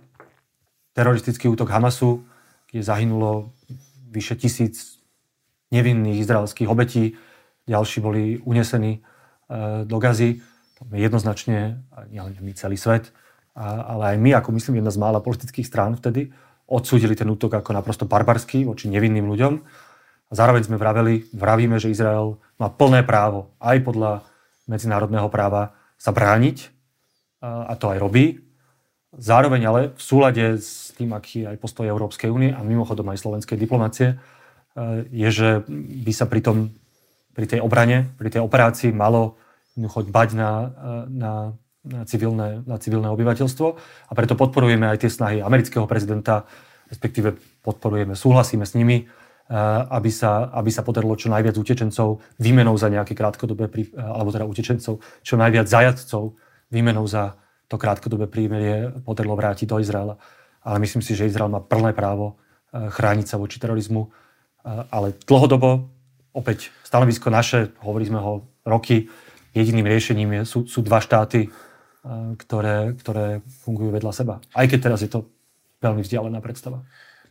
teroristický 0.92 1.46
útok 1.46 1.70
Hamasu, 1.70 2.26
kde 2.70 2.80
zahynulo 2.87 3.52
vyše 4.11 4.38
tisíc 4.38 5.02
nevinných 5.70 6.22
izraelských 6.22 6.70
obetí, 6.70 7.14
ďalší 7.66 7.98
boli 8.02 8.22
unesení 8.42 8.98
e, 8.98 9.00
do 9.87 9.98
Gazy. 9.98 10.42
To 10.78 10.88
je 10.90 11.02
jednoznačne, 11.02 11.83
nielen 12.09 12.35
my, 12.40 12.52
celý 12.56 12.80
svet, 12.80 13.12
ale 13.54 14.14
aj 14.14 14.16
my, 14.16 14.30
ako 14.40 14.56
myslím, 14.56 14.80
jedna 14.80 14.88
z 14.88 15.02
mála 15.02 15.20
politických 15.20 15.68
strán 15.68 15.92
vtedy, 15.92 16.33
odsúdili 16.64 17.12
ten 17.12 17.28
útok 17.28 17.61
ako 17.61 17.76
naprosto 17.76 18.09
barbarský 18.09 18.64
voči 18.64 18.88
nevinným 18.88 19.28
ľuďom. 19.28 19.52
A 20.30 20.33
zároveň 20.33 20.64
sme 20.64 20.80
vraveli, 20.80 21.28
vravíme, 21.35 21.76
že 21.76 21.90
Izrael 21.92 22.38
má 22.56 22.70
plné 22.70 23.02
právo 23.02 23.52
aj 23.59 23.76
podľa 23.83 24.12
medzinárodného 24.70 25.26
práva 25.28 25.74
sa 25.98 26.14
brániť 26.14 26.70
a 27.42 27.74
to 27.74 27.90
aj 27.90 27.98
robí. 27.98 28.38
Zároveň 29.11 29.62
ale 29.66 29.81
v 29.90 30.03
súlade 30.03 30.44
s 30.62 30.94
tým, 30.94 31.11
aký 31.11 31.42
aj 31.42 31.59
postoj 31.59 31.83
Európskej 31.83 32.31
únie 32.31 32.55
a 32.55 32.62
mimochodom 32.62 33.11
aj 33.11 33.18
slovenskej 33.18 33.59
diplomácie, 33.59 34.14
e, 34.14 34.16
je, 35.11 35.29
že 35.35 35.49
by 36.07 36.12
sa 36.14 36.31
pri, 36.31 36.40
tom, 36.46 36.57
pri 37.35 37.51
tej 37.51 37.59
obrane, 37.59 38.07
pri 38.14 38.31
tej 38.31 38.42
operácii 38.46 38.94
malo 38.94 39.35
choť 39.75 40.07
bať 40.14 40.29
na, 40.38 40.51
e, 40.53 40.66
na, 41.11 41.33
na, 41.83 42.01
civilné, 42.07 42.62
na 42.62 42.79
civilné 42.79 43.11
obyvateľstvo. 43.11 43.66
A 44.07 44.12
preto 44.14 44.38
podporujeme 44.38 44.87
aj 44.87 45.03
tie 45.03 45.11
snahy 45.11 45.42
amerického 45.42 45.90
prezidenta, 45.90 46.46
respektíve 46.87 47.35
podporujeme, 47.66 48.14
súhlasíme 48.14 48.62
s 48.62 48.79
nimi, 48.79 49.03
e, 49.03 49.05
aby 49.90 50.11
sa, 50.14 50.55
aby 50.55 50.70
sa 50.70 50.87
podarilo 50.87 51.18
čo 51.18 51.35
najviac 51.35 51.59
utečencov 51.59 52.23
výmenou 52.38 52.79
za 52.79 52.87
nejaké 52.87 53.18
krátkodobé, 53.18 53.90
alebo 53.99 54.31
teda 54.31 54.46
utečencov, 54.46 55.03
čo 55.03 55.35
najviac 55.35 55.66
zajadcov 55.66 56.38
výmenou 56.70 57.11
za 57.11 57.35
to 57.70 57.78
krátkodobé 57.78 58.26
prímerie 58.26 58.90
podarilo 59.06 59.38
vrátiť 59.38 59.70
do 59.70 59.78
Izraela. 59.78 60.18
Ale 60.66 60.83
myslím 60.83 61.06
si, 61.06 61.14
že 61.14 61.30
Izrael 61.30 61.46
má 61.46 61.62
plné 61.62 61.94
právo 61.94 62.35
eh, 62.35 62.90
chrániť 62.90 63.26
sa 63.30 63.38
voči 63.38 63.62
terorizmu. 63.62 64.11
Eh, 64.11 64.85
ale 64.90 65.14
dlhodobo, 65.22 65.87
opäť 66.35 66.74
stanovisko 66.83 67.30
naše, 67.30 67.70
hovorili 67.87 68.11
sme 68.11 68.20
ho 68.20 68.50
roky, 68.66 69.06
jediným 69.54 69.87
riešením 69.87 70.30
je, 70.35 70.42
sú, 70.44 70.59
sú 70.66 70.83
dva 70.83 70.98
štáty, 70.98 71.46
eh, 71.46 71.50
ktoré, 72.35 72.98
ktoré 72.98 73.46
fungujú 73.62 73.94
vedľa 73.94 74.12
seba. 74.12 74.35
Aj 74.50 74.66
keď 74.66 74.90
teraz 74.90 75.06
je 75.06 75.11
to 75.14 75.30
veľmi 75.78 76.02
vzdialená 76.02 76.42
predstava. 76.42 76.83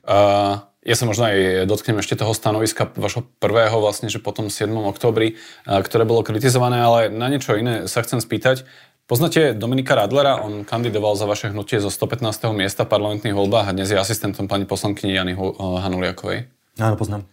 Uh, 0.10 0.64
ja 0.82 0.96
sa 0.96 1.06
možno 1.06 1.28
aj 1.28 1.70
dotknem 1.70 2.00
ešte 2.02 2.18
toho 2.18 2.32
stanoviska 2.34 2.88
vašho 2.98 3.28
prvého, 3.38 3.78
vlastne, 3.78 4.08
že 4.08 4.18
potom 4.18 4.50
7. 4.50 4.72
oktobri, 4.90 5.38
uh, 5.68 5.84
ktoré 5.86 6.08
bolo 6.08 6.26
kritizované, 6.26 6.82
ale 6.82 7.00
na 7.14 7.30
niečo 7.30 7.54
iné 7.60 7.86
sa 7.86 8.02
chcem 8.02 8.18
spýtať. 8.18 8.66
Poznáte 9.10 9.58
Dominika 9.58 9.98
Radlera? 9.98 10.38
On 10.46 10.62
kandidoval 10.62 11.18
za 11.18 11.26
vaše 11.26 11.50
hnutie 11.50 11.82
zo 11.82 11.90
115. 11.90 12.30
miesta 12.54 12.86
v 12.86 12.94
parlamentných 12.94 13.34
voľbách 13.34 13.66
a 13.66 13.74
dnes 13.74 13.90
je 13.90 13.98
asistentom 13.98 14.46
pani 14.46 14.70
poslankyni 14.70 15.18
Jany 15.18 15.34
Hanuliakovej. 15.58 16.46
Áno, 16.78 16.94
poznám. 16.94 17.26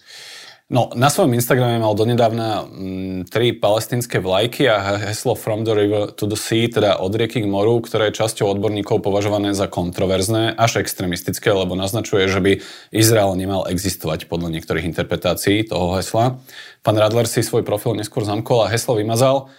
No, 0.73 0.89
na 0.97 1.13
svojom 1.13 1.37
Instagrame 1.37 1.77
mal 1.77 1.93
donedávna 1.93 2.65
mm, 2.65 3.29
tri 3.29 3.53
palestinské 3.53 4.25
vlajky 4.25 4.73
a 4.73 5.05
heslo 5.05 5.37
From 5.37 5.69
the 5.69 5.77
River 5.77 6.17
to 6.17 6.25
the 6.25 6.35
Sea, 6.35 6.65
teda 6.73 6.97
od 6.97 7.13
rieky 7.13 7.45
k 7.45 7.47
moru, 7.47 7.85
ktoré 7.85 8.09
je 8.09 8.25
časťou 8.25 8.57
odborníkov 8.57 9.05
považované 9.05 9.53
za 9.53 9.69
kontroverzné, 9.69 10.57
až 10.57 10.81
extremistické, 10.81 11.53
lebo 11.53 11.77
naznačuje, 11.77 12.25
že 12.25 12.41
by 12.41 12.53
Izrael 12.89 13.37
nemal 13.37 13.69
existovať 13.69 14.33
podľa 14.33 14.59
niektorých 14.59 14.89
interpretácií 14.97 15.69
toho 15.69 16.01
hesla. 16.01 16.41
Pán 16.81 16.97
Radler 16.97 17.29
si 17.29 17.45
svoj 17.45 17.69
profil 17.69 18.01
neskôr 18.01 18.25
zamkol 18.25 18.65
a 18.65 18.73
heslo 18.73 18.97
vymazal. 18.97 19.53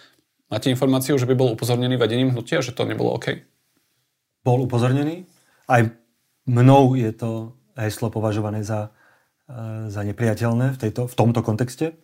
Máte 0.48 0.72
informáciu, 0.72 1.20
že 1.20 1.28
by 1.28 1.36
bol 1.36 1.52
upozornený 1.52 2.00
vedením 2.00 2.32
hnutia, 2.32 2.64
že 2.64 2.72
to 2.72 2.88
nebolo 2.88 3.12
OK? 3.12 3.44
Bol 4.40 4.64
upozornený. 4.64 5.28
Aj 5.68 5.84
mnou 6.48 6.96
je 6.96 7.12
to 7.12 7.52
heslo 7.76 8.08
považované 8.08 8.64
za, 8.64 8.88
e, 9.44 9.92
za 9.92 10.00
nepriateľné 10.00 10.72
v, 10.72 10.78
tejto, 10.80 11.04
v 11.04 11.14
tomto 11.14 11.44
kontexte. 11.44 12.00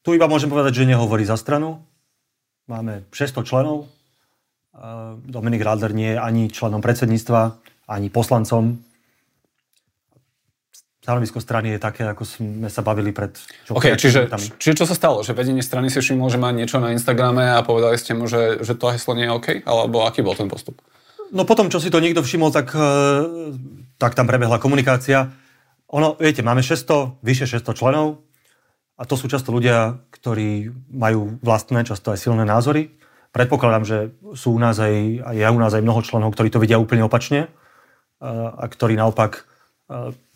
Tu 0.00 0.08
iba 0.16 0.24
môžem 0.24 0.48
povedať, 0.48 0.80
že 0.80 0.88
nehovorí 0.88 1.28
za 1.28 1.36
stranu. 1.36 1.84
Máme 2.64 3.04
600 3.12 3.44
členov. 3.44 3.84
E, 3.84 3.86
Dominik 5.28 5.60
Radler 5.60 5.92
nie 5.92 6.16
je 6.16 6.18
ani 6.24 6.48
členom 6.48 6.80
predsedníctva, 6.80 7.60
ani 7.92 8.08
poslancom 8.08 8.80
stanovisko 11.08 11.40
strany 11.40 11.72
je 11.72 11.80
také, 11.80 12.04
ako 12.04 12.28
sme 12.28 12.68
sa 12.68 12.84
bavili 12.84 13.16
pred... 13.16 13.32
Čo 13.64 13.80
okay, 13.80 13.96
čiže, 13.96 14.28
čiže 14.60 14.76
čo 14.76 14.84
sa 14.84 14.92
stalo? 14.92 15.24
Že 15.24 15.40
vedenie 15.40 15.64
strany 15.64 15.88
si 15.88 16.04
všimlo, 16.04 16.28
že 16.28 16.36
má 16.36 16.52
niečo 16.52 16.84
na 16.84 16.92
Instagrame 16.92 17.48
a 17.48 17.64
povedali 17.64 17.96
ste 17.96 18.12
mu, 18.12 18.28
že, 18.28 18.60
že 18.60 18.76
to 18.76 18.92
heslo 18.92 19.16
nie 19.16 19.24
je 19.24 19.32
OK? 19.32 19.48
Alebo 19.64 20.04
aký 20.04 20.20
bol 20.20 20.36
ten 20.36 20.52
postup? 20.52 20.84
No 21.32 21.48
potom, 21.48 21.72
čo 21.72 21.80
si 21.80 21.88
to 21.88 22.04
niekto 22.04 22.20
všimol, 22.20 22.52
tak, 22.52 22.76
e, 22.76 22.92
tak 23.96 24.20
tam 24.20 24.28
prebehla 24.28 24.60
komunikácia. 24.60 25.32
Ono, 25.96 26.12
viete, 26.20 26.44
máme 26.44 26.60
600, 26.60 27.24
vyše 27.24 27.48
600 27.48 27.72
členov 27.72 28.20
a 29.00 29.08
to 29.08 29.16
sú 29.16 29.32
často 29.32 29.48
ľudia, 29.48 30.04
ktorí 30.12 30.76
majú 30.92 31.40
vlastné, 31.40 31.88
často 31.88 32.12
aj 32.12 32.20
silné 32.20 32.44
názory. 32.44 32.92
Predpokladám, 33.32 33.84
že 33.88 33.98
sú 34.36 34.52
u 34.52 34.60
nás 34.60 34.76
aj, 34.76 35.24
aj 35.24 35.36
ja 35.40 35.48
u 35.48 35.56
nás 35.56 35.72
aj 35.72 35.80
mnoho 35.80 36.04
členov, 36.04 36.36
ktorí 36.36 36.52
to 36.52 36.60
vidia 36.60 36.76
úplne 36.76 37.08
opačne 37.08 37.48
a 38.20 38.64
ktorí 38.68 38.92
naopak 38.92 39.48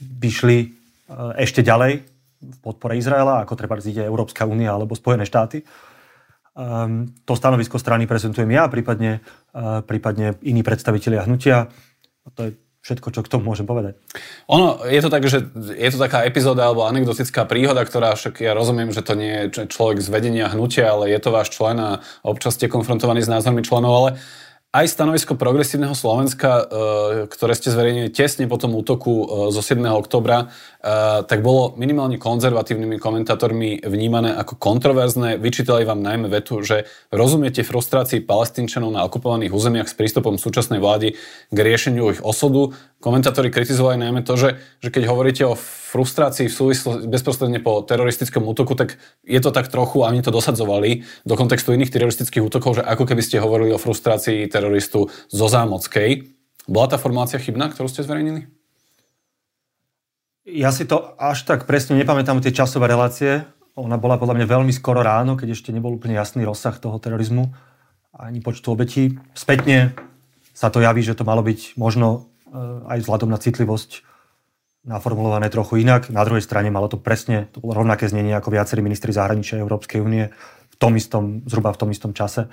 by 0.00 0.28
šli 0.32 0.59
e, 0.64 0.68
ešte 1.38 1.61
ďalej 1.61 2.03
v 2.42 2.59
podpore 2.59 2.98
Izraela, 2.98 3.44
ako 3.44 3.55
treba 3.55 3.78
ide 3.78 4.03
Európska 4.03 4.48
únia 4.48 4.74
alebo 4.74 4.98
Spojené 4.98 5.22
štáty. 5.28 5.62
Um, 6.53 7.09
to 7.24 7.32
stanovisko 7.32 7.80
strany 7.80 8.05
prezentujem 8.05 8.50
ja, 8.53 8.68
prípadne, 8.68 9.24
uh, 9.57 9.80
prípadne 9.80 10.36
iní 10.44 10.61
predstavitelia 10.61 11.24
hnutia. 11.24 11.72
To 12.36 12.40
je 12.44 12.61
všetko, 12.82 13.09
čo 13.14 13.20
k 13.22 13.30
tomu 13.30 13.48
môžem 13.48 13.64
povedať. 13.64 13.96
Ono, 14.50 14.82
je 14.84 15.00
to 15.00 15.09
tak, 15.09 15.22
že 15.30 15.48
je 15.55 15.90
to 15.94 16.03
taká 16.03 16.26
epizóda 16.26 16.66
alebo 16.66 16.84
anekdotická 16.84 17.46
príhoda, 17.46 17.86
ktorá 17.86 18.12
však 18.18 18.42
ja 18.42 18.53
rozumiem, 18.59 18.90
že 18.90 19.07
to 19.07 19.14
nie 19.14 19.48
je 19.48 19.70
človek 19.70 20.03
z 20.03 20.09
vedenia 20.11 20.50
hnutia, 20.50 20.90
ale 20.90 21.14
je 21.14 21.20
to 21.22 21.30
váš 21.30 21.55
člen 21.55 21.78
a 21.78 22.03
občas 22.26 22.59
ste 22.59 22.66
konfrontovaní 22.66 23.22
s 23.22 23.30
názormi 23.30 23.62
členov, 23.62 23.94
ale 23.94 24.11
aj 24.73 24.89
stanovisko 24.89 25.37
progresívneho 25.37 25.93
Slovenska, 25.93 26.49
e, 26.49 26.64
ktoré 27.29 27.53
ste 27.53 27.68
zverejnili 27.68 28.09
tesne 28.09 28.49
po 28.49 28.57
tom 28.57 28.73
útoku 28.73 29.12
e, 29.12 29.25
zo 29.53 29.61
7. 29.61 29.85
oktobra, 29.93 30.49
e, 30.81 30.89
tak 31.29 31.45
bolo 31.45 31.77
minimálne 31.77 32.16
konzervatívnymi 32.16 32.97
komentátormi 32.97 33.85
vnímané 33.85 34.33
ako 34.33 34.57
kontroverzné. 34.57 35.37
Vyčítali 35.37 35.85
vám 35.85 36.01
najmä 36.01 36.33
vetu, 36.33 36.64
že 36.64 36.89
rozumiete 37.12 37.61
frustrácii 37.68 38.25
palestínčanov 38.25 38.97
na 38.97 39.05
okupovaných 39.05 39.53
územiach 39.53 39.93
s 39.93 39.95
prístupom 39.95 40.41
súčasnej 40.41 40.81
vlády 40.81 41.20
k 41.53 41.59
riešeniu 41.61 42.16
ich 42.16 42.25
osudu. 42.25 42.73
Komentátori 43.03 43.50
kritizovali 43.50 43.98
najmä 43.98 44.22
to, 44.22 44.38
že, 44.38 44.62
že 44.78 44.94
keď 44.94 45.11
hovoríte 45.11 45.42
o 45.42 45.59
frustrácii 45.59 46.46
v 46.46 46.55
súvislosti 46.55 47.11
bezprostredne 47.11 47.59
po 47.59 47.82
teroristickom 47.82 48.46
útoku, 48.46 48.78
tak 48.78 48.94
je 49.26 49.42
to 49.42 49.50
tak 49.50 49.66
trochu, 49.66 50.07
a 50.07 50.14
oni 50.14 50.22
to 50.22 50.30
dosadzovali 50.30 51.03
do 51.26 51.34
kontextu 51.34 51.74
iných 51.74 51.90
teroristických 51.90 52.46
útokov, 52.46 52.78
že 52.78 52.86
ako 52.86 53.03
keby 53.03 53.18
ste 53.26 53.42
hovorili 53.42 53.74
o 53.74 53.82
frustrácii 53.82 54.46
teroristu 54.46 55.11
zo 55.11 55.46
Zámockej. 55.50 56.30
Bola 56.70 56.94
tá 56.94 56.96
formulácia 56.96 57.42
chybná, 57.42 57.74
ktorú 57.74 57.90
ste 57.90 58.07
zverejnili? 58.07 58.46
Ja 60.46 60.70
si 60.70 60.86
to 60.86 61.18
až 61.18 61.42
tak 61.42 61.66
presne 61.66 61.98
nepamätám 61.98 62.38
tie 62.38 62.55
časové 62.55 62.86
relácie. 62.86 63.42
Ona 63.74 63.98
bola 63.98 64.14
podľa 64.14 64.38
mňa 64.38 64.46
veľmi 64.46 64.70
skoro 64.70 65.03
ráno, 65.03 65.34
keď 65.34 65.59
ešte 65.59 65.74
nebol 65.74 65.98
úplne 65.98 66.14
jasný 66.14 66.46
rozsah 66.46 66.78
toho 66.78 67.03
terorizmu 67.03 67.50
ani 68.14 68.38
počtu 68.38 68.70
obetí. 68.70 69.18
Spätne 69.34 69.96
sa 70.55 70.70
to 70.70 70.78
javí, 70.84 71.03
že 71.03 71.18
to 71.18 71.26
malo 71.26 71.40
byť 71.42 71.74
možno 71.74 72.32
aj 72.86 72.98
vzhľadom 73.03 73.32
na 73.32 73.40
citlivosť 73.40 74.05
naformulované 74.82 75.46
trochu 75.48 75.80
inak. 75.80 76.11
Na 76.11 76.26
druhej 76.26 76.42
strane 76.42 76.68
malo 76.68 76.90
to 76.90 76.98
presne, 76.98 77.46
to 77.55 77.62
bolo 77.62 77.80
rovnaké 77.80 78.11
znenie 78.11 78.34
ako 78.34 78.53
viacerí 78.53 78.82
ministri 78.82 79.14
zahraničia 79.14 79.62
Európskej 79.62 80.03
únie 80.03 80.30
v 80.68 80.76
tom 80.76 80.98
istom, 80.98 81.46
zhruba 81.46 81.70
v 81.70 81.80
tom 81.80 81.88
istom 81.94 82.11
čase. 82.11 82.50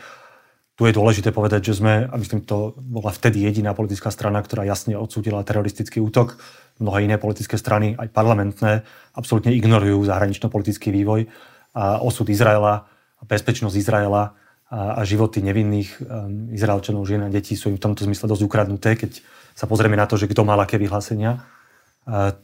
Tu 0.77 0.87
je 0.87 0.95
dôležité 0.95 1.35
povedať, 1.35 1.73
že 1.73 1.83
sme, 1.83 2.07
a 2.07 2.15
myslím, 2.15 2.45
to 2.47 2.71
bola 2.79 3.11
vtedy 3.11 3.43
jediná 3.43 3.75
politická 3.75 4.13
strana, 4.15 4.39
ktorá 4.39 4.63
jasne 4.63 4.95
odsúdila 4.95 5.43
teroristický 5.43 5.99
útok. 5.99 6.39
Mnohé 6.79 7.03
iné 7.03 7.19
politické 7.19 7.59
strany, 7.59 7.99
aj 7.99 8.15
parlamentné, 8.15 8.87
absolútne 9.11 9.51
ignorujú 9.51 9.99
zahranično-politický 10.07 10.95
vývoj 10.95 11.27
a 11.75 11.99
osud 11.99 12.31
Izraela, 12.31 12.87
a 13.19 13.23
bezpečnosť 13.27 13.75
Izraela 13.75 14.39
a, 14.71 14.95
a 14.95 15.01
životy 15.03 15.43
nevinných 15.43 15.99
um, 15.99 16.47
Izraelčanov, 16.55 17.03
žien 17.03 17.27
a 17.27 17.29
detí 17.33 17.59
sú 17.59 17.67
im 17.67 17.75
v 17.75 17.83
tomto 17.83 18.07
zmysle 18.07 18.31
dosť 18.31 18.43
ukradnuté, 18.47 18.95
keď 18.95 19.19
sa 19.59 19.67
pozrieme 19.67 19.99
na 19.99 20.07
to, 20.07 20.15
že 20.15 20.31
kto 20.31 20.47
mal 20.47 20.55
aké 20.63 20.79
vyhlásenia. 20.79 21.43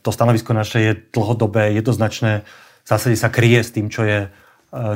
To 0.03 0.09
stanovisko 0.11 0.51
naše 0.51 0.79
je 0.83 0.91
dlhodobé, 1.15 1.71
jednoznačné, 1.79 2.43
v 2.83 2.87
zásade 2.87 3.15
sa 3.15 3.31
kryje 3.31 3.63
s 3.63 3.71
tým, 3.71 3.87
čo 3.87 4.03
je, 4.03 4.27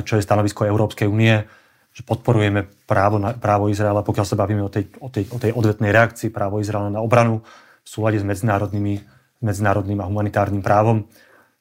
čo 0.04 0.20
je 0.20 0.22
stanovisko 0.22 0.68
Európskej 0.68 1.08
únie, 1.08 1.48
že 1.90 2.04
podporujeme 2.04 2.68
právo, 2.84 3.16
na, 3.16 3.32
právo 3.32 3.72
Izraela, 3.72 4.04
pokiaľ 4.04 4.26
sa 4.28 4.36
bavíme 4.36 4.62
o 4.62 4.70
tej, 4.70 4.92
o, 5.00 5.08
tej, 5.08 5.32
o 5.32 5.40
tej 5.40 5.50
odvetnej 5.56 5.90
reakcii, 5.90 6.28
právo 6.30 6.60
Izraela 6.60 6.92
na 6.92 7.00
obranu 7.00 7.40
v 7.82 7.88
súlade 7.88 8.20
s 8.20 8.26
medzinárodnými, 8.28 9.00
medzinárodným 9.40 9.98
a 9.98 10.06
humanitárnym 10.06 10.60
právom. 10.62 11.08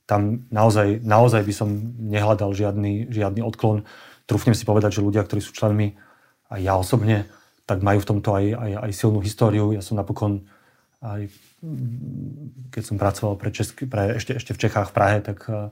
Tam 0.05 0.45
naozaj, 0.51 1.01
naozaj 1.01 1.41
by 1.41 1.53
som 1.55 1.71
nehľadal 1.97 2.51
žiadny, 2.53 3.09
žiadny 3.09 3.41
odklon. 3.41 3.87
Trúfnem 4.27 4.53
si 4.53 4.67
povedať, 4.67 4.99
že 4.99 5.05
ľudia, 5.07 5.25
ktorí 5.25 5.41
sú 5.41 5.55
členmi, 5.55 5.97
aj 6.51 6.59
ja 6.61 6.77
osobne, 6.77 7.25
tak 7.69 7.85
majú 7.85 8.01
v 8.01 8.09
tomto 8.09 8.33
aj, 8.33 8.45
aj, 8.57 8.71
aj 8.89 8.91
silnú 8.97 9.21
históriu. 9.21 9.69
Ja 9.77 9.85
som 9.85 9.93
napokon 9.93 10.49
aj 10.99 11.29
keď 12.71 12.83
som 12.83 12.95
pracoval 12.95 13.35
pre, 13.35 13.49
Česky, 13.51 13.83
pre 13.83 14.15
ešte, 14.15 14.35
ešte 14.35 14.55
v 14.55 14.61
Čechách 14.67 14.91
v 14.91 14.95
Prahe, 14.95 15.17
tak 15.19 15.43
eh, 15.51 15.71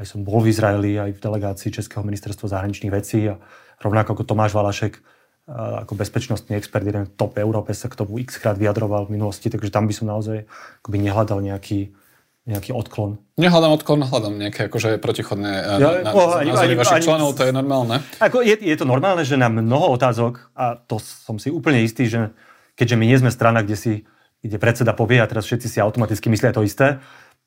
aj 0.00 0.04
som 0.04 0.24
bol 0.24 0.44
v 0.44 0.52
Izraeli, 0.52 1.00
aj 1.00 1.16
v 1.16 1.22
delegácii 1.22 1.72
Českého 1.72 2.04
ministerstva 2.04 2.52
zahraničných 2.52 2.92
vecí 2.92 3.28
a 3.28 3.40
rovnako 3.80 4.16
ako 4.16 4.24
Tomáš 4.28 4.52
Valašek, 4.52 4.94
eh, 4.96 5.82
ako 5.84 5.96
bezpečnostný 5.96 6.56
expert, 6.56 6.84
jeden 6.84 7.08
top 7.16 7.40
Európe 7.40 7.72
sa 7.72 7.88
k 7.88 7.96
tomu 7.96 8.20
x 8.20 8.36
krát 8.36 8.60
vyjadroval 8.60 9.08
v 9.08 9.16
minulosti, 9.16 9.48
takže 9.48 9.72
tam 9.72 9.88
by 9.88 9.94
som 9.96 10.06
naozaj 10.08 10.44
akoby 10.84 10.98
nehľadal 11.00 11.40
nejaký, 11.40 11.96
nejaký 12.42 12.74
odklon. 12.74 13.22
Nehľadám 13.38 13.72
odklon, 13.78 14.02
hľadám 14.02 14.34
nejaké 14.34 14.66
akože 14.66 14.98
protichodné 14.98 15.52
eh, 15.52 15.78
ja, 15.78 15.90
na, 16.02 16.10
oh, 16.10 16.42
názory 16.42 16.74
vašich 16.74 16.98
ani, 16.98 17.06
členov, 17.06 17.38
to 17.38 17.46
je 17.46 17.52
normálne. 17.54 18.02
Ako 18.18 18.42
je, 18.42 18.58
je 18.58 18.76
to 18.76 18.82
normálne, 18.82 19.22
že 19.22 19.38
na 19.38 19.46
mnoho 19.46 19.94
otázok, 19.94 20.50
a 20.58 20.74
to 20.74 20.98
som 20.98 21.38
si 21.38 21.54
úplne 21.54 21.86
istý, 21.86 22.10
že 22.10 22.34
keďže 22.74 22.98
my 22.98 23.04
nie 23.06 23.18
sme 23.22 23.30
strana, 23.30 23.62
kde 23.62 23.76
si 23.78 23.92
kde 24.42 24.58
predseda 24.58 24.90
povie 24.90 25.22
a 25.22 25.30
teraz 25.30 25.46
všetci 25.46 25.70
si 25.70 25.78
automaticky 25.78 26.26
myslia 26.26 26.50
to 26.50 26.66
isté, 26.66 26.98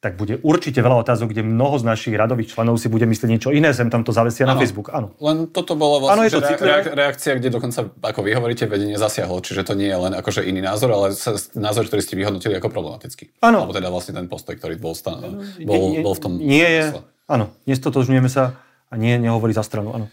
tak 0.06 0.22
bude 0.22 0.38
určite 0.46 0.86
veľa 0.86 1.02
otázok, 1.02 1.34
kde 1.34 1.42
mnoho 1.42 1.82
z 1.82 1.90
našich 1.90 2.14
radových 2.14 2.54
členov 2.54 2.78
si 2.78 2.94
bude 2.94 3.10
myslieť 3.10 3.26
niečo 3.26 3.50
iné, 3.50 3.74
sem 3.74 3.90
tam 3.90 4.06
to 4.06 4.14
zavesia 4.14 4.46
ano. 4.46 4.54
na 4.54 4.62
Facebook. 4.62 4.94
Áno. 4.94 5.18
Len 5.18 5.50
toto 5.50 5.74
bolo 5.74 5.98
vlastne 6.06 6.30
ano, 6.30 6.30
je 6.30 6.38
to 6.38 6.46
reak- 6.62 6.94
reakcia, 6.94 7.34
kde 7.42 7.50
dokonca, 7.50 7.90
ako 7.90 8.22
vy 8.22 8.38
hovoríte, 8.38 8.70
vedenie 8.70 9.02
zasiahlo. 9.02 9.42
Čiže 9.42 9.66
to 9.66 9.74
nie 9.74 9.90
je 9.90 9.98
len 9.98 10.14
akože 10.14 10.46
iný 10.46 10.62
názor, 10.62 10.94
ale 10.94 11.18
názor, 11.58 11.90
ktorý 11.90 12.06
ste 12.06 12.14
vyhodnotili 12.22 12.54
ako 12.54 12.70
problematický. 12.70 13.34
Áno. 13.42 13.66
Alebo 13.66 13.74
teda 13.74 13.90
vlastne 13.90 14.14
ten 14.14 14.30
postoj, 14.30 14.54
ktorý 14.62 14.78
bol, 14.78 14.94
stan- 14.94 15.42
bol, 15.66 15.98
nie, 15.98 16.06
bol 16.06 16.14
v 16.14 16.22
tom. 16.22 16.38
Nie 16.38 16.70
je. 16.70 16.84
Áno, 17.26 17.50
nestotožňujeme 17.66 18.30
sa 18.30 18.62
a 18.86 19.02
nie, 19.02 19.18
nehovorí 19.18 19.58
za 19.58 19.66
stranu. 19.66 19.90
Áno. 19.90 20.06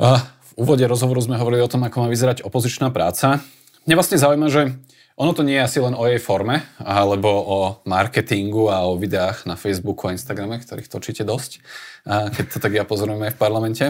A 0.00 0.24
v 0.24 0.64
úvode 0.64 0.88
rozhovoru 0.88 1.20
sme 1.20 1.36
hovorili 1.36 1.60
o 1.60 1.68
tom, 1.68 1.84
ako 1.84 2.00
má 2.00 2.08
vyzerať 2.08 2.48
opozičná 2.48 2.88
práca. 2.88 3.44
Mňa 3.84 3.92
vlastne 3.92 4.16
zaujíma, 4.16 4.48
že 4.48 4.72
ono 5.18 5.34
to 5.34 5.42
nie 5.42 5.58
je 5.58 5.66
asi 5.66 5.78
len 5.82 5.98
o 5.98 6.06
jej 6.06 6.22
forme, 6.22 6.62
alebo 6.78 7.26
o 7.26 7.58
marketingu 7.90 8.70
a 8.70 8.86
o 8.86 8.94
videách 8.94 9.50
na 9.50 9.58
Facebooku 9.58 10.06
a 10.06 10.14
Instagrame, 10.14 10.62
ktorých 10.62 10.86
točíte 10.86 11.26
dosť, 11.26 11.58
keď 12.06 12.44
to 12.54 12.58
tak 12.62 12.72
ja 12.72 12.86
pozorujem 12.86 13.26
aj 13.26 13.34
v 13.34 13.40
parlamente. 13.42 13.84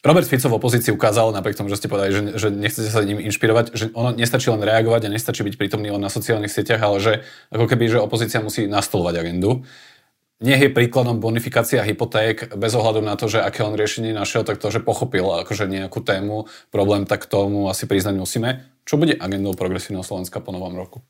Robert 0.00 0.24
Fico 0.24 0.48
v 0.48 0.56
opozícii 0.56 0.96
ukázal, 0.96 1.28
napriek 1.30 1.60
tomu, 1.60 1.68
že 1.68 1.76
ste 1.76 1.92
povedali, 1.92 2.08
že, 2.08 2.22
že 2.40 2.48
nechcete 2.48 2.88
sa 2.88 3.04
ním 3.04 3.20
inšpirovať, 3.20 3.76
že 3.76 3.92
ono 3.92 4.16
nestačí 4.16 4.48
len 4.48 4.64
reagovať 4.64 5.06
a 5.06 5.12
nestačí 5.12 5.44
byť 5.44 5.60
prítomný 5.60 5.92
len 5.92 6.00
na 6.00 6.08
sociálnych 6.08 6.48
sieťach, 6.48 6.80
ale 6.80 6.96
že 7.04 7.12
ako 7.52 7.68
keby, 7.68 7.84
že 7.94 7.98
opozícia 8.00 8.40
musí 8.40 8.64
nastolovať 8.64 9.20
agendu. 9.20 9.62
Nech 10.40 10.56
je 10.56 10.72
príkladom 10.72 11.20
bonifikácia 11.20 11.84
hypoték 11.84 12.56
bez 12.56 12.72
ohľadu 12.72 13.04
na 13.04 13.12
to, 13.12 13.28
že 13.28 13.44
aké 13.44 13.60
on 13.60 13.76
riešenie 13.76 14.16
našiel, 14.16 14.40
tak 14.40 14.56
to, 14.56 14.72
že 14.72 14.80
pochopil 14.80 15.28
akože 15.44 15.68
nejakú 15.68 16.00
tému, 16.00 16.48
problém, 16.72 17.04
tak 17.04 17.28
tomu 17.28 17.68
asi 17.68 17.84
priznať 17.84 18.16
musíme. 18.16 18.64
Čo 18.88 18.96
bude 18.96 19.20
agendou 19.20 19.52
progresívneho 19.52 20.00
Slovenska 20.00 20.40
po 20.40 20.48
novom 20.48 20.72
roku? 20.72 21.04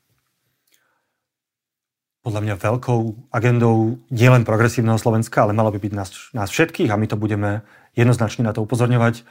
Podľa 2.27 2.43
mňa 2.43 2.55
veľkou 2.59 3.31
agendou 3.31 4.03
nielen 4.11 4.43
progresívneho 4.43 4.99
Slovenska, 4.99 5.47
ale 5.47 5.55
malo 5.55 5.71
by 5.71 5.79
byť 5.79 5.93
nás, 5.95 6.09
nás 6.35 6.51
všetkých 6.51 6.91
a 6.91 6.99
my 6.99 7.07
to 7.07 7.15
budeme 7.15 7.63
jednoznačne 7.95 8.43
na 8.43 8.51
to 8.51 8.61
upozorňovať, 8.61 9.23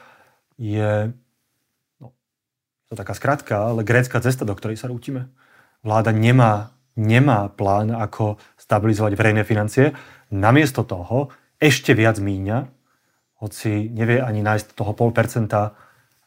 je 0.56 1.12
no, 2.00 2.08
to 2.88 2.94
taká 2.96 3.12
skratka, 3.12 3.68
ale 3.68 3.84
grécka 3.84 4.16
cesta, 4.18 4.48
do 4.48 4.56
ktorej 4.56 4.80
sa 4.80 4.88
rútime. 4.88 5.28
Vláda 5.84 6.10
nemá, 6.10 6.72
nemá 7.00 7.48
plán, 7.48 7.88
ako 7.96 8.36
stabilizovať 8.60 9.16
verejné 9.16 9.42
financie. 9.48 9.96
Namiesto 10.36 10.84
toho 10.84 11.32
ešte 11.56 11.96
viac 11.96 12.20
míňa, 12.20 12.68
hoci 13.40 13.88
nevie 13.88 14.20
ani 14.20 14.44
nájsť 14.44 14.76
toho 14.76 14.92
pol 14.92 15.16
percenta 15.16 15.72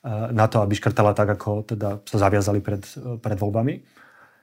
Eh, 0.04 0.36
na 0.36 0.52
to, 0.52 0.60
aby 0.60 0.76
škrtala 0.76 1.16
tak, 1.16 1.40
ako 1.40 1.64
teda 1.64 2.04
sa 2.04 2.18
zaviazali 2.28 2.60
pred, 2.60 2.84
eh, 2.84 3.16
pred 3.24 3.40
voľbami. 3.40 3.80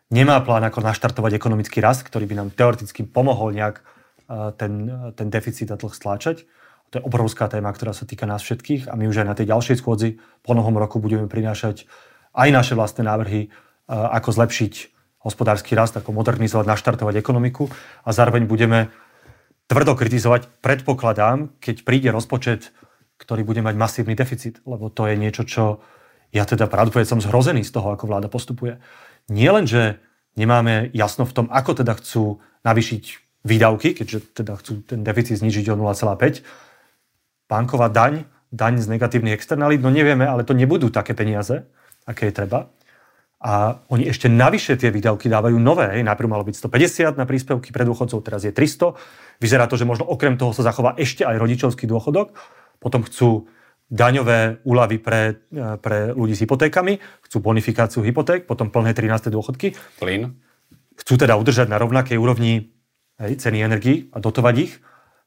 Nemá 0.09 0.41
plán, 0.41 0.65
ako 0.65 0.81
naštartovať 0.81 1.37
ekonomický 1.37 1.85
rast, 1.85 2.01
ktorý 2.09 2.25
by 2.25 2.35
nám 2.41 2.49
teoreticky 2.57 3.05
pomohol 3.05 3.53
nejak 3.53 3.85
eh, 3.85 4.57
ten, 4.57 4.89
ten 5.13 5.29
deficit 5.29 5.69
a 5.69 5.77
dlh 5.77 5.93
stláčať. 5.93 6.49
To 6.91 6.95
je 6.97 7.05
obrovská 7.05 7.45
téma, 7.53 7.77
ktorá 7.77 7.93
sa 7.93 8.09
týka 8.09 8.25
nás 8.25 8.41
všetkých 8.41 8.89
a 8.89 8.97
my 8.97 9.05
už 9.05 9.21
aj 9.21 9.29
na 9.29 9.37
tej 9.37 9.53
ďalšej 9.53 9.85
schôdzi 9.85 10.17
po 10.41 10.57
novom 10.57 10.81
roku 10.81 10.97
budeme 10.97 11.29
prinášať 11.29 11.85
aj 12.33 12.49
naše 12.51 12.75
vlastné 12.75 13.07
návrhy, 13.07 13.47
ako 13.87 14.35
zlepšiť 14.35 14.75
hospodársky 15.21 15.77
rast, 15.77 15.97
ako 15.97 16.17
modernizovať, 16.17 16.65
naštartovať 16.65 17.15
ekonomiku 17.21 17.69
a 18.05 18.11
zároveň 18.11 18.49
budeme 18.49 18.89
tvrdo 19.69 19.95
kritizovať, 19.95 20.49
predpokladám, 20.65 21.61
keď 21.61 21.85
príde 21.85 22.09
rozpočet 22.11 22.73
ktorý 23.21 23.45
bude 23.45 23.61
mať 23.61 23.77
masívny 23.77 24.17
deficit, 24.17 24.65
lebo 24.65 24.89
to 24.89 25.05
je 25.05 25.15
niečo, 25.21 25.45
čo 25.45 25.85
ja 26.33 26.49
teda 26.49 26.65
pravdepodobne 26.73 27.05
som 27.05 27.21
zhrozený 27.21 27.69
z 27.69 27.77
toho, 27.77 27.93
ako 27.93 28.09
vláda 28.09 28.33
postupuje. 28.33 28.81
Nie 29.29 29.53
len, 29.53 29.69
že 29.69 30.01
nemáme 30.41 30.89
jasno 30.97 31.29
v 31.29 31.37
tom, 31.37 31.47
ako 31.53 31.85
teda 31.85 31.93
chcú 32.01 32.41
navýšiť 32.65 33.05
výdavky, 33.45 33.93
keďže 33.93 34.41
teda 34.41 34.57
chcú 34.57 34.81
ten 34.89 35.05
deficit 35.05 35.37
znižiť 35.37 35.69
o 35.69 35.77
0,5. 35.77 36.41
Banková 37.45 37.93
daň, 37.93 38.25
daň 38.49 38.81
z 38.81 38.89
negatívnych 38.89 39.37
externalít, 39.37 39.85
no 39.85 39.93
nevieme, 39.93 40.25
ale 40.25 40.49
to 40.49 40.57
nebudú 40.57 40.89
také 40.89 41.13
peniaze, 41.13 41.69
aké 42.09 42.33
je 42.33 42.35
treba. 42.41 42.73
A 43.41 43.81
oni 43.89 44.05
ešte 44.05 44.29
navyše 44.29 44.77
tie 44.77 44.93
výdavky 44.93 45.33
dávajú 45.33 45.57
nové. 45.57 45.89
Hej. 45.97 46.05
Najprv 46.05 46.29
malo 46.29 46.45
byť 46.45 46.61
150 46.61 47.17
na 47.17 47.25
príspevky 47.25 47.73
pre 47.73 47.89
dôchodcov, 47.89 48.21
teraz 48.21 48.45
je 48.45 48.53
300. 48.53 49.41
Vyzerá 49.41 49.65
to, 49.65 49.81
že 49.81 49.89
možno 49.89 50.05
okrem 50.05 50.37
toho 50.37 50.53
sa 50.53 50.61
zachová 50.61 50.93
ešte 51.01 51.25
aj 51.25 51.41
rodičovský 51.41 51.89
dôchodok. 51.89 52.37
Potom 52.85 53.01
chcú 53.01 53.49
daňové 53.89 54.61
úlavy 54.63 55.01
pre, 55.01 55.41
pre 55.81 56.13
ľudí 56.13 56.37
s 56.37 56.45
hypotékami, 56.45 57.01
chcú 57.27 57.37
bonifikáciu 57.43 58.05
hypoték, 58.05 58.45
potom 58.45 58.69
plné 58.69 58.93
13. 58.93 59.33
dôchodky. 59.33 59.73
Plyn. 59.99 60.37
Chcú 61.01 61.17
teda 61.17 61.35
udržať 61.41 61.73
na 61.73 61.81
rovnakej 61.81 62.21
úrovni 62.21 62.77
hej, 63.19 63.41
ceny 63.41 63.65
energii 63.65 64.13
a 64.13 64.21
dotovať 64.21 64.55
ich, 64.61 64.73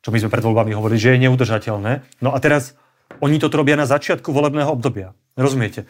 čo 0.05 0.13
my 0.13 0.21
sme 0.21 0.29
pred 0.29 0.45
voľbami 0.45 0.71
hovorili, 0.77 1.01
že 1.01 1.17
je 1.17 1.23
neudržateľné. 1.27 2.23
No 2.23 2.31
a 2.31 2.37
teraz 2.37 2.77
oni 3.25 3.41
to 3.41 3.51
robia 3.51 3.75
na 3.75 3.89
začiatku 3.89 4.29
volebného 4.31 4.69
obdobia. 4.69 5.17
Rozumiete? 5.35 5.89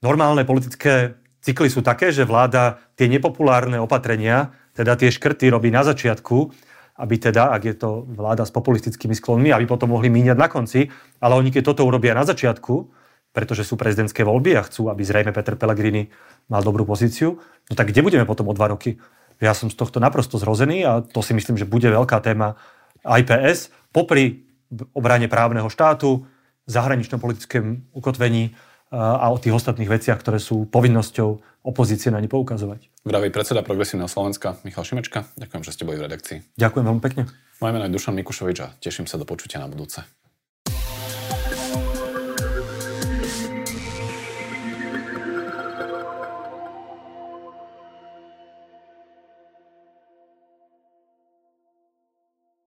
Normálne 0.00 0.46
politické 0.48 1.20
cykly 1.40 1.68
sú 1.72 1.80
také, 1.80 2.12
že 2.12 2.28
vláda 2.28 2.78
tie 2.96 3.08
nepopulárne 3.08 3.80
opatrenia, 3.80 4.52
teda 4.76 4.96
tie 4.96 5.10
škrty 5.10 5.50
robí 5.50 5.68
na 5.72 5.82
začiatku, 5.82 6.52
aby 7.00 7.14
teda, 7.16 7.56
ak 7.56 7.62
je 7.64 7.74
to 7.80 8.04
vláda 8.12 8.44
s 8.44 8.52
populistickými 8.52 9.16
sklonmi, 9.16 9.48
aby 9.50 9.64
potom 9.64 9.96
mohli 9.96 10.12
míňať 10.12 10.36
na 10.36 10.48
konci, 10.52 10.92
ale 11.18 11.32
oni 11.34 11.48
keď 11.48 11.72
toto 11.72 11.88
urobia 11.88 12.12
na 12.12 12.28
začiatku, 12.28 12.92
pretože 13.32 13.64
sú 13.64 13.80
prezidentské 13.80 14.20
voľby 14.26 14.58
a 14.58 14.66
chcú, 14.66 14.92
aby 14.92 15.00
zrejme 15.00 15.32
Peter 15.32 15.56
Pellegrini 15.56 16.12
mal 16.52 16.60
dobrú 16.60 16.84
pozíciu, 16.84 17.40
no 17.40 17.72
tak 17.72 17.88
kde 17.94 18.04
budeme 18.04 18.28
potom 18.28 18.44
o 18.50 18.54
dva 18.54 18.68
roky? 18.68 19.00
Ja 19.40 19.56
som 19.56 19.72
z 19.72 19.78
tohto 19.78 20.02
naprosto 20.02 20.36
zrozený 20.36 20.84
a 20.84 21.00
to 21.00 21.24
si 21.24 21.32
myslím, 21.32 21.56
že 21.56 21.64
bude 21.64 21.88
veľká 21.88 22.20
téma 22.20 22.60
IPS 23.00 23.72
popri 23.88 24.44
obrane 24.92 25.26
právneho 25.32 25.72
štátu, 25.72 26.28
zahraničnom 26.68 27.18
politickom 27.18 27.88
ukotvení 27.96 28.52
a 28.90 29.26
o 29.30 29.38
tých 29.38 29.54
ostatných 29.54 29.86
veciach, 29.86 30.18
ktoré 30.18 30.42
sú 30.42 30.66
povinnosťou 30.66 31.62
opozície 31.62 32.10
na 32.10 32.18
ne 32.18 32.26
poukazovať. 32.26 32.90
Vraví 33.06 33.30
predseda 33.30 33.62
Progresívneho 33.62 34.10
Slovenska 34.10 34.58
Michal 34.66 34.82
Šimečka. 34.82 35.30
Ďakujem, 35.38 35.62
že 35.62 35.72
ste 35.72 35.86
boli 35.86 36.00
v 36.00 36.10
redakcii. 36.10 36.38
Ďakujem 36.58 36.84
veľmi 36.84 37.02
pekne. 37.04 37.22
Moje 37.60 37.72
meno 37.76 37.84
je 37.86 37.94
Dušan 37.94 38.16
Mikušovič 38.18 38.58
a 38.64 38.72
teším 38.80 39.06
sa 39.06 39.20
do 39.20 39.28
počutia 39.28 39.60
na 39.60 39.68
budúce. 39.68 40.02